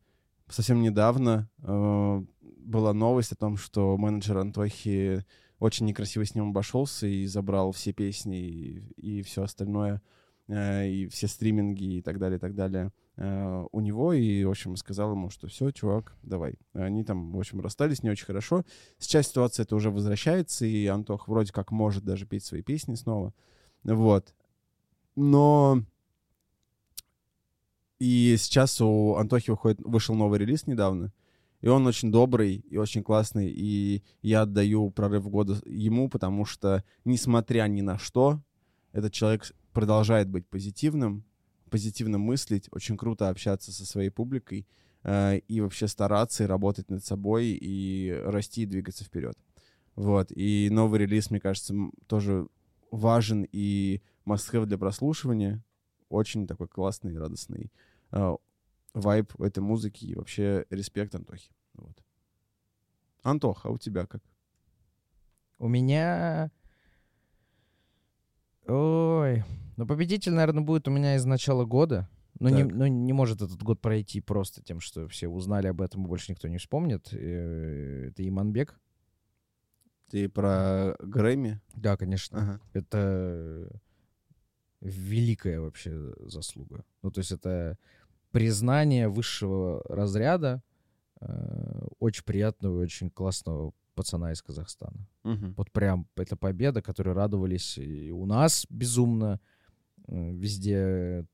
совсем 0.47 0.82
недавно 0.82 1.49
э, 1.59 2.21
была 2.41 2.93
новость 2.93 3.32
о 3.32 3.36
том, 3.36 3.57
что 3.57 3.97
менеджер 3.97 4.38
Антохи 4.38 5.23
очень 5.59 5.86
некрасиво 5.86 6.25
с 6.25 6.36
ним 6.36 6.49
обошелся 6.49 7.07
и 7.07 7.25
забрал 7.25 7.71
все 7.71 7.93
песни 7.93 8.84
и, 8.97 9.21
все 9.23 9.43
остальное, 9.43 10.01
э, 10.47 10.88
и 10.89 11.07
все 11.07 11.28
стриминги 11.28 11.97
и 11.97 12.01
так 12.01 12.19
далее, 12.19 12.38
и 12.38 12.39
так 12.39 12.55
далее 12.55 12.91
у 13.18 13.80
него, 13.80 14.13
и, 14.13 14.43
в 14.43 14.49
общем, 14.49 14.76
сказал 14.76 15.11
ему, 15.11 15.32
что 15.32 15.47
все, 15.47 15.72
чувак, 15.72 16.15
давай. 16.22 16.55
Они 16.74 17.03
там, 17.03 17.32
в 17.32 17.39
общем, 17.39 17.61
расстались 17.61 18.03
не 18.03 18.11
очень 18.11 18.26
хорошо. 18.26 18.63
Сейчас 18.99 19.28
ситуация 19.28 19.63
это 19.63 19.76
уже 19.76 19.89
возвращается, 19.89 20.65
и 20.65 20.86
Антох 20.86 21.28
вроде 21.28 21.51
как 21.51 21.72
может 21.72 22.03
даже 22.03 22.28
петь 22.28 22.43
свои 22.43 22.61
песни 22.61 22.93
снова. 22.93 23.34
Вот. 23.84 24.36
Но 25.15 25.82
и 27.97 28.36
сейчас 28.38 28.80
у 28.82 29.15
Антохи 29.15 29.49
выходит, 29.49 29.80
вышел 29.82 30.13
новый 30.13 30.38
релиз 30.38 30.68
недавно, 30.68 31.11
и 31.61 31.68
он 31.68 31.88
очень 31.88 32.11
добрый 32.11 32.57
и 32.57 32.78
очень 32.78 33.01
классный, 33.01 33.49
и 33.49 34.03
я 34.22 34.41
отдаю 34.43 34.91
прорыв 34.91 35.28
года 35.28 35.59
ему, 35.65 36.07
потому 36.07 36.45
что, 36.45 36.84
несмотря 37.03 37.63
ни 37.63 37.82
на 37.82 37.97
что, 37.97 38.39
этот 38.91 39.11
человек 39.13 39.51
продолжает 39.74 40.30
быть 40.30 40.47
позитивным, 40.47 41.24
позитивно 41.70 42.18
мыслить, 42.18 42.68
очень 42.72 42.97
круто 42.97 43.30
общаться 43.30 43.72
со 43.72 43.86
своей 43.86 44.09
публикой 44.09 44.68
э, 45.03 45.39
и 45.47 45.61
вообще 45.61 45.88
стараться 45.88 46.43
и 46.43 46.47
работать 46.47 46.89
над 46.89 47.03
собой 47.03 47.47
и 47.47 48.11
расти 48.26 48.63
и 48.63 48.65
двигаться 48.65 49.03
вперед. 49.03 49.38
Вот. 49.95 50.32
И 50.32 50.70
новый 50.72 50.99
релиз, 50.99 51.32
мне 51.32 51.39
кажется, 51.39 51.74
тоже 52.07 52.47
важен 52.91 53.47
и 53.51 54.01
must-have 54.26 54.65
для 54.65 54.78
прослушивания. 54.78 55.63
Очень 56.09 56.47
такой 56.47 56.68
классный 56.68 57.13
и 57.13 57.18
радостный 57.18 57.72
э, 58.11 58.36
вайб 58.93 59.34
у 59.38 59.43
этой 59.43 59.59
музыки 59.59 60.05
и 60.05 60.15
вообще 60.15 60.65
респект 60.70 61.13
Антохе. 61.15 61.51
Вот. 61.74 61.97
Антох, 63.24 63.65
а 63.65 63.70
у 63.70 63.78
тебя 63.78 64.05
как? 64.05 64.22
У 65.59 65.68
меня... 65.68 66.51
Ой. 68.68 69.43
Ну, 69.78 69.86
победитель, 69.86 70.34
наверное, 70.34 70.63
будет 70.63 70.88
у 70.88 70.91
меня 70.91 71.15
из 71.15 71.26
начала 71.26 71.65
года. 71.65 72.09
Но 72.39 72.49
не, 72.49 72.63
Так. 72.63 72.74
ну, 72.74 72.88
не 72.88 73.13
может 73.13 73.41
этот 73.41 73.61
год 73.63 73.82
пройти 73.82 74.22
просто 74.22 74.61
тем, 74.61 74.80
что 74.80 75.07
все 75.07 75.28
узнали 75.28 75.68
об 75.68 75.82
этом, 75.82 76.03
и 76.03 76.07
больше 76.07 76.32
никто 76.32 76.47
не 76.47 76.57
вспомнит. 76.57 77.09
Э, 77.11 78.09
Это 78.09 78.28
Иманбек. 78.28 78.80
Ты 80.09 80.30
про 80.30 80.95
Грэмми? 80.99 81.59
Да, 81.76 81.97
конечно. 81.97 82.39
Ага. 82.39 82.61
Это 82.74 83.70
великая 84.82 85.59
вообще 85.59 86.13
заслуга. 86.20 86.86
Ну, 87.01 87.11
то 87.11 87.20
есть 87.20 87.32
это 87.32 87.78
признание 88.32 89.09
высшего 89.09 89.82
разряда 89.89 90.61
э, 91.20 91.88
очень 91.99 92.24
приятного 92.24 92.82
и 92.82 92.84
очень 92.84 93.09
классного 93.09 93.74
пацана 93.98 94.32
из 94.32 94.41
Казахстана. 94.41 95.08
Мгм. 95.24 95.54
Вот 95.58 95.72
прям 95.72 96.08
это 96.16 96.38
победа, 96.38 96.82
которой 96.82 97.14
радовались 97.14 97.78
и 97.78 98.12
у 98.12 98.26
нас 98.26 98.66
безумно. 98.70 99.39
Везде 100.08 101.26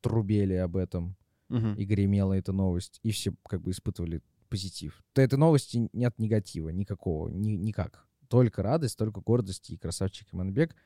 трубели 0.00 0.54
об 0.54 0.76
этом, 0.76 1.16
Мгм. 1.48 1.74
и 1.74 1.84
гремела 1.84 2.34
эта 2.34 2.52
новость, 2.52 3.00
и 3.02 3.10
все 3.10 3.32
как 3.48 3.62
бы 3.62 3.72
испытывали 3.72 4.22
позитив. 4.48 5.02
То 5.12 5.22
этой 5.22 5.38
новости 5.38 5.88
нет 5.92 6.18
негатива 6.18 6.68
никакого, 6.68 7.28
ни, 7.28 7.52
никак. 7.56 8.06
Только 8.28 8.62
радость, 8.62 8.96
только 8.98 9.20
гордость 9.20 9.70
и 9.70 9.76
красавчик 9.76 10.28
Иманбек. 10.32 10.76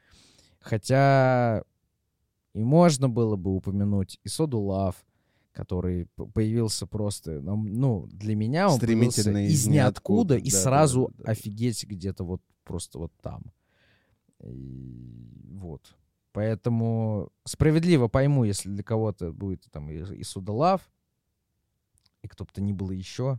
Хотя 0.61 1.63
и 2.55 2.63
можно 2.65 3.09
было 3.11 3.37
бы 3.37 3.55
упомянуть 3.55 4.19
и 4.25 4.29
Соду 4.29 4.61
Лав, 4.61 5.05
который 5.55 6.07
появился 6.35 6.87
просто, 6.87 7.41
нам- 7.41 7.73
ну, 7.73 8.07
для 8.09 8.35
меня 8.35 8.69
он 8.69 8.79
появился 8.79 9.31
из 9.31 9.67
ниоткуда, 9.67 10.35
ниоткуда, 10.35 10.37
и 10.37 10.51
да, 10.51 10.59
сразу 10.59 11.11
да, 11.17 11.25
да. 11.25 11.33
офигеть 11.33 11.85
где-то 11.85 12.25
вот 12.25 12.43
просто 12.65 12.99
вот 12.99 13.13
там. 13.23 13.45
И 14.43 15.55
вот. 15.55 15.95
Поэтому 16.33 17.31
справедливо 17.45 18.09
пойму, 18.09 18.45
если 18.45 18.69
для 18.69 18.83
кого-то 18.83 19.33
будет 19.33 19.65
там 19.71 19.89
и, 19.89 20.03
и 20.17 20.25
Судолав, 20.25 20.83
и 22.23 22.29
кто 22.29 22.45
бы 22.45 22.51
то 22.53 22.61
ни 22.61 22.73
было 22.73 22.91
еще. 22.91 23.39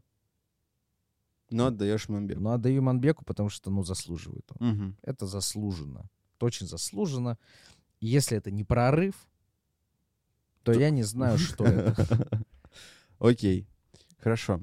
Но 1.50 1.68
отдаешь 1.68 2.08
Мамбеку. 2.08 2.40
Но 2.40 2.54
отдаю 2.54 2.82
Манбеку, 2.82 3.26
потому 3.26 3.50
что, 3.50 3.70
ну, 3.70 3.84
заслуживает 3.84 4.50
он. 4.58 4.68
Мгм. 4.68 4.98
Это 5.02 5.28
заслуженно. 5.28 6.10
Это 6.36 6.46
очень 6.46 6.68
заслуженно. 6.68 7.38
И 8.00 8.08
если 8.08 8.38
это 8.38 8.50
не 8.50 8.64
прорыв, 8.64 9.16
то 10.66 10.72
я 10.72 10.90
не 10.90 11.04
знаю, 11.04 11.38
что 11.38 11.64
это. 11.64 12.28
Окей, 13.20 13.68
хорошо. 14.18 14.62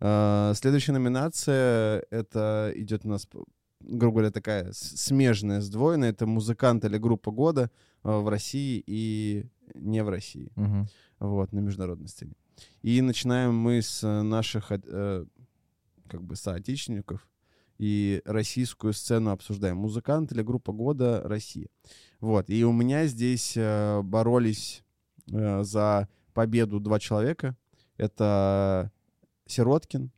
А, 0.00 0.54
Следующая 0.54 0.92
номинация, 0.92 2.04
это 2.10 2.72
идет 2.74 3.04
у 3.04 3.08
нас, 3.08 3.28
грубо 3.80 4.16
говоря, 4.16 4.30
такая 4.30 4.72
смежная, 4.72 5.60
сдвоенная. 5.60 6.10
Это 6.10 6.26
музыкант 6.26 6.86
или 6.86 6.96
группа 6.96 7.30
года 7.30 7.70
а, 8.02 8.20
в 8.20 8.28
России 8.30 8.82
и 8.86 9.44
не 9.74 10.02
в 10.02 10.08
России. 10.08 10.50
Вот, 11.18 11.52
на 11.52 11.60
международной 11.60 12.08
сцене. 12.08 12.32
И 12.80 13.00
начинаем 13.02 13.54
мы 13.54 13.82
с 13.82 14.06
наших 14.22 14.70
э, 14.70 15.24
как 16.08 16.22
бы 16.22 16.36
соотечественников 16.36 17.26
и 17.78 18.22
российскую 18.24 18.92
сцену 18.92 19.30
обсуждаем. 19.30 19.76
Музыкант 19.76 20.32
или 20.32 20.42
группа 20.42 20.72
года 20.72 21.22
Россия. 21.24 21.68
Вот. 22.20 22.48
И 22.48 22.64
у 22.64 22.72
меня 22.72 23.06
здесь 23.06 23.54
э, 23.56 24.00
боролись 24.02 24.85
э, 25.32 25.62
за 25.62 26.08
победу 26.34 26.80
два 26.80 26.98
человека. 26.98 27.56
Это 27.96 28.90
Сироткин 29.46 30.10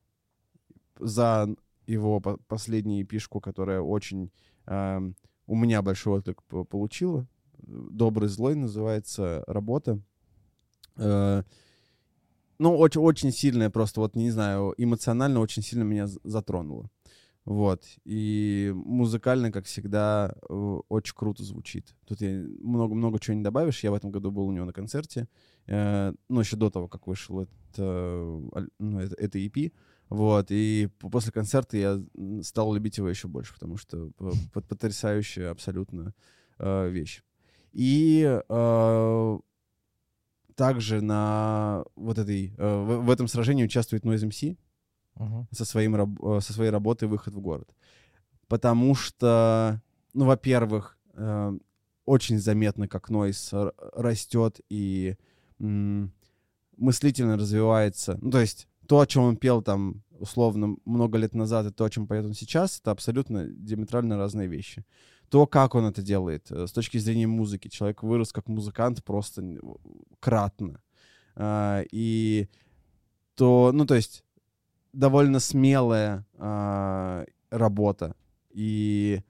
за 0.98 1.48
его 1.86 2.20
по- 2.20 2.38
последнюю 2.48 3.06
пишку, 3.06 3.40
которая 3.40 3.80
очень 3.80 4.30
эм, 4.66 5.16
у 5.46 5.56
меня 5.56 5.82
большой 5.82 6.18
отклик 6.18 6.42
получила. 6.42 7.26
Добрый 7.58 8.28
злой 8.28 8.54
называется 8.54 9.44
работа. 9.46 10.00
Э, 10.96 11.42
ну, 12.58 12.76
очень, 12.76 13.00
очень 13.00 13.32
сильная 13.32 13.70
просто, 13.70 14.00
вот, 14.00 14.16
не 14.16 14.30
знаю, 14.30 14.74
эмоционально 14.76 15.40
очень 15.40 15.62
сильно 15.62 15.84
меня 15.84 16.08
затронуло. 16.24 16.90
Вот. 17.48 17.82
И 18.04 18.70
музыкально, 18.74 19.50
как 19.50 19.64
всегда, 19.64 20.34
э, 20.50 20.78
очень 20.90 21.14
круто 21.14 21.42
звучит. 21.42 21.96
Тут 22.06 22.20
я 22.20 22.44
много-много 22.60 23.18
чего 23.18 23.36
не 23.36 23.42
добавишь. 23.42 23.82
Я 23.82 23.90
в 23.90 23.94
этом 23.94 24.10
году 24.10 24.30
был 24.30 24.48
у 24.48 24.52
него 24.52 24.66
на 24.66 24.74
концерте. 24.74 25.28
э, 25.66 26.12
ну, 26.28 26.40
еще 26.40 26.56
до 26.56 26.68
того, 26.68 26.88
как 26.88 27.06
вышел 27.06 27.40
это, 27.40 28.42
аль- 28.54 28.68
ну, 28.78 29.00
это, 29.00 29.14
это 29.14 29.38
EP. 29.38 29.72
Вот. 30.10 30.48
И 30.50 30.90
после 31.00 31.32
концерта 31.32 31.78
я 31.78 32.02
стал 32.42 32.74
любить 32.74 32.98
его 32.98 33.08
еще 33.08 33.28
больше, 33.28 33.54
потому 33.54 33.78
что 33.78 34.10
потрясающая 34.52 35.50
абсолютно 35.50 36.12
э, 36.58 36.90
вещь. 36.90 37.22
И 37.72 38.42
э, 38.46 39.38
также 40.54 41.00
на 41.00 41.82
вот 41.96 42.18
этой, 42.18 42.52
э, 42.58 42.82
в, 42.82 43.06
в 43.06 43.10
этом 43.10 43.26
сражении 43.26 43.64
участвует 43.64 44.04
Noise 44.04 44.28
MC 44.28 44.58
Со, 45.50 45.64
своим, 45.64 45.96
э, 45.96 46.40
со 46.40 46.52
своей 46.52 46.70
работой 46.70 47.08
«Выход 47.08 47.34
в 47.34 47.40
город». 47.40 47.68
Потому 48.46 48.94
что, 48.94 49.82
ну, 50.14 50.24
во-первых, 50.24 50.98
э, 51.14 51.58
очень 52.04 52.38
заметно, 52.38 52.88
как 52.88 53.10
Нойс 53.10 53.52
растет 53.94 54.60
и 54.70 55.16
мыслительно 55.58 57.36
развивается. 57.36 58.18
Ну, 58.22 58.30
то 58.30 58.40
есть 58.40 58.68
то, 58.86 59.00
о 59.00 59.06
чем 59.06 59.24
он 59.24 59.36
пел 59.36 59.60
там, 59.60 60.02
условно, 60.18 60.76
много 60.86 61.18
лет 61.18 61.34
назад, 61.34 61.66
и 61.66 61.70
то, 61.70 61.84
о 61.84 61.90
чем 61.90 62.06
поет 62.06 62.24
он 62.24 62.34
сейчас, 62.34 62.80
это 62.80 62.90
абсолютно 62.90 63.46
диаметрально 63.46 64.16
разные 64.16 64.48
вещи. 64.48 64.84
То, 65.28 65.46
как 65.46 65.74
он 65.74 65.84
это 65.84 66.00
делает, 66.00 66.50
э, 66.50 66.66
с 66.66 66.72
точки 66.72 66.96
зрения 66.96 67.26
музыки. 67.26 67.68
Человек 67.68 68.02
вырос 68.02 68.32
как 68.32 68.48
музыкант 68.48 69.04
просто 69.04 69.44
кратно. 70.20 70.80
А, 71.36 71.82
И 71.92 72.48
то, 73.34 73.70
ну, 73.72 73.84
то 73.84 73.94
есть 73.94 74.24
довольно 74.92 75.40
смелая 75.40 76.26
а, 76.36 77.24
работа. 77.50 78.14
И, 78.50 79.22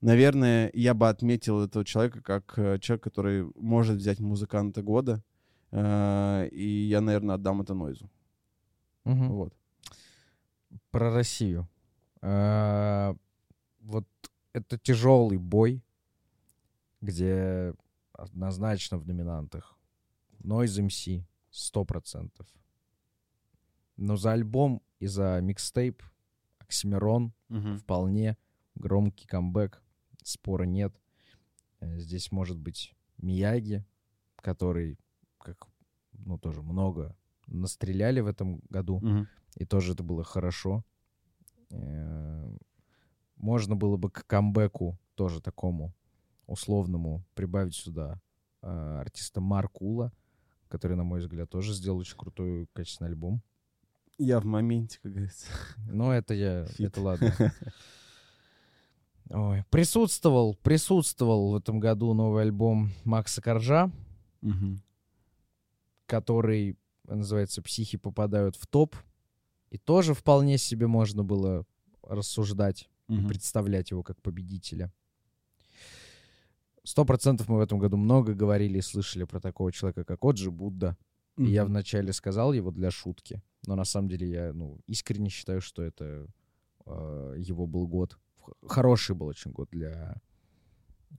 наверное, 0.00 0.70
я 0.74 0.94
бы 0.94 1.08
отметил 1.08 1.62
этого 1.62 1.84
человека 1.84 2.22
как 2.22 2.58
э, 2.58 2.78
человек, 2.78 3.02
который 3.02 3.50
может 3.56 3.96
взять 3.96 4.20
музыканта 4.20 4.82
года. 4.82 5.22
А, 5.72 6.44
и 6.44 6.66
я, 6.66 7.00
наверное, 7.00 7.34
отдам 7.36 7.62
это 7.62 7.74
Нойзу. 7.74 8.10
Мгм. 9.04 9.28
Вот. 9.28 9.54
Про 10.90 11.12
Россию. 11.12 11.68
А, 12.22 13.14
Вот 13.80 14.06
это 14.52 14.78
тяжелый 14.78 15.38
бой, 15.38 15.82
где 17.00 17.74
однозначно 18.12 18.98
в 18.98 19.06
номинантах 19.06 19.76
Noise 20.42 20.86
MC 20.86 21.24
100%. 21.52 22.30
Но 23.96 24.16
за 24.16 24.32
альбом 24.32 24.82
и 24.98 25.06
за 25.06 25.40
микстейп 25.40 26.02
Оксимирон 26.58 27.32
вполне 27.78 28.36
громкий 28.74 29.26
камбэк, 29.26 29.82
спора 30.22 30.64
нет. 30.64 30.94
Э, 31.80 31.98
Здесь 31.98 32.32
может 32.32 32.58
быть 32.58 32.94
Мияги, 33.18 33.84
который, 34.36 34.98
как, 35.38 35.66
ну, 36.12 36.38
тоже 36.38 36.62
много 36.62 37.16
настреляли 37.46 38.20
в 38.20 38.26
этом 38.26 38.60
году, 38.68 38.98
Мгм. 39.00 39.28
и 39.56 39.64
тоже 39.64 39.92
это 39.92 40.02
было 40.02 40.24
хорошо. 40.24 40.84
Э, 41.70 42.56
Можно 43.36 43.76
было 43.76 43.96
бы 43.96 44.10
к 44.10 44.26
камбэку, 44.26 44.98
тоже 45.14 45.40
такому 45.40 45.94
условному, 46.46 47.24
прибавить 47.34 47.74
сюда 47.74 48.20
э, 48.62 48.66
артиста 49.00 49.40
Маркула, 49.40 50.10
который, 50.68 50.96
на 50.96 51.04
мой 51.04 51.20
взгляд, 51.20 51.48
тоже 51.50 51.74
сделал 51.74 51.98
очень 51.98 52.16
крутой, 52.16 52.66
качественный 52.72 53.10
альбом. 53.10 53.42
Я 54.18 54.40
в 54.40 54.44
моменте, 54.44 54.98
как 55.02 55.12
говорится. 55.12 55.46
Но 55.88 56.12
это 56.12 56.34
я, 56.34 56.64
Фит. 56.66 56.86
это 56.88 57.00
ладно. 57.00 57.34
Ой, 59.30 59.64
присутствовал, 59.70 60.54
присутствовал 60.62 61.50
в 61.52 61.56
этом 61.56 61.80
году 61.80 62.14
новый 62.14 62.42
альбом 62.44 62.92
Макса 63.04 63.42
Коржа, 63.42 63.90
Мгм. 64.40 64.80
который 66.06 66.78
называется 67.04 67.60
«Психи 67.62 67.96
попадают 67.98 68.56
в 68.56 68.66
топ». 68.66 68.94
И 69.70 69.78
тоже 69.78 70.14
вполне 70.14 70.58
себе 70.58 70.86
можно 70.86 71.24
было 71.24 71.66
рассуждать, 72.02 72.88
Мгм. 73.08 73.28
представлять 73.28 73.90
его 73.90 74.02
как 74.04 74.22
победителя. 74.22 74.92
Сто 76.84 77.04
процентов 77.04 77.48
мы 77.48 77.56
в 77.56 77.60
этом 77.60 77.78
году 77.80 77.96
много 77.96 78.32
говорили 78.32 78.78
и 78.78 78.82
слышали 78.82 79.24
про 79.24 79.40
такого 79.40 79.72
человека, 79.72 80.04
как 80.04 80.24
Оджи 80.24 80.52
Будда. 80.52 80.96
И 81.36 81.46
я 81.46 81.64
вначале 81.64 82.12
сказал 82.12 82.52
его 82.52 82.70
для 82.70 82.90
шутки, 82.92 83.42
но 83.66 83.74
на 83.76 83.84
самом 83.84 84.08
деле 84.08 84.28
я 84.30 84.52
ну, 84.52 84.78
искренне 84.86 85.28
считаю, 85.28 85.60
что 85.60 85.82
это 85.82 86.26
э, 86.86 87.34
его 87.38 87.66
был 87.66 87.86
год. 87.86 88.18
Хороший 88.66 89.14
был 89.16 89.26
очень 89.26 89.50
год 89.50 89.68
для 89.70 90.14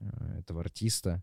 э, 0.00 0.38
этого 0.40 0.60
артиста. 0.60 1.22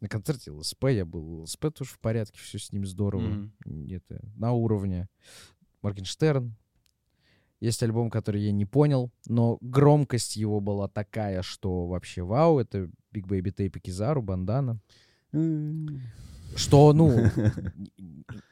На 0.00 0.08
концерте 0.08 0.50
ЛСП 0.50 0.84
я 0.90 1.04
был. 1.04 1.42
ЛСП 1.42 1.66
тоже 1.72 1.90
в 1.90 1.98
порядке, 2.00 2.38
все 2.40 2.58
с 2.58 2.72
ним 2.72 2.84
здорово. 2.86 3.22
М, 3.22 3.52
Это 3.90 4.20
на 4.36 4.52
уровне. 4.52 5.08
Моргенштерн. 5.80 6.54
Есть 7.60 7.82
альбом, 7.84 8.10
который 8.10 8.42
я 8.42 8.50
не 8.50 8.66
понял, 8.66 9.12
но 9.28 9.56
громкость 9.60 10.34
его 10.34 10.60
была 10.60 10.88
такая, 10.88 11.42
что 11.42 11.86
вообще 11.86 12.22
вау. 12.22 12.58
Это 12.58 12.90
Big 13.14 13.26
Baby 13.26 13.54
Tape 13.54 13.78
Кизару, 13.78 14.20
Бандана. 14.20 14.80
М. 15.30 16.02
Что, 16.56 16.92
ну, 16.92 17.10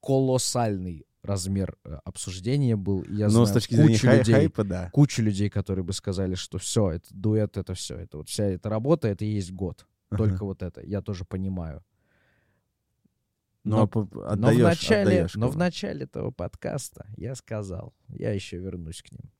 колоссальный 0.00 1.06
размер 1.22 1.76
э, 1.84 1.98
обсуждения 2.04 2.76
был. 2.76 3.02
И 3.02 3.14
Я 3.14 3.26
Но 3.26 3.30
знаю 3.30 3.46
с 3.46 3.52
точки 3.52 3.74
зрения 3.74 3.92
кучу 3.94 4.06
хай- 4.06 4.18
людей, 4.18 4.34
хайпа, 4.34 4.64
да. 4.64 4.90
кучу 4.90 5.22
людей, 5.22 5.50
которые 5.50 5.84
бы 5.84 5.92
сказали, 5.92 6.34
что 6.34 6.58
все, 6.58 6.90
это 6.92 7.06
дуэт, 7.10 7.56
это 7.56 7.74
все, 7.74 7.96
это 7.98 8.16
вот 8.18 8.28
вся 8.28 8.44
эта 8.44 8.68
работа, 8.70 9.08
это 9.08 9.24
и 9.24 9.28
есть 9.28 9.52
год. 9.52 9.86
Только 10.16 10.44
вот 10.44 10.62
это. 10.62 10.80
Я 10.84 11.02
тоже 11.02 11.24
понимаю. 11.24 11.84
Но, 13.62 13.80
Но- 13.80 13.86
п- 13.88 13.98
Но 14.00 14.06
в, 14.06 14.32
отдаешь- 14.32 14.62
начале, 14.62 15.02
отдаешь 15.02 15.34
но 15.34 15.48
в 15.48 15.56
начале 15.56 16.04
этого 16.04 16.30
подкаста 16.30 17.06
я 17.16 17.34
сказал, 17.34 17.94
я 18.08 18.32
еще 18.32 18.56
вернусь 18.58 19.02
к 19.02 19.12
ним. 19.12 19.30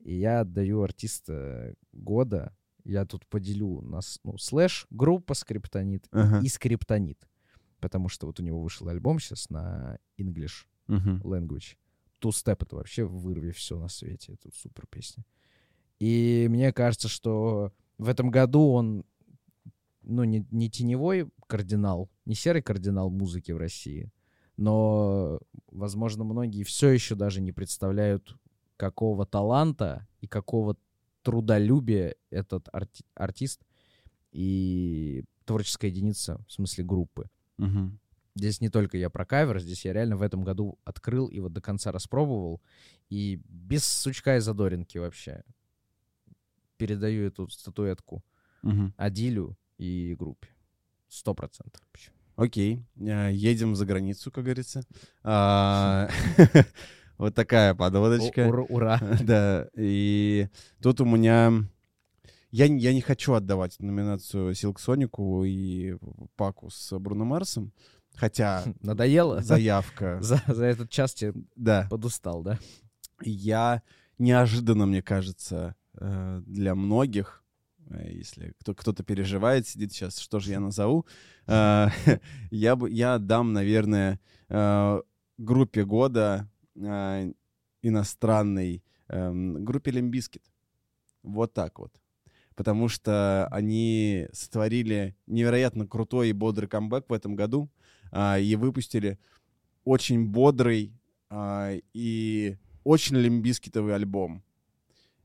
И 0.00 0.14
я 0.14 0.40
отдаю 0.40 0.82
артиста 0.82 1.74
года. 1.92 2.56
Я 2.84 3.04
тут 3.04 3.26
поделю 3.26 3.80
нас, 3.82 4.18
ну, 4.24 4.36
слэш, 4.38 4.86
группа 4.90 5.34
Скриптонит 5.34 6.08
Ага. 6.10 6.40
и 6.44 6.48
Скриптонит. 6.48 7.28
Потому 7.82 8.08
что 8.08 8.28
вот 8.28 8.38
у 8.40 8.42
него 8.42 8.62
вышел 8.62 8.88
альбом 8.88 9.18
сейчас 9.18 9.50
на 9.50 9.98
English 10.16 10.66
Мгм. 10.86 11.20
Language. 11.22 11.76
Two 12.20 12.30
Step 12.30 12.58
это 12.60 12.76
вообще 12.76 13.04
вырви 13.04 13.50
все 13.50 13.78
на 13.78 13.88
свете. 13.88 14.34
Это 14.34 14.50
супер 14.54 14.86
песня. 14.86 15.24
И 15.98 16.46
мне 16.48 16.72
кажется, 16.72 17.08
что 17.08 17.72
в 17.98 18.08
этом 18.08 18.30
году 18.30 18.70
он 18.70 19.04
ну, 20.02 20.24
не, 20.24 20.46
не 20.50 20.70
теневой 20.70 21.28
кардинал, 21.48 22.08
не 22.24 22.34
серый 22.34 22.62
кардинал 22.62 23.10
музыки 23.10 23.52
в 23.52 23.58
России, 23.58 24.12
но, 24.56 25.40
возможно, 25.70 26.24
многие 26.24 26.62
все 26.62 26.90
еще 26.90 27.14
даже 27.14 27.40
не 27.40 27.52
представляют, 27.52 28.36
какого 28.76 29.26
таланта 29.26 30.06
и 30.20 30.26
какого 30.26 30.76
трудолюбия 31.22 32.16
этот 32.30 32.68
арти- 32.68 33.04
артист 33.14 33.62
и 34.32 35.24
творческая 35.44 35.88
единица, 35.88 36.40
в 36.48 36.52
смысле 36.52 36.84
группы. 36.84 37.28
Мгм. 37.58 37.98
Здесь 38.34 38.60
не 38.60 38.70
только 38.70 38.96
я 38.96 39.10
про 39.10 39.26
кавер, 39.26 39.60
здесь 39.60 39.84
я 39.84 39.92
реально 39.92 40.16
в 40.16 40.22
этом 40.22 40.42
году 40.42 40.78
открыл 40.84 41.26
и 41.26 41.40
вот 41.40 41.52
до 41.52 41.60
конца 41.60 41.92
распробовал. 41.92 42.62
И 43.10 43.40
без 43.48 43.84
сучка 43.84 44.36
и 44.36 44.40
задоринки 44.40 44.98
вообще 44.98 45.42
передаю 46.78 47.26
эту 47.26 47.48
статуэтку 47.48 48.24
Мгм. 48.62 48.94
Адилю 48.96 49.56
и 49.78 50.14
группе. 50.18 50.48
Сто 51.08 51.34
процентов. 51.34 51.82
Окей, 52.36 52.86
э, 52.96 53.30
едем 53.32 53.76
за 53.76 53.84
границу, 53.84 54.30
как 54.30 54.44
говорится. 54.44 54.82
А, 55.22 56.08
Вот 57.18 57.34
такая 57.34 57.74
подводочка. 57.74 58.48
Ура. 58.48 58.98
Да, 59.22 59.68
и 59.76 60.48
тут 60.80 61.00
у 61.00 61.04
меня... 61.04 61.64
Я, 62.52 62.68
не- 62.68 62.80
я 62.80 62.92
не 62.92 63.00
хочу 63.00 63.32
отдавать 63.32 63.80
номинацию 63.80 64.52
Silk 64.52 64.78
Сонику 64.78 65.42
и 65.44 65.96
Паку 66.36 66.68
с 66.70 66.96
Бруно 66.98 67.24
Марсом, 67.24 67.72
хотя 68.14 68.62
Надоело? 68.82 69.40
заявка... 69.42 70.18
За, 70.22 70.40
за 70.46 70.66
этот 70.66 70.90
час 70.90 71.14
тебе 71.14 71.32
Да, 71.56 71.86
подустал, 71.90 72.42
да? 72.42 72.58
я 73.22 73.82
неожиданно, 74.18 74.84
мне 74.86 75.02
кажется, 75.02 75.74
э, 75.94 76.42
для 76.46 76.74
многих, 76.74 77.42
э, 77.88 78.10
если 78.12 78.52
кто- 78.60 78.74
кто-то 78.74 79.02
переживает, 79.02 79.66
сидит 79.66 79.92
сейчас, 79.92 80.18
что 80.18 80.38
же 80.38 80.50
я 80.50 80.60
назову, 80.60 81.06
э, 81.46 81.88
я 82.50 82.76
бы 82.76 82.90
я 82.90 83.18
дам, 83.18 83.52
наверное, 83.54 84.20
группе 85.38 85.84
года 85.86 86.50
иностранной 87.82 88.82
эм, 89.08 89.64
группе 89.64 89.90
Лимбискет. 89.90 90.42
Вот 91.22 91.52
так 91.54 91.78
вот. 91.78 91.92
Потому 92.62 92.86
что 92.86 93.48
они 93.50 94.28
сотворили 94.32 95.16
невероятно 95.26 95.84
крутой 95.84 96.28
и 96.28 96.32
бодрый 96.32 96.68
камбэк 96.68 97.06
в 97.08 97.12
этом 97.12 97.34
году 97.34 97.68
а, 98.12 98.38
и 98.38 98.54
выпустили 98.54 99.18
очень 99.82 100.28
бодрый 100.28 100.92
а, 101.28 101.72
и 101.92 102.56
очень 102.84 103.16
лимбискитовый 103.16 103.96
альбом. 103.96 104.44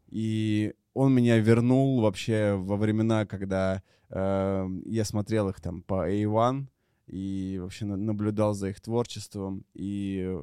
И 0.07 0.73
он 0.95 1.13
меня 1.13 1.37
вернул 1.37 2.01
вообще 2.01 2.55
во 2.55 2.75
времена, 2.75 3.27
когда 3.27 3.83
э, 4.09 4.67
я 4.85 5.05
смотрел 5.05 5.49
их 5.49 5.61
там 5.61 5.83
по 5.83 6.09
A1 6.09 6.65
и 7.05 7.59
вообще 7.61 7.85
на- 7.85 7.97
наблюдал 7.97 8.55
за 8.55 8.69
их 8.69 8.81
творчеством. 8.81 9.63
И 9.75 10.35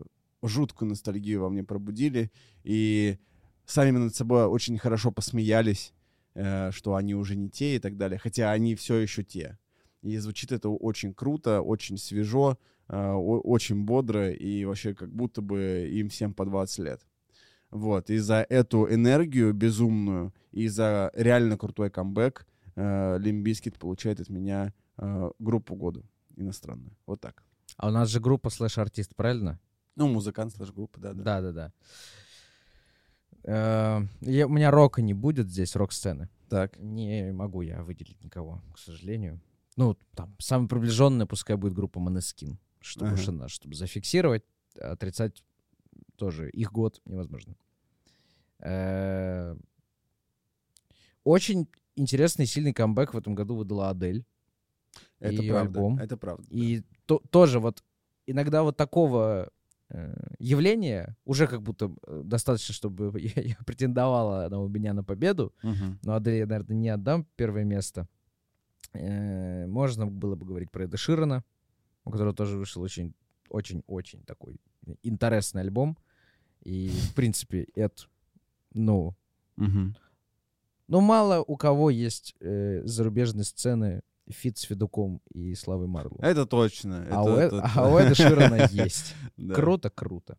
жуткую 0.44 0.90
ностальгию 0.90 1.40
во 1.40 1.50
мне 1.50 1.64
пробудили. 1.64 2.30
И 2.62 3.18
сами 3.66 3.90
над 3.90 4.14
собой 4.14 4.46
очень 4.46 4.78
хорошо 4.78 5.10
посмеялись, 5.10 5.92
э, 6.34 6.70
что 6.70 6.94
они 6.94 7.14
уже 7.14 7.36
не 7.36 7.48
те 7.48 7.76
и 7.76 7.78
так 7.78 7.96
далее. 7.96 8.18
Хотя 8.18 8.52
они 8.52 8.74
все 8.74 8.96
еще 8.96 9.22
те. 9.22 9.58
И 10.02 10.16
звучит 10.18 10.52
это 10.52 10.68
очень 10.68 11.14
круто, 11.14 11.60
очень 11.62 11.96
свежо, 11.96 12.58
э, 12.88 13.12
очень 13.12 13.84
бодро, 13.84 14.30
и 14.30 14.64
вообще 14.64 14.94
как 14.94 15.12
будто 15.12 15.40
бы 15.40 15.88
им 15.90 16.08
всем 16.08 16.34
по 16.34 16.44
20 16.44 16.78
лет. 16.80 17.06
Вот, 17.70 18.10
и 18.10 18.18
за 18.18 18.46
эту 18.48 18.86
энергию 18.92 19.52
безумную, 19.52 20.32
и 20.52 20.68
за 20.68 21.10
реально 21.14 21.58
крутой 21.58 21.90
камбэк 21.90 22.46
Limp 22.76 23.17
Bizkit 23.17 23.78
получает 23.78 24.20
от 24.20 24.28
меня 24.28 24.72
э, 24.98 25.30
группу 25.38 25.74
года 25.74 26.02
иностранную. 26.36 26.96
Вот 27.06 27.20
так. 27.20 27.42
А 27.76 27.88
у 27.88 27.90
нас 27.90 28.08
же 28.08 28.20
группа 28.20 28.50
слэш-артист, 28.50 29.14
правильно? 29.16 29.58
Ну, 29.96 30.08
музыкант 30.08 30.52
слэш 30.54 30.72
группа, 30.72 31.00
да, 31.00 31.12
да. 31.12 31.22
Да-да-да. 31.22 31.72
Э, 33.44 34.02
я- 34.20 34.46
У 34.46 34.50
меня 34.50 34.70
рока 34.70 35.02
не 35.02 35.14
будет 35.14 35.48
здесь, 35.50 35.76
рок-сцены. 35.76 36.28
Так. 36.48 36.78
Не 36.78 37.32
могу 37.32 37.62
я 37.62 37.82
выделить 37.82 38.22
никого, 38.24 38.62
к 38.74 38.78
сожалению. 38.78 39.40
Ну, 39.76 39.96
там, 40.14 40.34
самая 40.38 40.68
приближенная 40.68 41.26
пускай 41.26 41.56
будет 41.56 41.72
группа 41.74 41.98
Måneskin, 41.98 42.56
чтобы, 42.80 43.08
Ага. 43.12 43.22
она- 43.28 43.48
чтобы 43.48 43.74
зафиксировать, 43.74 44.44
отрицать 44.80 45.42
тоже 46.16 46.48
их 46.50 46.72
год 46.72 47.00
невозможно. 47.04 47.54
Э, 48.60 49.56
Очень 51.24 51.68
интересный 51.96 52.44
и 52.44 52.46
сильный 52.46 52.74
камбэк 52.74 53.14
в 53.14 53.18
этом 53.18 53.34
году 53.34 53.56
выдала 53.56 53.88
Адель. 53.88 54.24
Это 55.20 55.42
правда. 55.42 55.60
альбом. 55.60 55.98
Это 55.98 56.16
правда. 56.18 56.44
И 56.50 56.82
то- 57.06 57.22
тоже 57.30 57.60
вот 57.60 57.82
иногда 58.26 58.62
вот 58.62 58.76
такого 58.76 59.50
э, 59.94 60.14
явления 60.38 61.16
уже 61.24 61.46
как 61.46 61.62
будто 61.62 61.90
э, 62.06 62.22
достаточно, 62.24 62.74
чтобы 62.74 63.12
я, 63.36 63.42
я 63.42 63.56
претендовала 63.66 64.46
она 64.46 64.58
у 64.60 64.68
меня 64.68 64.92
на 64.92 65.04
победу. 65.04 65.52
Мгм. 65.62 65.98
Но 66.02 66.14
Адель 66.14 66.38
я, 66.38 66.46
наверное, 66.46 66.76
не 66.76 66.88
отдам 66.88 67.26
первое 67.36 67.64
место. 67.64 68.06
Э, 68.92 69.66
Можно 69.66 70.06
было 70.06 70.34
бы 70.36 70.46
говорить 70.46 70.70
про 70.70 70.84
Эда 70.84 70.96
Ширана, 70.96 71.42
у 72.04 72.10
которого 72.10 72.34
тоже 72.34 72.56
вышел 72.58 72.82
очень, 72.82 73.14
очень, 73.48 73.82
очень 73.86 74.22
такой 74.24 74.60
интересный 75.02 75.62
альбом. 75.62 75.96
И, 76.62 76.88
в 76.88 77.14
принципе, 77.14 77.66
Эд, 77.74 78.08
ну, 78.72 79.14
Мгм. 79.56 79.94
ну, 80.88 81.00
мало 81.00 81.42
у 81.46 81.56
кого 81.56 81.90
есть 81.90 82.34
э, 82.40 82.82
зарубежные 82.84 83.44
сцены 83.44 84.02
фит 84.30 84.58
с 84.58 84.62
Федуком 84.62 85.20
и 85.32 85.54
Славой 85.54 85.86
Марло. 85.86 86.18
Это 86.20 86.46
точно. 86.46 87.06
А, 87.10 87.22
это- 87.22 87.22
у, 87.22 87.36
это- 87.36 87.70
а 87.74 87.88
у 87.92 87.98
Эда 87.98 88.14
Ширана 88.14 88.68
есть. 88.70 89.14
Круто, 89.54 89.90
круто. 89.90 90.38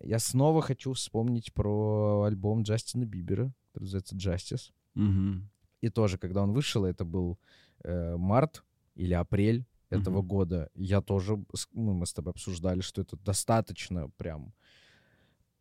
Я 0.00 0.18
снова 0.18 0.60
хочу 0.62 0.92
вспомнить 0.92 1.52
про 1.54 2.24
альбом 2.26 2.62
Джастина 2.62 3.04
Бибера, 3.06 3.52
который 3.72 3.84
называется 3.84 4.14
Justice. 4.16 4.72
Мгм. 4.94 5.48
И 5.80 5.88
тоже, 5.88 6.18
когда 6.18 6.42
он 6.42 6.52
вышел, 6.52 6.84
это 6.84 7.04
был 7.04 7.38
э, 7.84 8.16
март 8.16 8.62
или 8.94 9.14
апрель 9.14 9.64
этого 9.88 10.20
года. 10.22 10.68
Я 10.74 11.00
тоже, 11.00 11.36
ну, 11.72 11.92
мы 11.94 12.06
с 12.06 12.12
тобой 12.12 12.32
обсуждали, 12.32 12.80
что 12.80 13.02
это 13.02 13.16
достаточно 13.16 14.10
прям 14.16 14.52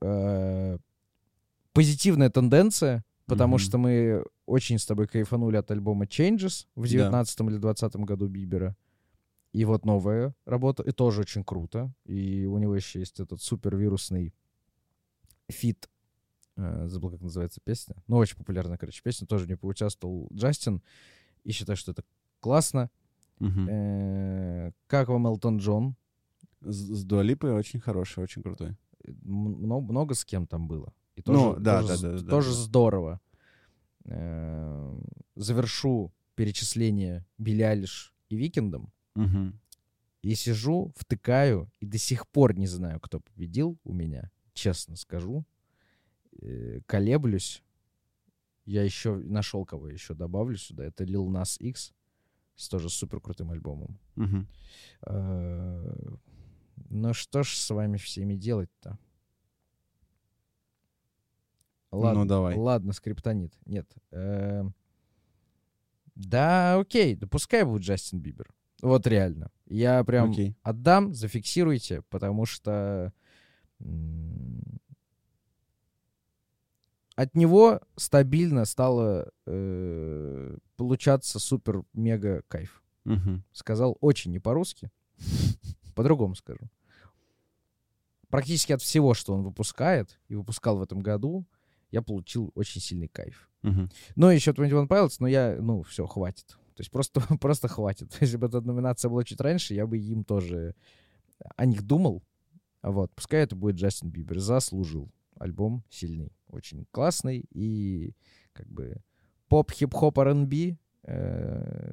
э, 0.01 0.77
позитивная 1.73 2.29
тенденция, 2.29 3.03
потому 3.27 3.57
что 3.57 3.77
мы 3.77 4.23
очень 4.45 4.77
с 4.79 4.85
тобой 4.85 5.07
кайфанули 5.07 5.57
от 5.57 5.71
альбома 5.71 6.05
Changes 6.05 6.67
в 6.75 6.83
Да. 6.83 6.87
19 6.89 7.41
или 7.49 7.57
20 7.57 7.95
году 8.05 8.27
Бибера. 8.27 8.75
И 9.53 9.63
вот 9.65 9.85
новая 9.85 10.35
работа, 10.45 10.83
и 10.83 10.91
тоже 10.91 11.21
очень 11.21 11.43
круто. 11.43 11.93
И 12.05 12.45
у 12.45 12.57
него 12.57 12.75
еще 12.75 12.99
есть 12.99 13.19
этот 13.19 13.41
супервирусный 13.41 14.33
фит. 15.49 15.89
э, 16.57 16.87
забыл, 16.87 17.09
как 17.11 17.21
называется 17.21 17.59
песня. 17.63 17.95
Ну, 18.07 18.15
очень 18.15 18.37
популярная, 18.37 18.77
короче, 18.77 19.01
песня. 19.03 19.27
Тоже 19.27 19.43
в 19.45 19.49
ней 19.49 19.55
поучаствовал 19.55 20.29
Джастин. 20.33 20.81
И 21.43 21.51
считаю, 21.51 21.75
что 21.75 21.91
это 21.91 22.03
классно. 22.39 22.89
Мгм. 23.39 23.67
Э, 23.69 24.71
Как 24.87 25.09
вам 25.09 25.27
Элтон 25.27 25.57
Джон? 25.57 25.95
С 26.61 26.75
с 26.77 27.03
Дуа 27.03 27.21
Липой 27.21 27.51
очень 27.51 27.81
хороший, 27.81 28.23
очень 28.23 28.41
крутой. 28.41 28.77
М- 29.03 29.15
Много, 29.63 29.91
много 29.91 30.13
с 30.15 30.23
кем 30.23 30.47
там 30.47 30.67
было. 30.69 30.93
И 31.17 31.21
Ну, 31.25 31.33
тоже, 31.55 31.59
да, 31.59 31.81
тоже 31.81 31.87
да, 31.89 31.97
с- 31.97 32.01
да, 32.01 32.11
да, 32.21 32.29
тоже 32.29 32.49
да. 32.51 32.55
здорово. 32.55 33.19
Э, 34.05 34.99
Завершу 35.35 36.13
перечисление 36.35 37.25
Билли 37.37 37.63
Айлиш 37.63 38.13
и 38.29 38.35
Викиндом. 38.37 38.91
Мгм. 39.15 39.59
И 40.21 40.33
сижу, 40.35 40.91
втыкаю, 40.95 41.69
и 41.79 41.85
до 41.85 41.97
сих 41.97 42.27
пор 42.27 42.57
не 42.57 42.67
знаю, 42.67 42.99
кто 42.99 43.19
победил 43.19 43.77
у 43.83 43.93
меня, 43.93 44.31
честно 44.53 44.95
скажу. 44.95 45.45
Э, 46.41 46.79
Колеблюсь. 46.85 47.61
Я 48.65 48.83
еще 48.83 49.15
нашел, 49.15 49.65
кого 49.65 49.89
еще 49.89 50.13
добавлю 50.15 50.57
сюда. 50.57 50.85
Это 50.85 51.03
Lil 51.03 51.27
Nas 51.27 51.57
X 51.59 51.93
с 52.55 52.69
тоже 52.69 52.89
супер 52.89 53.19
крутым 53.19 53.51
альбомом. 53.51 53.99
Э, 55.05 55.95
Ну 56.89 57.13
что 57.13 57.43
ж 57.43 57.49
с 57.57 57.69
вами 57.69 57.97
всеми 57.97 58.35
делать-то? 58.35 58.97
Ладно, 61.99 62.21
Ну, 62.23 62.27
давай. 62.27 62.55
ладно, 62.57 62.93
скриптонит. 62.93 63.53
Нет. 63.65 63.87
э, 64.11 64.63
Да, 66.15 66.79
окей, 66.79 67.15
да 67.15 67.27
пускай 67.27 67.63
будет 67.63 67.81
Джастин 67.81 68.19
Бибер. 68.19 68.47
Вот 68.81 69.07
реально. 69.07 69.49
Я 69.67 70.03
прям 70.03 70.31
Окей. 70.31 70.55
отдам, 70.63 71.13
зафиксируйте, 71.13 72.01
потому 72.09 72.45
что 72.45 73.13
от 77.15 77.35
него 77.35 77.79
стабильно 77.95 78.65
стало 78.65 79.31
э, 79.45 80.57
получаться 80.75 81.39
супер-мега 81.39 82.43
кайф. 82.47 82.83
Мгм. 83.05 83.43
Сказал 83.53 83.97
очень 84.01 84.31
не 84.31 84.39
по-русски, 84.39 84.91
по-другому 85.95 86.35
скажу. 86.35 86.67
Практически 88.29 88.73
от 88.73 88.81
всего, 88.81 89.13
что 89.13 89.33
он 89.33 89.43
выпускает 89.43 90.19
и 90.27 90.35
выпускал 90.35 90.77
в 90.77 90.81
этом 90.81 90.99
году, 91.01 91.45
я 91.91 92.01
получил 92.01 92.51
очень 92.55 92.81
сильный 92.81 93.07
кайф. 93.07 93.49
Мгм. 93.63 93.89
Ну, 94.15 94.29
еще 94.29 94.53
21 94.53 94.85
Pilots, 94.87 95.17
но 95.19 95.27
я, 95.27 95.57
ну, 95.59 95.81
все, 95.83 96.05
хватит. 96.05 96.47
То 96.75 96.81
есть 96.81 96.91
просто, 96.91 97.19
просто 97.39 97.67
хватит. 97.67 98.15
Если 98.21 98.37
бы 98.37 98.47
эта 98.47 98.61
номинация 98.61 99.09
была 99.09 99.23
чуть 99.23 99.41
раньше, 99.41 99.73
я 99.73 99.87
бы 99.87 99.97
им 99.97 100.23
тоже 100.23 100.75
о 101.55 101.65
них 101.65 101.83
думал. 101.83 102.23
Вот, 102.81 103.11
пускай 103.15 103.41
это 103.43 103.55
будет 103.55 103.75
Джастин 103.75 104.09
Бибер. 104.09 104.39
Заслужил. 104.39 105.09
Альбом 105.37 105.83
сильный, 105.89 106.31
очень 106.47 106.85
классный 106.91 107.45
и 107.51 108.15
как 108.53 108.67
бы 108.67 108.95
поп, 109.49 109.69
хип-хоп, 109.71 110.17
R&B, 110.17 110.77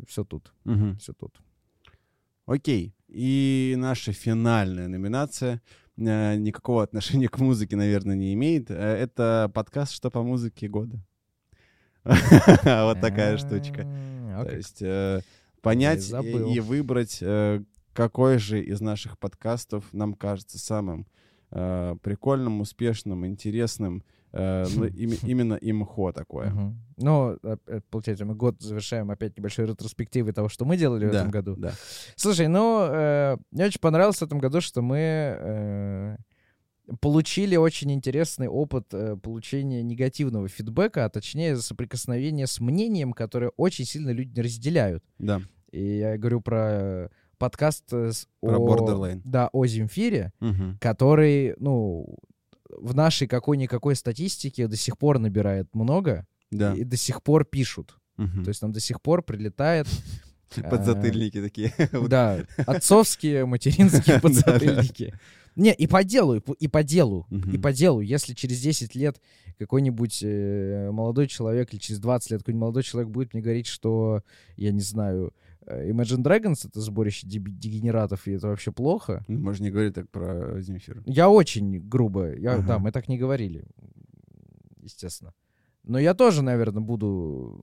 все 0.06 0.24
тут, 0.24 0.52
Мгм. 0.62 0.96
все 0.98 1.12
тут. 1.12 1.40
Окей. 2.46 2.94
И 3.08 3.74
наша 3.76 4.12
финальная 4.12 4.86
номинация 4.88 5.54
э, 5.56 5.60
никакого 5.96 6.82
отношения 6.82 7.28
к 7.28 7.38
музыке, 7.38 7.76
наверное, 7.76 8.16
не 8.16 8.32
имеет. 8.34 8.70
Э, 8.70 8.74
Это 8.74 9.50
подкаст 9.54 9.92
«Что 9.92 10.10
по 10.10 10.22
музыке 10.22 10.68
года». 10.68 10.98
Вот 12.04 13.00
такая 13.00 13.36
штучка. 13.36 13.86
То 14.44 14.54
есть 14.54 14.82
э, 14.82 15.20
понять 15.60 16.10
и 16.10 16.60
выбрать, 16.60 17.18
э, 17.20 17.62
какой 17.92 18.38
же 18.38 18.62
из 18.62 18.80
наших 18.80 19.18
подкастов 19.18 19.84
нам 19.92 20.14
кажется 20.14 20.58
самым 20.58 21.06
э, 21.50 21.96
прикольным, 22.02 22.60
успешным, 22.60 23.26
интересным. 23.26 24.02
Э, 24.32 24.66
ну, 24.76 24.84
Именно 25.26 25.54
имхо 25.54 26.12
такое. 26.12 26.52
Ну, 26.96 27.38
а- 27.42 27.58
э, 27.66 27.80
получается, 27.90 28.24
мы 28.24 28.34
год 28.34 28.60
завершаем 28.62 29.10
опять 29.10 29.36
небольшой 29.36 29.66
ретроспективой 29.66 30.32
того, 30.32 30.48
что 30.48 30.64
мы 30.64 30.76
делали 30.76 31.06
в 31.06 31.10
этом 31.12 31.30
году. 31.30 31.56
Слушай, 32.16 32.48
ну, 32.48 32.80
э, 32.90 33.36
мне 33.50 33.64
очень 33.66 33.80
понравилось 33.80 34.18
в 34.18 34.22
этом 34.22 34.38
году, 34.38 34.60
что 34.60 34.82
мы 34.82 34.98
э, 34.98 36.16
получили 37.00 37.56
очень 37.56 37.92
интересный 37.92 38.48
опыт 38.48 38.86
э, 38.92 39.16
получения 39.16 39.82
негативного 39.82 40.48
фидбэка, 40.48 41.04
а 41.04 41.08
точнее 41.08 41.56
соприкосновения 41.56 42.46
с 42.46 42.60
мнением, 42.60 43.12
которое 43.12 43.52
очень 43.56 43.84
сильно 43.84 44.10
люди 44.10 44.40
разделяют. 44.40 45.04
Да. 45.18 45.40
И 45.70 45.98
я 45.98 46.18
говорю 46.18 46.40
про 46.40 47.10
подкаст 47.38 47.92
э, 47.92 48.12
с- 48.12 48.28
Про 48.40 48.58
о, 48.58 48.68
Borderline. 48.76 49.20
Да, 49.24 49.48
о 49.52 49.66
Земфире, 49.66 50.32
Мгм. 50.40 50.76
который, 50.80 51.54
ну, 51.58 52.16
в 52.78 52.94
нашей 52.94 53.26
какой-никакой 53.28 53.96
статистике 53.96 54.66
до 54.68 54.76
сих 54.76 54.98
пор 54.98 55.18
набирает 55.18 55.74
много, 55.74 56.26
Да. 56.50 56.74
и 56.74 56.84
до 56.84 56.96
сих 56.96 57.22
пор 57.22 57.44
пишут. 57.44 57.96
Мгм. 58.16 58.44
То 58.44 58.48
есть 58.48 58.62
нам 58.62 58.72
до 58.72 58.80
сих 58.80 59.00
пор 59.00 59.22
прилетает... 59.22 59.86
э, 60.56 60.68
Подзатыльники 60.68 61.40
такие. 61.40 61.72
Да, 62.08 62.44
отцовские, 62.66 63.46
материнские 63.46 64.20
подзатыльники. 64.22 65.14
Не, 65.54 65.74
и 65.74 65.86
по 65.86 66.02
делу, 66.02 66.36
и 66.36 66.68
по, 66.68 66.82
делу, 66.82 67.26
и 67.30 67.58
по 67.58 67.72
делу. 67.72 68.00
Если 68.00 68.32
через 68.32 68.60
10 68.60 68.94
лет 68.94 69.20
какой-нибудь 69.58 70.20
э, 70.22 70.90
молодой 70.90 71.26
человек 71.26 71.72
или 71.72 71.78
через 71.80 72.00
20 72.00 72.30
лет 72.30 72.40
какой-нибудь 72.40 72.60
молодой 72.62 72.82
человек 72.82 73.10
будет 73.10 73.34
мне 73.34 73.42
говорить, 73.42 73.66
что, 73.66 74.22
я 74.56 74.72
не 74.72 74.80
знаю, 74.80 75.34
э, 75.50 75.51
Imagine 75.66 76.22
Dragons— 76.22 76.60
это 76.66 76.80
сборище 76.80 77.26
дегенератов, 77.26 78.26
и 78.26 78.32
это 78.32 78.48
вообще 78.48 78.72
плохо, 78.72 79.24
Ну, 79.28 79.38
Можно 79.38 79.64
не 79.64 79.70
говорить 79.70 79.94
так 79.94 80.10
про 80.10 80.60
Земфиру. 80.60 81.02
я 81.06 81.28
очень 81.30 81.78
грубо, 81.80 82.34
я, 82.34 82.54
Ага. 82.54 82.66
да, 82.66 82.78
мы 82.78 82.90
так 82.92 83.08
не 83.08 83.16
говорили, 83.18 83.64
естественно. 84.80 85.32
Но 85.84 85.98
я 85.98 86.14
тоже, 86.14 86.42
наверное, 86.42 86.82
буду 86.82 87.62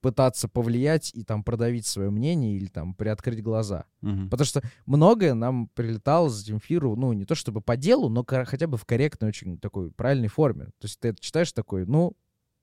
пытаться 0.00 0.48
повлиять 0.48 1.10
и 1.14 1.22
там 1.24 1.44
продавить 1.44 1.84
свое 1.86 2.08
мнение 2.10 2.56
или 2.56 2.66
там 2.68 2.94
приоткрыть 2.94 3.42
глаза. 3.42 3.84
Мгм. 4.00 4.30
Потому 4.30 4.46
что 4.46 4.62
многое 4.86 5.34
нам 5.34 5.68
прилетало 5.68 6.30
за 6.30 6.42
Земфиру, 6.42 6.96
ну, 6.96 7.12
не 7.12 7.26
то 7.26 7.34
чтобы 7.34 7.60
по 7.60 7.76
делу, 7.76 8.08
но 8.08 8.24
хотя 8.26 8.66
бы 8.66 8.78
в 8.78 8.86
корректной, 8.86 9.28
очень 9.28 9.58
такой 9.58 9.90
правильной 9.90 10.28
форме. 10.28 10.66
То 10.78 10.84
есть 10.86 10.98
ты 11.00 11.08
это 11.08 11.20
читаешь 11.20 11.52
такой, 11.52 11.84
ну, 11.84 12.16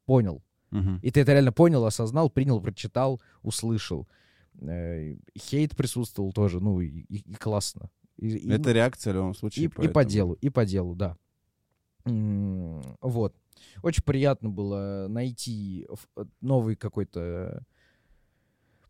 понял. 0.06 0.44
Мгм. 0.72 1.00
И 1.04 1.12
ты 1.12 1.22
это 1.22 1.34
реально 1.34 1.52
понял, 1.54 1.86
осознал, 1.86 2.30
принял, 2.32 2.60
прочитал, 2.60 3.22
услышал. 3.44 4.08
Э, 4.62 5.16
Хейт 5.38 5.76
присутствовал 5.76 6.32
тоже, 6.34 6.60
ну, 6.60 6.80
и, 6.82 6.88
и- 6.88 7.32
и 7.32 7.34
классно. 7.36 7.90
И- 8.18 8.28
и, 8.30 8.50
Это 8.50 8.70
ну, 8.70 8.76
реакция 8.76 9.14
в 9.14 9.16
любом 9.16 9.32
и, 9.32 9.36
случае. 9.36 9.66
и 9.66 9.68
по 9.68 9.82
поэтому- 9.84 10.10
делу, 10.10 10.34
и 10.34 10.50
по 10.50 10.66
делу, 10.66 10.96
да. 10.96 11.18
Вот. 13.02 13.36
Очень 13.84 14.04
приятно 14.04 14.50
было 14.50 15.08
найти 15.10 15.88
э, 16.16 16.26
новый 16.42 16.76
какой-то 16.76 17.64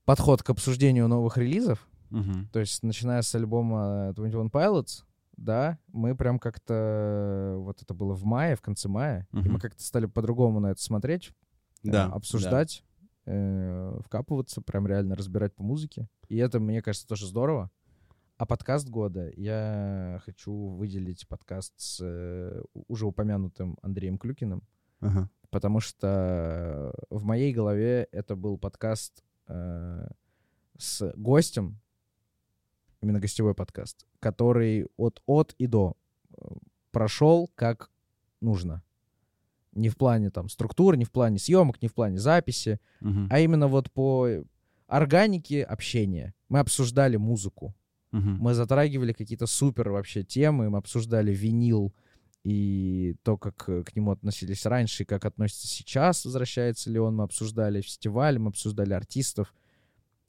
подход 0.06 0.44
к 0.44 0.50
обсуждению 0.50 1.08
новых 1.08 1.38
релизов. 1.38 1.88
Мгм. 2.10 2.48
То 2.54 2.60
есть, 2.60 2.84
начиная 2.84 3.22
с 3.22 3.34
альбома 3.36 4.14
21 4.16 4.48
Pilots, 4.50 5.04
да, 5.36 5.78
мы 5.92 6.16
прям 6.16 6.40
как-то... 6.40 7.56
Вот 7.60 7.82
это 7.82 7.94
было 7.94 8.14
в 8.14 8.24
мае, 8.24 8.56
в 8.56 8.62
конце 8.62 8.88
мая. 8.88 9.28
И 9.34 9.50
мы 9.50 9.60
как-то 9.60 9.84
стали 9.84 10.06
по-другому 10.06 10.60
на 10.60 10.68
это 10.72 10.82
смотреть, 10.82 11.32
э, 11.84 11.92
Да. 11.92 12.12
Э, 13.28 14.00
вкапываться, 14.04 14.62
прям 14.62 14.88
реально 14.88 15.16
разбирать 15.16 15.54
по 15.54 15.64
музыке. 15.64 16.10
И 16.28 16.38
это, 16.38 16.60
мне 16.60 16.82
кажется, 16.82 17.08
тоже 17.08 17.28
здорово. 17.28 17.70
А 18.38 18.46
подкаст 18.46 18.90
года 18.90 19.32
я 19.36 20.22
хочу 20.26 20.52
выделить 20.52 21.28
подкаст 21.28 21.74
с 21.78 22.00
э, 22.02 22.64
уже 22.88 23.06
упомянутым 23.06 23.78
Андреем 23.82 24.18
Клюкиным. 24.18 24.64
Ага. 25.00 25.30
потому 25.52 25.80
что 25.80 26.94
в 27.10 27.24
моей 27.24 27.54
голове 27.54 28.08
это 28.12 28.36
был 28.36 28.58
подкаст 28.58 29.24
э, 29.48 30.08
с 30.78 31.14
гостем, 31.16 31.80
именно 33.02 33.20
гостевой 33.20 33.54
подкаст, 33.54 34.06
который 34.20 34.88
от 34.98 35.22
от 35.26 35.54
и 35.58 35.68
до 35.68 35.96
э, 36.32 36.48
прошел 36.92 37.50
как 37.56 37.92
нужно. 38.42 38.84
Не 39.78 39.90
в 39.90 39.96
плане 39.98 40.30
там 40.32 40.50
структуры, 40.50 40.98
не 40.98 41.06
в 41.06 41.12
плане 41.12 41.40
съемок, 41.40 41.82
не 41.82 41.88
в 41.88 41.94
плане 41.94 42.18
записи, 42.18 42.80
Мгм. 43.00 43.28
а 43.32 43.40
именно 43.40 43.68
вот 43.68 43.92
по 43.92 44.28
органике 44.88 45.64
общения. 45.64 46.34
Мы 46.50 46.60
обсуждали 46.60 47.18
музыку, 47.18 47.76
Мгм. 48.12 48.38
мы 48.40 48.54
затрагивали 48.54 49.14
какие-то 49.14 49.46
супер 49.48 49.90
вообще 49.92 50.24
темы, 50.24 50.70
мы 50.70 50.78
обсуждали 50.80 51.34
винил 51.34 51.94
и 52.44 53.16
то, 53.24 53.38
как 53.38 53.66
э, 53.68 53.84
к 53.84 53.96
нему 53.96 54.12
относились 54.12 54.66
раньше, 54.66 55.04
и 55.04 55.06
как 55.06 55.26
относится 55.26 55.68
сейчас, 55.68 56.24
возвращается 56.26 56.90
ли 56.90 56.98
он. 57.00 57.16
Мы 57.16 57.24
обсуждали 57.26 57.82
фестиваль, 57.82 58.40
мы 58.40 58.50
обсуждали 58.50 58.94
артистов. 58.94 59.54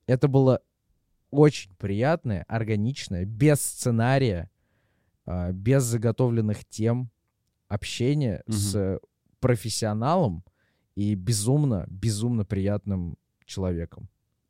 Это 0.07 0.27
было 0.27 0.61
очень 1.31 1.71
приятное, 1.77 2.45
органичное, 2.49 3.25
без 3.25 3.61
сценария, 3.61 4.51
а, 5.27 5.53
без 5.53 5.85
заготовленных 5.85 6.65
тем 6.65 7.11
общение 7.69 8.43
Мгм. 8.47 8.57
с 8.57 9.01
профессионалом 9.41 10.45
и 10.95 11.15
безумно, 11.15 11.87
безумно 11.89 12.45
приятным 12.45 13.17
человеком 13.45 14.09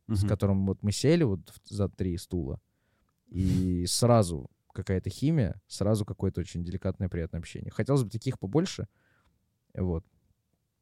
с 0.09 0.21
Мгм. 0.23 0.29
которым 0.29 0.67
вот 0.67 0.83
мы 0.83 0.91
сели 0.93 1.23
вот 1.25 1.53
за 1.65 1.89
три 1.89 2.17
стула, 2.17 2.61
и 3.27 3.85
сразу 3.87 4.51
какая-то 4.73 5.11
химия, 5.11 5.61
сразу 5.67 6.05
какое-то 6.07 6.41
очень 6.41 6.65
деликатное, 6.65 7.09
приятное 7.09 7.41
общение. 7.41 7.71
Хотелось 7.71 8.05
бы 8.05 8.11
таких 8.11 8.39
побольше, 8.39 8.89
вот. 9.75 10.05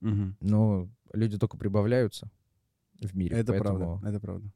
Мгм. 0.00 0.36
Но 0.40 0.88
люди 1.12 1.38
только 1.38 1.56
прибавляются 1.58 2.30
в 3.00 3.16
мире. 3.16 3.36
Это 3.36 3.52
поэтому, 3.52 3.78
правда. 3.78 4.08
Это 4.08 4.20
правда. 4.20 4.50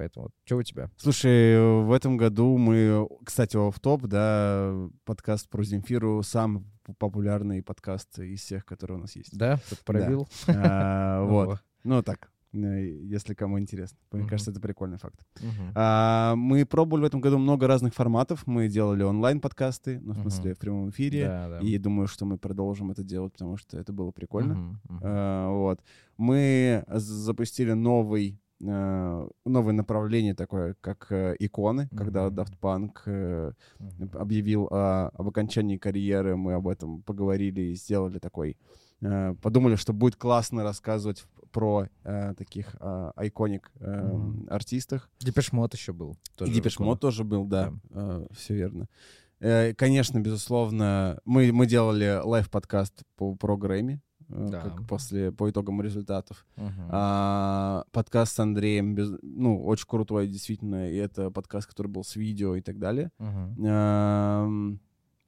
Поэтому, 0.00 0.30
что 0.46 0.56
у 0.56 0.62
тебя? 0.62 0.88
Слушай, 0.96 1.82
в 1.82 1.92
этом 1.92 2.16
году 2.16 2.56
мы, 2.56 3.06
кстати, 3.22 3.54
в 3.54 3.78
топ, 3.80 4.06
да, 4.06 4.74
подкаст 5.04 5.50
про 5.50 5.62
Земфиру 5.62 6.22
самый 6.22 6.64
популярный 6.96 7.62
подкаст 7.62 8.18
из 8.18 8.40
всех, 8.40 8.64
которые 8.64 8.96
у 8.96 9.00
нас 9.02 9.14
есть. 9.14 9.36
Да? 9.36 9.60
Пробил? 9.84 10.26
А, 10.48 11.22
Вот. 11.26 11.62
Ну 11.84 12.02
так, 12.02 12.30
э, 12.54 12.56
если 13.12 13.34
кому 13.34 13.60
интересно. 13.60 13.98
Мне 14.10 14.26
кажется, 14.26 14.52
это 14.52 14.60
прикольный 14.60 14.96
факт. 14.96 15.20
А, 15.74 16.34
Мы 16.34 16.64
пробовали 16.64 17.02
в 17.02 17.06
этом 17.06 17.20
году 17.20 17.36
много 17.36 17.66
разных 17.66 17.92
форматов. 17.92 18.46
Мы 18.46 18.68
делали 18.68 19.02
онлайн-подкасты, 19.02 20.00
ну, 20.00 20.14
в 20.14 20.20
смысле, 20.22 20.54
в 20.54 20.58
прямом 20.58 20.88
эфире. 20.88 21.26
Да, 21.26 21.48
да. 21.50 21.58
И 21.60 21.76
думаю, 21.76 22.06
что 22.06 22.24
мы 22.24 22.38
продолжим 22.38 22.90
это 22.90 23.04
делать, 23.04 23.34
потому 23.34 23.58
что 23.58 23.76
это 23.78 23.92
было 23.92 24.12
прикольно. 24.12 24.80
А, 25.02 25.50
Вот. 25.50 25.80
Мы 26.16 26.84
запустили 26.88 27.72
новый 27.72 28.30
э, 28.30 28.49
новое 28.60 29.72
направление 29.72 30.34
такое, 30.34 30.74
как 30.80 31.06
э, 31.10 31.34
иконы, 31.38 31.88
когда 31.96 32.26
Мгм. 32.26 32.34
Daft 32.40 32.54
Punk 32.60 32.90
э, 33.06 33.52
Мгм. 33.78 34.10
объявил 34.18 34.68
о- 34.70 35.08
об 35.14 35.28
окончании 35.28 35.76
карьеры, 35.78 36.36
мы 36.36 36.52
об 36.54 36.68
этом 36.68 37.02
поговорили 37.02 37.60
и 37.60 37.74
сделали 37.74 38.18
такой, 38.18 38.56
э, 39.00 39.34
подумали, 39.42 39.76
что 39.76 39.92
будет 39.92 40.16
классно 40.16 40.62
рассказывать 40.62 41.24
про 41.52 41.86
э, 42.04 42.34
таких 42.36 42.76
э, 42.80 43.12
iconic 43.16 43.70
э, 43.80 44.02
Мгм. 44.02 44.46
артистах. 44.50 45.08
Depeche 45.20 45.52
Mode 45.52 45.74
еще 45.74 45.92
был. 45.92 46.12
И 46.12 46.16
тоже 46.36 46.52
Depeche 46.52 46.76
в 46.76 46.80
Mode 46.80 47.00
тоже 47.00 47.24
был, 47.24 47.44
да, 47.46 47.72
Да. 47.90 48.26
все 48.32 48.54
верно. 48.54 48.86
Э, 49.40 49.72
Конечно, 49.74 50.20
безусловно, 50.20 51.18
мы, 51.24 51.50
мы 51.52 51.66
делали 51.66 52.20
live-подкаст 52.22 53.04
по, 53.16 53.34
про 53.36 53.56
Грэмми, 53.56 53.94
э, 53.94 54.00
Да. 54.30 54.60
как 54.60 54.86
после, 54.86 55.32
по 55.32 55.50
итогам 55.50 55.82
результатов. 55.82 56.46
Мгм. 56.56 56.88
А, 56.90 57.84
подкаст 57.92 58.34
с 58.36 58.38
Андреем, 58.38 58.94
без- 58.94 59.12
ну, 59.22 59.64
очень 59.64 59.86
крутой, 59.88 60.28
действительно, 60.28 60.88
и 60.90 60.96
это 60.96 61.30
подкаст, 61.30 61.66
который 61.68 61.88
был 61.88 62.04
с 62.04 62.16
видео 62.16 62.54
и 62.54 62.60
так 62.60 62.78
далее. 62.78 63.10
Мгм. 63.18 63.66
Ам, 63.66 64.80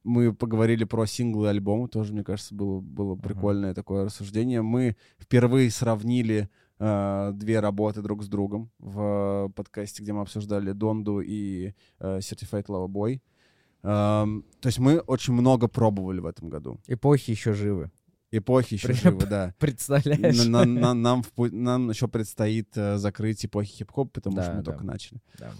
Мы 0.05 0.34
поговорили 0.34 0.82
про 0.84 1.07
синглы 1.07 1.48
альбомы, 1.48 1.86
тоже, 1.88 2.12
мне 2.12 2.24
кажется, 2.24 2.55
было, 2.57 2.80
было 2.80 3.14
прикольное 3.14 3.72
такое 3.72 4.05
рассуждение. 4.05 4.61
Мы 4.61 4.96
впервые 5.20 5.70
сравнили 5.70 6.48
а, 6.80 7.30
две 7.30 7.61
работы 7.61 8.03
друг 8.03 8.24
с 8.24 8.28
другом 8.28 8.70
в 8.80 9.53
подкасте, 9.55 10.03
где 10.03 10.12
мы 10.12 10.22
обсуждали 10.22 10.72
Донду 10.72 11.20
и 11.20 11.74
э, 12.00 12.18
Certified 12.18 12.66
Lover 12.66 12.88
Boy. 12.88 13.20
Ам, 13.84 14.44
то 14.61 14.66
есть 14.68 14.80
мы 14.80 14.98
очень 14.98 15.34
много 15.34 15.68
пробовали 15.68 16.18
в 16.18 16.26
этом 16.26 16.48
году. 16.48 16.78
Эпохи 16.88 17.30
еще 17.30 17.53
живы. 17.53 17.90
Эпохи 18.33 18.74
еще 18.74 18.89
При- 18.89 18.95
живы, 18.95 19.26
да. 19.26 19.55
Представляешь? 19.59 20.37
На- 20.47 20.64
на- 20.64 20.80
на- 20.80 20.95
Нам, 20.95 21.22
в 21.22 21.53
нам 21.53 21.91
еще 21.91 22.09
предстоит 22.09 22.68
э, 22.76 22.97
закрыть 22.97 23.45
эпохи 23.45 23.70
хип-хоп, 23.76 24.11
потому 24.12 24.37
Да, 24.37 24.43
что 24.45 24.53
мы 24.55 24.62
да. 24.62 24.72
только 24.72 24.85
начали. 24.85 25.20
Да. 25.39 25.53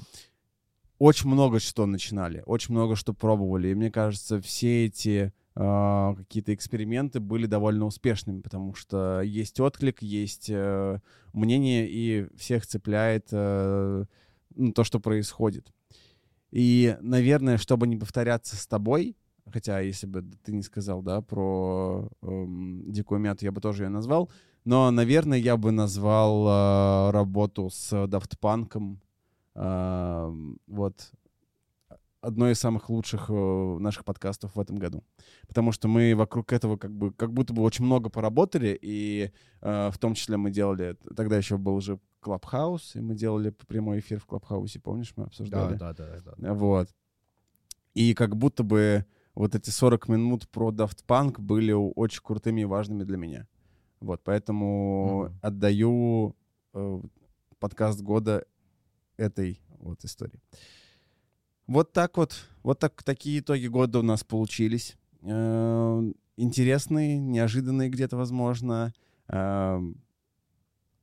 очень 0.99 1.29
много 1.29 1.59
что 1.61 1.85
начинали, 1.87 2.43
очень 2.47 2.75
много 2.75 2.97
что 2.97 3.12
пробовали. 3.12 3.68
И 3.68 3.75
мне 3.75 3.91
кажется, 3.91 4.41
все 4.41 4.87
эти 4.87 5.33
э, 5.55 6.14
какие-то 6.16 6.55
эксперименты 6.55 7.20
были 7.20 7.47
довольно 7.47 7.85
успешными, 7.85 8.41
потому 8.41 8.75
что 8.75 9.20
есть 9.20 9.61
отклик, 9.61 10.01
есть 10.01 10.47
э, 10.49 10.99
мнение, 11.35 11.87
и 11.91 12.27
всех 12.39 12.66
цепляет 12.66 13.29
э, 13.33 14.05
ну, 14.55 14.73
то, 14.73 14.83
что 14.85 14.99
происходит. 14.99 15.70
И, 16.53 16.97
наверное, 17.01 17.59
чтобы 17.59 17.87
не 17.87 17.97
повторяться 17.97 18.57
с 18.57 18.66
тобой, 18.66 19.16
хотя 19.51 19.80
если 19.80 20.07
бы 20.07 20.22
ты 20.45 20.53
не 20.53 20.62
сказал, 20.62 21.03
да, 21.03 21.20
про 21.20 22.09
эм, 22.22 22.84
дикую 22.93 23.20
мяту, 23.20 23.45
я 23.45 23.53
бы 23.53 23.61
тоже 23.61 23.84
ее 23.84 23.88
назвал, 23.88 24.30
но, 24.64 24.90
наверное, 24.90 25.38
я 25.38 25.57
бы 25.57 25.72
назвал 25.72 26.47
э, 26.47 27.11
работу 27.11 27.68
с 27.70 27.93
Punk 27.93 28.97
э, 29.55 30.32
вот 30.66 31.12
одной 32.22 32.53
из 32.53 32.61
самых 32.61 32.88
лучших 32.88 33.26
э, 33.28 33.76
наших 33.80 34.05
подкастов 34.05 34.55
в 34.55 34.61
этом 34.61 34.76
году. 34.76 35.03
Потому 35.49 35.72
что 35.72 35.88
мы 35.88 36.14
вокруг 36.14 36.53
этого 36.53 36.76
как 36.76 36.93
бы 36.93 37.12
как 37.12 37.32
будто 37.32 37.53
бы 37.53 37.62
очень 37.62 37.84
много 37.84 38.09
поработали, 38.09 38.78
и 38.80 39.32
э, 39.61 39.90
в 39.90 39.99
том 39.99 40.14
числе 40.14 40.36
мы 40.36 40.53
делали, 40.53 40.97
тогда 41.16 41.36
еще 41.36 41.59
был 41.59 41.74
уже 41.74 41.99
Клабхаус, 42.20 42.95
и 42.95 43.01
мы 43.01 43.16
делали 43.16 43.51
прямой 43.51 43.99
эфир 43.99 44.20
в 44.20 44.26
Клабхаусе, 44.26 44.78
помнишь, 44.78 45.12
мы 45.16 45.24
обсуждали? 45.24 45.76
Да, 45.76 45.93
да, 45.93 46.20
да, 46.24 46.34
да. 46.36 46.55
Вот. 46.55 46.88
И 47.95 48.14
как 48.14 48.36
будто 48.36 48.62
бы 48.62 49.05
вот 49.35 49.55
эти 49.55 49.70
40 49.70 50.09
минут 50.09 50.49
про 50.49 50.70
Daft 50.70 51.05
Punk 51.07 51.41
были 51.41 51.72
очень 51.72 52.22
крутыми 52.22 52.62
и 52.62 52.66
важными 52.66 53.05
для 53.05 53.16
меня. 53.16 53.47
Вот, 54.01 54.20
поэтому 54.24 55.24
Мгм. 55.24 55.39
отдаю 55.43 56.37
э, 56.74 57.01
подкаст 57.59 58.03
года 58.03 58.45
этой 59.16 59.61
вот 59.78 60.05
истории. 60.05 60.41
Вот 61.66 61.93
так 61.93 62.16
вот, 62.16 62.47
вот 62.62 62.78
так, 62.78 63.03
такие 63.03 63.41
итоги 63.41 63.66
года 63.66 64.01
у 64.01 64.03
нас 64.03 64.24
получились. 64.24 64.97
Э, 65.22 66.12
интересные, 66.37 67.18
неожиданные 67.18 67.89
где-то, 67.89 68.16
возможно. 68.16 68.93
Э, 69.28 69.80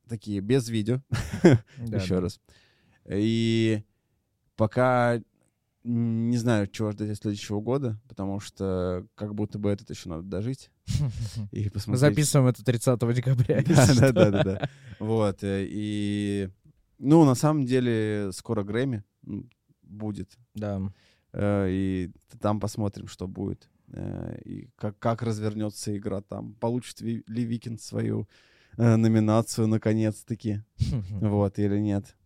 такие 0.08 0.40
без 0.40 0.68
видео, 0.68 1.00
еще 1.78 2.18
раз. 2.18 2.40
И 3.08 3.82
пока 4.56 5.22
не 5.82 6.36
знаю, 6.36 6.66
чего 6.66 6.90
ждать 6.92 7.10
от 7.10 7.16
следующего 7.18 7.60
года, 7.60 7.98
потому 8.08 8.38
что 8.40 9.06
как 9.14 9.34
будто 9.34 9.58
бы 9.58 9.70
этот 9.70 9.88
еще 9.90 10.08
надо 10.10 10.22
дожить 10.24 10.70
и 11.52 11.64
Мы 11.64 11.70
посмотреть. 11.70 12.00
записываем 12.00 12.48
это 12.48 12.64
30 12.64 13.14
декабря. 13.14 13.62
Да, 13.66 14.12
да, 14.12 14.30
да, 14.30 14.42
да. 14.44 14.68
Вот. 14.98 15.42
э, 15.42 15.66
И, 15.68 16.50
ну, 16.98 17.24
на 17.24 17.34
самом 17.34 17.64
деле, 17.64 18.30
скоро 18.32 18.62
Грэмми 18.62 19.02
будет. 19.82 20.36
Да. 20.54 20.82
Э, 21.32 21.68
И 21.70 22.10
там 22.40 22.60
посмотрим, 22.60 23.06
что 23.08 23.26
будет. 23.26 23.70
Э, 23.88 24.38
И 24.44 24.68
как, 24.76 24.98
как 24.98 25.22
развернется 25.22 25.96
игра 25.96 26.20
там. 26.20 26.54
Получит 26.56 27.00
ли 27.00 27.22
Викинд 27.44 27.80
свою 27.80 28.28
номинацию 28.76 29.66
наконец-таки. 29.66 30.62
Вот, 31.20 31.58
или 31.58 31.78
нет. 31.78 32.16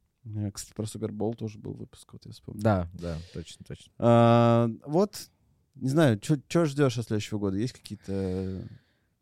Кстати, 0.52 0.74
про 0.74 0.86
Супербол 0.86 1.34
тоже 1.34 1.58
был 1.58 1.74
выпуск, 1.74 2.12
вот 2.12 2.24
я 2.26 2.32
вспомнил. 2.32 2.62
Да, 2.62 2.88
да, 2.94 3.18
точно, 3.32 3.64
точно. 3.66 3.92
А, 3.98 4.70
Вот, 4.86 5.28
не 5.74 5.88
знаю, 5.88 6.18
что 6.22 6.64
ждешь 6.64 6.98
от 6.98 7.06
следующего 7.06 7.38
года? 7.38 7.56
Есть 7.56 7.74
какие-то... 7.74 8.66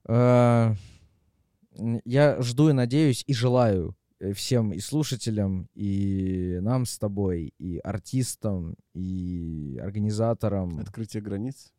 М, 0.07 2.01
Я 2.05 2.41
жду 2.43 2.69
и 2.69 2.73
надеюсь 2.73 3.25
и 3.27 3.35
желаю 3.35 3.97
э, 4.21 4.33
всем 4.33 4.73
и 4.73 4.79
слушателям, 4.81 5.69
и 5.75 6.59
нам 6.61 6.85
с 6.87 6.99
тобой, 6.99 7.55
и 7.59 7.79
артистам, 7.79 8.77
и 8.95 9.79
организаторам. 9.83 10.79
Открытие 10.79 11.23
границ 11.23 11.73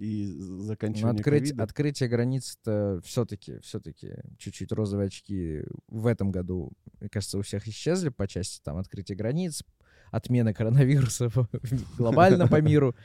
и 0.00 0.34
Ну, 0.38 0.62
заканчивание 0.62 1.18
открыть, 1.20 1.42
ковида? 1.44 1.62
открытие 1.62 2.08
границ 2.08 2.56
это 2.62 3.00
все-таки, 3.04 3.58
все-таки 3.60 4.14
чуть-чуть 4.38 4.72
розовые 4.72 5.06
очки 5.08 5.62
в 5.88 6.06
этом 6.06 6.30
году, 6.30 6.72
мне 7.00 7.08
кажется, 7.10 7.38
у 7.38 7.42
всех 7.42 7.68
исчезли 7.68 8.08
по 8.08 8.26
части 8.26 8.60
там 8.64 8.76
открытия 8.78 9.14
границ, 9.14 9.62
отмены 10.10 10.54
коронавируса 10.54 11.30
глобально 11.98 12.48
по 12.48 12.60
миру. 12.60 12.96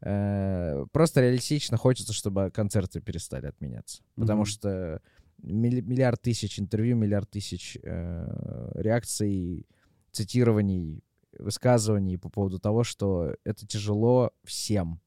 Э, 0.00 0.86
Просто 0.92 1.20
реалистично 1.20 1.76
хочется, 1.76 2.12
чтобы 2.12 2.50
концерты 2.50 3.00
перестали 3.00 3.46
отменяться. 3.46 4.02
Потому 4.14 4.44
что 4.44 5.00
милли- 5.42 5.82
миллиард 5.82 6.22
тысяч 6.22 6.58
интервью, 6.58 6.96
миллиард 6.96 7.28
тысяч 7.30 7.76
э, 7.82 8.70
реакций, 8.74 9.66
цитирований, 10.12 11.02
высказываний 11.38 12.16
по 12.18 12.28
поводу 12.30 12.58
того, 12.58 12.84
что 12.84 13.34
это 13.44 13.66
тяжело 13.66 14.32
всем. 14.44 15.00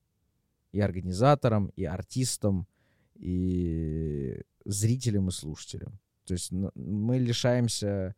И 0.71 0.79
организаторам, 0.79 1.67
и 1.75 1.83
артистам, 1.83 2.67
и 3.15 4.41
зрителям, 4.65 5.27
и 5.29 5.31
слушателям. 5.31 5.99
То 6.25 6.33
есть 6.33 6.51
мы 6.51 7.17
лишаемся, 7.17 8.15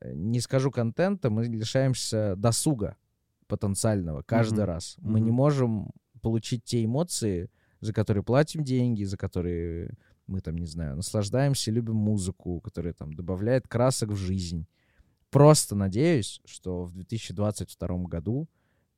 э, 0.00 0.12
не 0.14 0.40
скажу 0.40 0.70
контента, 0.70 1.30
мы 1.30 1.44
лишаемся 1.46 2.34
досуга 2.36 2.96
потенциального 3.46 4.22
каждый 4.22 4.60
Мгм. 4.60 4.66
раз. 4.66 4.96
Мы 4.98 5.20
не 5.20 5.26
Мгм. 5.30 5.36
можем 5.36 5.90
получить 6.22 6.64
те 6.64 6.84
эмоции, 6.84 7.50
за 7.80 7.92
которые 7.92 8.22
платим 8.22 8.64
деньги, 8.64 9.04
за 9.04 9.16
которые 9.16 9.96
мы 10.26 10.40
там, 10.40 10.56
не 10.56 10.66
знаю, 10.66 10.96
наслаждаемся, 10.96 11.70
любим 11.70 11.96
музыку, 11.96 12.60
которая 12.60 12.94
там 12.94 13.12
добавляет 13.12 13.68
красок 13.68 14.10
в 14.10 14.16
жизнь. 14.16 14.66
Просто 15.30 15.74
надеюсь, 15.74 16.40
что 16.44 16.84
в 16.84 16.92
2022 16.92 18.04
году 18.04 18.48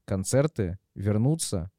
концерты 0.05 0.79
вернутся 0.95 1.71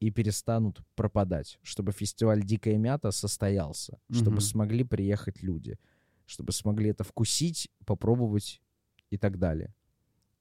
и 0.00 0.10
перестанут 0.10 0.80
пропадать, 0.96 1.58
чтобы 1.62 1.92
фестиваль 1.92 2.42
«Дикая 2.42 2.78
мята» 2.78 3.10
состоялся, 3.10 4.00
чтобы 4.10 4.36
Мгм. 4.36 4.40
смогли 4.40 4.84
приехать 4.84 5.42
люди, 5.42 5.78
чтобы 6.26 6.52
смогли 6.52 6.90
это 6.90 7.04
вкусить, 7.04 7.68
попробовать 7.84 8.62
и 9.10 9.18
так 9.18 9.38
далее. 9.38 9.74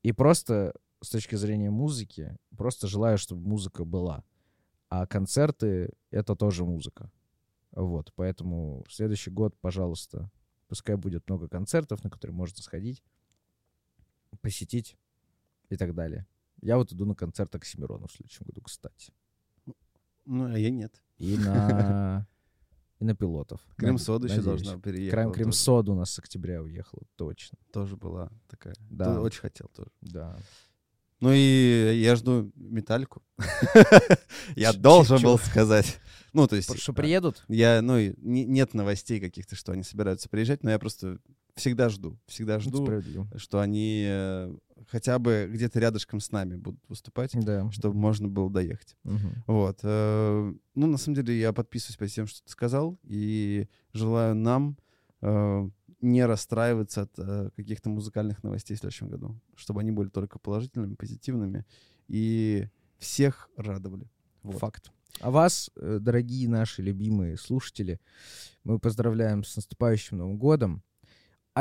И 0.02 0.14
просто 0.14 0.74
с 1.02 1.10
точки 1.10 1.36
зрения 1.36 1.70
музыки, 1.70 2.38
просто 2.58 2.88
желаю, 2.88 3.18
чтобы 3.18 3.48
музыка 3.48 3.84
была. 3.86 4.24
А 4.90 5.06
концерты— 5.06 5.92
это 6.12 6.36
тоже 6.36 6.64
музыка. 6.64 7.12
Вот, 7.72 8.14
поэтому 8.16 8.84
в 8.88 8.94
следующий 8.94 9.30
год, 9.30 9.56
пожалуйста, 9.62 10.32
пускай 10.68 10.96
будет 10.96 11.28
много 11.30 11.48
концертов, 11.48 12.04
на 12.04 12.10
которые 12.10 12.36
можно 12.36 12.62
сходить, 12.64 13.04
посетить 14.42 14.98
и 15.70 15.76
так 15.76 15.94
далее. 15.94 16.26
Я 16.62 16.78
вот 16.78 16.92
иду 16.92 17.06
на 17.06 17.16
концерт 17.16 17.54
Оксимирона 17.56 18.08
в 18.08 18.12
следующем 18.12 18.46
году, 18.46 18.62
кстати. 18.62 19.14
Ну, 20.30 20.54
а 20.54 20.60
я 20.60 20.70
нет. 20.70 20.94
И 21.18 21.38
на, 21.38 22.28
и 23.00 23.04
на 23.04 23.16
пилотов. 23.16 23.62
Крем-сода 23.78 24.28
еще 24.28 24.42
должна 24.42 24.78
переехать. 24.80 25.12
Крем, 25.12 25.32
крем-сода 25.32 25.92
у 25.92 25.96
нас 25.96 26.12
с 26.12 26.20
октября 26.20 26.62
уехала, 26.62 27.02
точно. 27.16 27.58
Тоже 27.74 27.98
была 27.98 28.32
такая. 28.48 28.76
Да. 28.92 29.06
Тоже 29.06 29.22
Очень 29.22 29.40
хотел 29.42 29.70
тоже. 29.76 29.90
Да. 30.02 30.38
Ну 31.20 31.32
и 31.34 32.00
я 32.00 32.16
жду 32.16 32.52
металлику. 32.56 33.24
Я 34.56 34.72
должен 34.72 35.22
был 35.22 35.38
сказать. 35.38 36.00
Ну, 36.32 36.48
то 36.48 36.56
есть... 36.56 36.80
Что 36.80 36.92
а, 36.94 36.96
приедут? 36.96 37.44
Я, 37.50 37.82
ну, 37.82 37.98
нет 38.18 38.74
новостей 38.74 39.20
каких-то, 39.20 39.56
что 39.56 39.74
они 39.74 39.84
собираются 39.84 40.30
приезжать, 40.30 40.64
но 40.64 40.70
я 40.70 40.80
просто 40.80 41.18
всегда 41.60 41.90
жду. 41.90 42.18
Всегда 42.26 42.60
жду, 42.60 42.88
что 43.36 43.60
они 43.60 44.06
э, 44.08 44.56
хотя 44.88 45.20
бы 45.20 45.48
где-то 45.52 45.80
рядышком 45.80 46.20
с 46.20 46.32
нами 46.32 46.56
будут 46.56 46.80
выступать, 46.88 47.32
Да. 47.34 47.70
чтобы 47.72 47.96
можно 47.98 48.28
было 48.28 48.50
доехать. 48.50 48.96
Мгм. 49.04 49.44
Вот. 49.48 49.80
э, 49.84 50.54
Ну, 50.76 50.88
на 50.88 50.98
самом 50.98 51.16
деле, 51.16 51.40
я 51.40 51.54
подписываюсь 51.54 51.98
по 51.98 52.08
тем, 52.08 52.26
что 52.28 52.44
ты 52.44 52.50
сказал, 52.52 52.98
и 53.04 53.68
желаю 53.94 54.36
нам 54.36 54.78
э, 55.22 55.70
не 56.02 56.26
расстраиваться 56.26 57.02
от 57.02 57.54
каких-то 57.56 57.90
музыкальных 57.90 58.42
новостей 58.44 58.76
в 58.78 58.80
следующем 58.80 59.10
году, 59.10 59.40
чтобы 59.56 59.82
они 59.82 59.92
были 59.92 60.08
только 60.10 60.40
положительными, 60.40 60.96
позитивными 60.96 61.66
и 62.08 62.70
всех 62.98 63.50
радовали. 63.58 64.10
Вот. 64.44 64.60
Факт. 64.60 64.92
А 65.20 65.30
вас, 65.32 65.70
дорогие 65.76 66.48
наши 66.48 66.82
любимые 66.82 67.36
слушатели, 67.38 68.00
мы 68.64 68.80
поздравляем 68.80 69.44
с 69.44 69.56
наступающим 69.58 70.18
Новым 70.18 70.38
годом. 70.38 70.84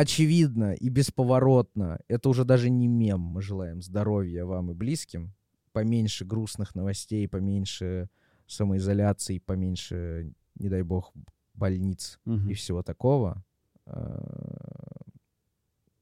Очевидно 0.02 0.74
и 0.74 0.90
бесповоротно, 0.90 1.98
это 2.06 2.28
уже 2.28 2.44
даже 2.44 2.70
не 2.70 2.86
мем, 2.86 3.18
мы 3.18 3.42
желаем 3.42 3.82
здоровья 3.82 4.44
вам 4.44 4.70
и 4.70 4.74
близким, 4.74 5.34
поменьше 5.72 6.24
грустных 6.24 6.76
новостей, 6.76 7.26
поменьше 7.26 8.08
самоизоляции, 8.46 9.38
поменьше, 9.40 10.32
не 10.54 10.68
дай 10.68 10.82
бог, 10.82 11.12
больниц 11.54 12.20
Мгм. 12.26 12.48
и 12.48 12.54
всего 12.54 12.84
такого. 12.84 13.44
Э, 13.86 14.20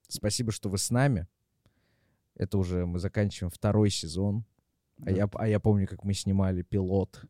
Спасибо, 0.09 0.53
что 0.53 0.69
вы 0.69 0.77
с 0.77 0.91
нами. 0.91 1.27
Это 2.35 2.59
уже 2.59 2.85
мы 2.85 2.99
заканчиваем 2.99 3.51
второй 3.51 3.89
сезон. 3.89 4.45
А, 5.01 5.05
Да. 5.07 5.11
я, 5.11 5.31
а 5.33 5.49
я 5.49 5.59
помню, 5.59 5.87
как 5.89 6.05
мы 6.05 6.13
снимали 6.13 6.61
пилот 6.61 7.25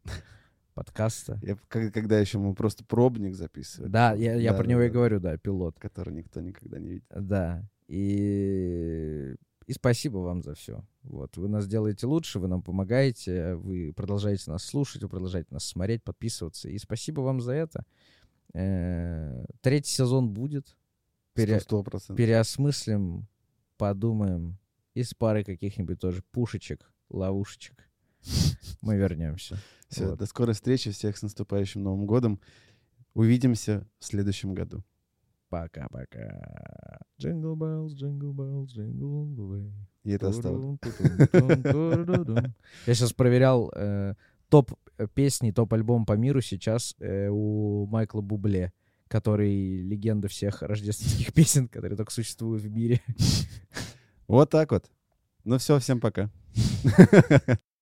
подкаста. 0.76 1.40
Я- 1.42 1.56
когда 1.68 2.20
еще 2.20 2.38
мы 2.38 2.54
просто 2.54 2.84
пробник 2.84 3.34
записывали. 3.34 3.90
Да, 3.90 4.12
я, 4.14 4.34
я 4.34 4.52
Да, 4.52 4.58
про 4.58 4.64
да, 4.64 4.70
него 4.70 4.82
и 4.82 4.88
да. 4.88 4.92
говорю, 4.94 5.18
да, 5.20 5.36
пилот. 5.38 5.78
Который 5.80 6.14
никто 6.14 6.40
никогда 6.40 6.78
не 6.78 6.88
видел. 6.90 7.06
Да. 7.10 7.68
И 7.88 9.34
И 9.66 9.72
спасибо 9.72 10.18
вам 10.18 10.42
за 10.42 10.54
все. 10.54 10.84
Вот, 11.02 11.36
вы 11.36 11.48
нас 11.48 11.66
делаете 11.66 12.06
лучше, 12.06 12.38
вы 12.38 12.46
нам 12.46 12.62
помогаете, 12.62 13.54
вы 13.56 13.92
продолжаете 13.96 14.50
нас 14.50 14.62
слушать, 14.64 15.02
вы 15.02 15.08
продолжаете 15.08 15.48
нас 15.50 15.64
смотреть, 15.64 16.04
подписываться. 16.04 16.68
И 16.68 16.78
спасибо 16.78 17.22
вам 17.22 17.40
за 17.40 17.52
это. 17.52 17.84
Э, 18.54 19.44
Третий 19.62 19.90
сезон 19.90 20.30
будет. 20.32 20.76
Пере- 21.34 21.60
Сто 21.60 21.82
процентов. 21.82 22.16
переосмыслим, 22.16 23.26
подумаем. 23.76 24.58
И 24.94 25.02
с 25.02 25.12
парой 25.14 25.44
каких-нибудь 25.44 25.98
тоже 26.00 26.22
пушечек, 26.30 26.90
ловушечек 27.10 27.90
мы 28.82 28.96
вернемся. 28.96 29.58
Все, 29.88 30.08
Вот. 30.08 30.18
до 30.18 30.26
скорой 30.26 30.54
встречи. 30.54 30.90
Всех 30.90 31.16
с 31.16 31.22
наступающим 31.22 31.82
Новым 31.82 32.06
годом. 32.06 32.40
Увидимся 33.14 33.86
в 33.98 34.04
следующем 34.04 34.54
году. 34.54 34.84
Пока-пока. 35.48 36.98
Jingle 37.20 37.56
bells, 37.56 37.94
jingle 37.94 38.32
bells, 38.32 38.66
jingle 38.66 39.06
all 39.06 39.34
the 39.36 39.48
way. 39.48 39.72
И 40.02 40.10
это 40.10 40.30
туру-ду-дум. 41.72 42.54
Я 42.86 42.94
сейчас 42.94 43.12
проверял 43.12 43.72
э, 43.74 44.14
топ 44.48 44.72
песни, 45.14 45.50
топ 45.50 45.72
альбом 45.72 46.04
по 46.06 46.12
миру 46.14 46.40
сейчас 46.40 46.94
э, 46.98 47.28
у 47.28 47.86
Майкла 47.86 48.20
Бубле, 48.20 48.72
который 49.08 49.82
легенда 49.82 50.28
всех 50.28 50.62
рождественских 50.62 51.32
песен, 51.34 51.68
которые 51.68 51.96
только 51.96 52.12
существуют 52.12 52.62
в 52.62 52.70
мире. 52.70 53.00
Вот 54.26 54.50
так 54.50 54.72
вот. 54.72 54.90
Ну 55.44 55.58
все, 55.58 55.78
всем 55.78 56.00
пока. 56.00 56.30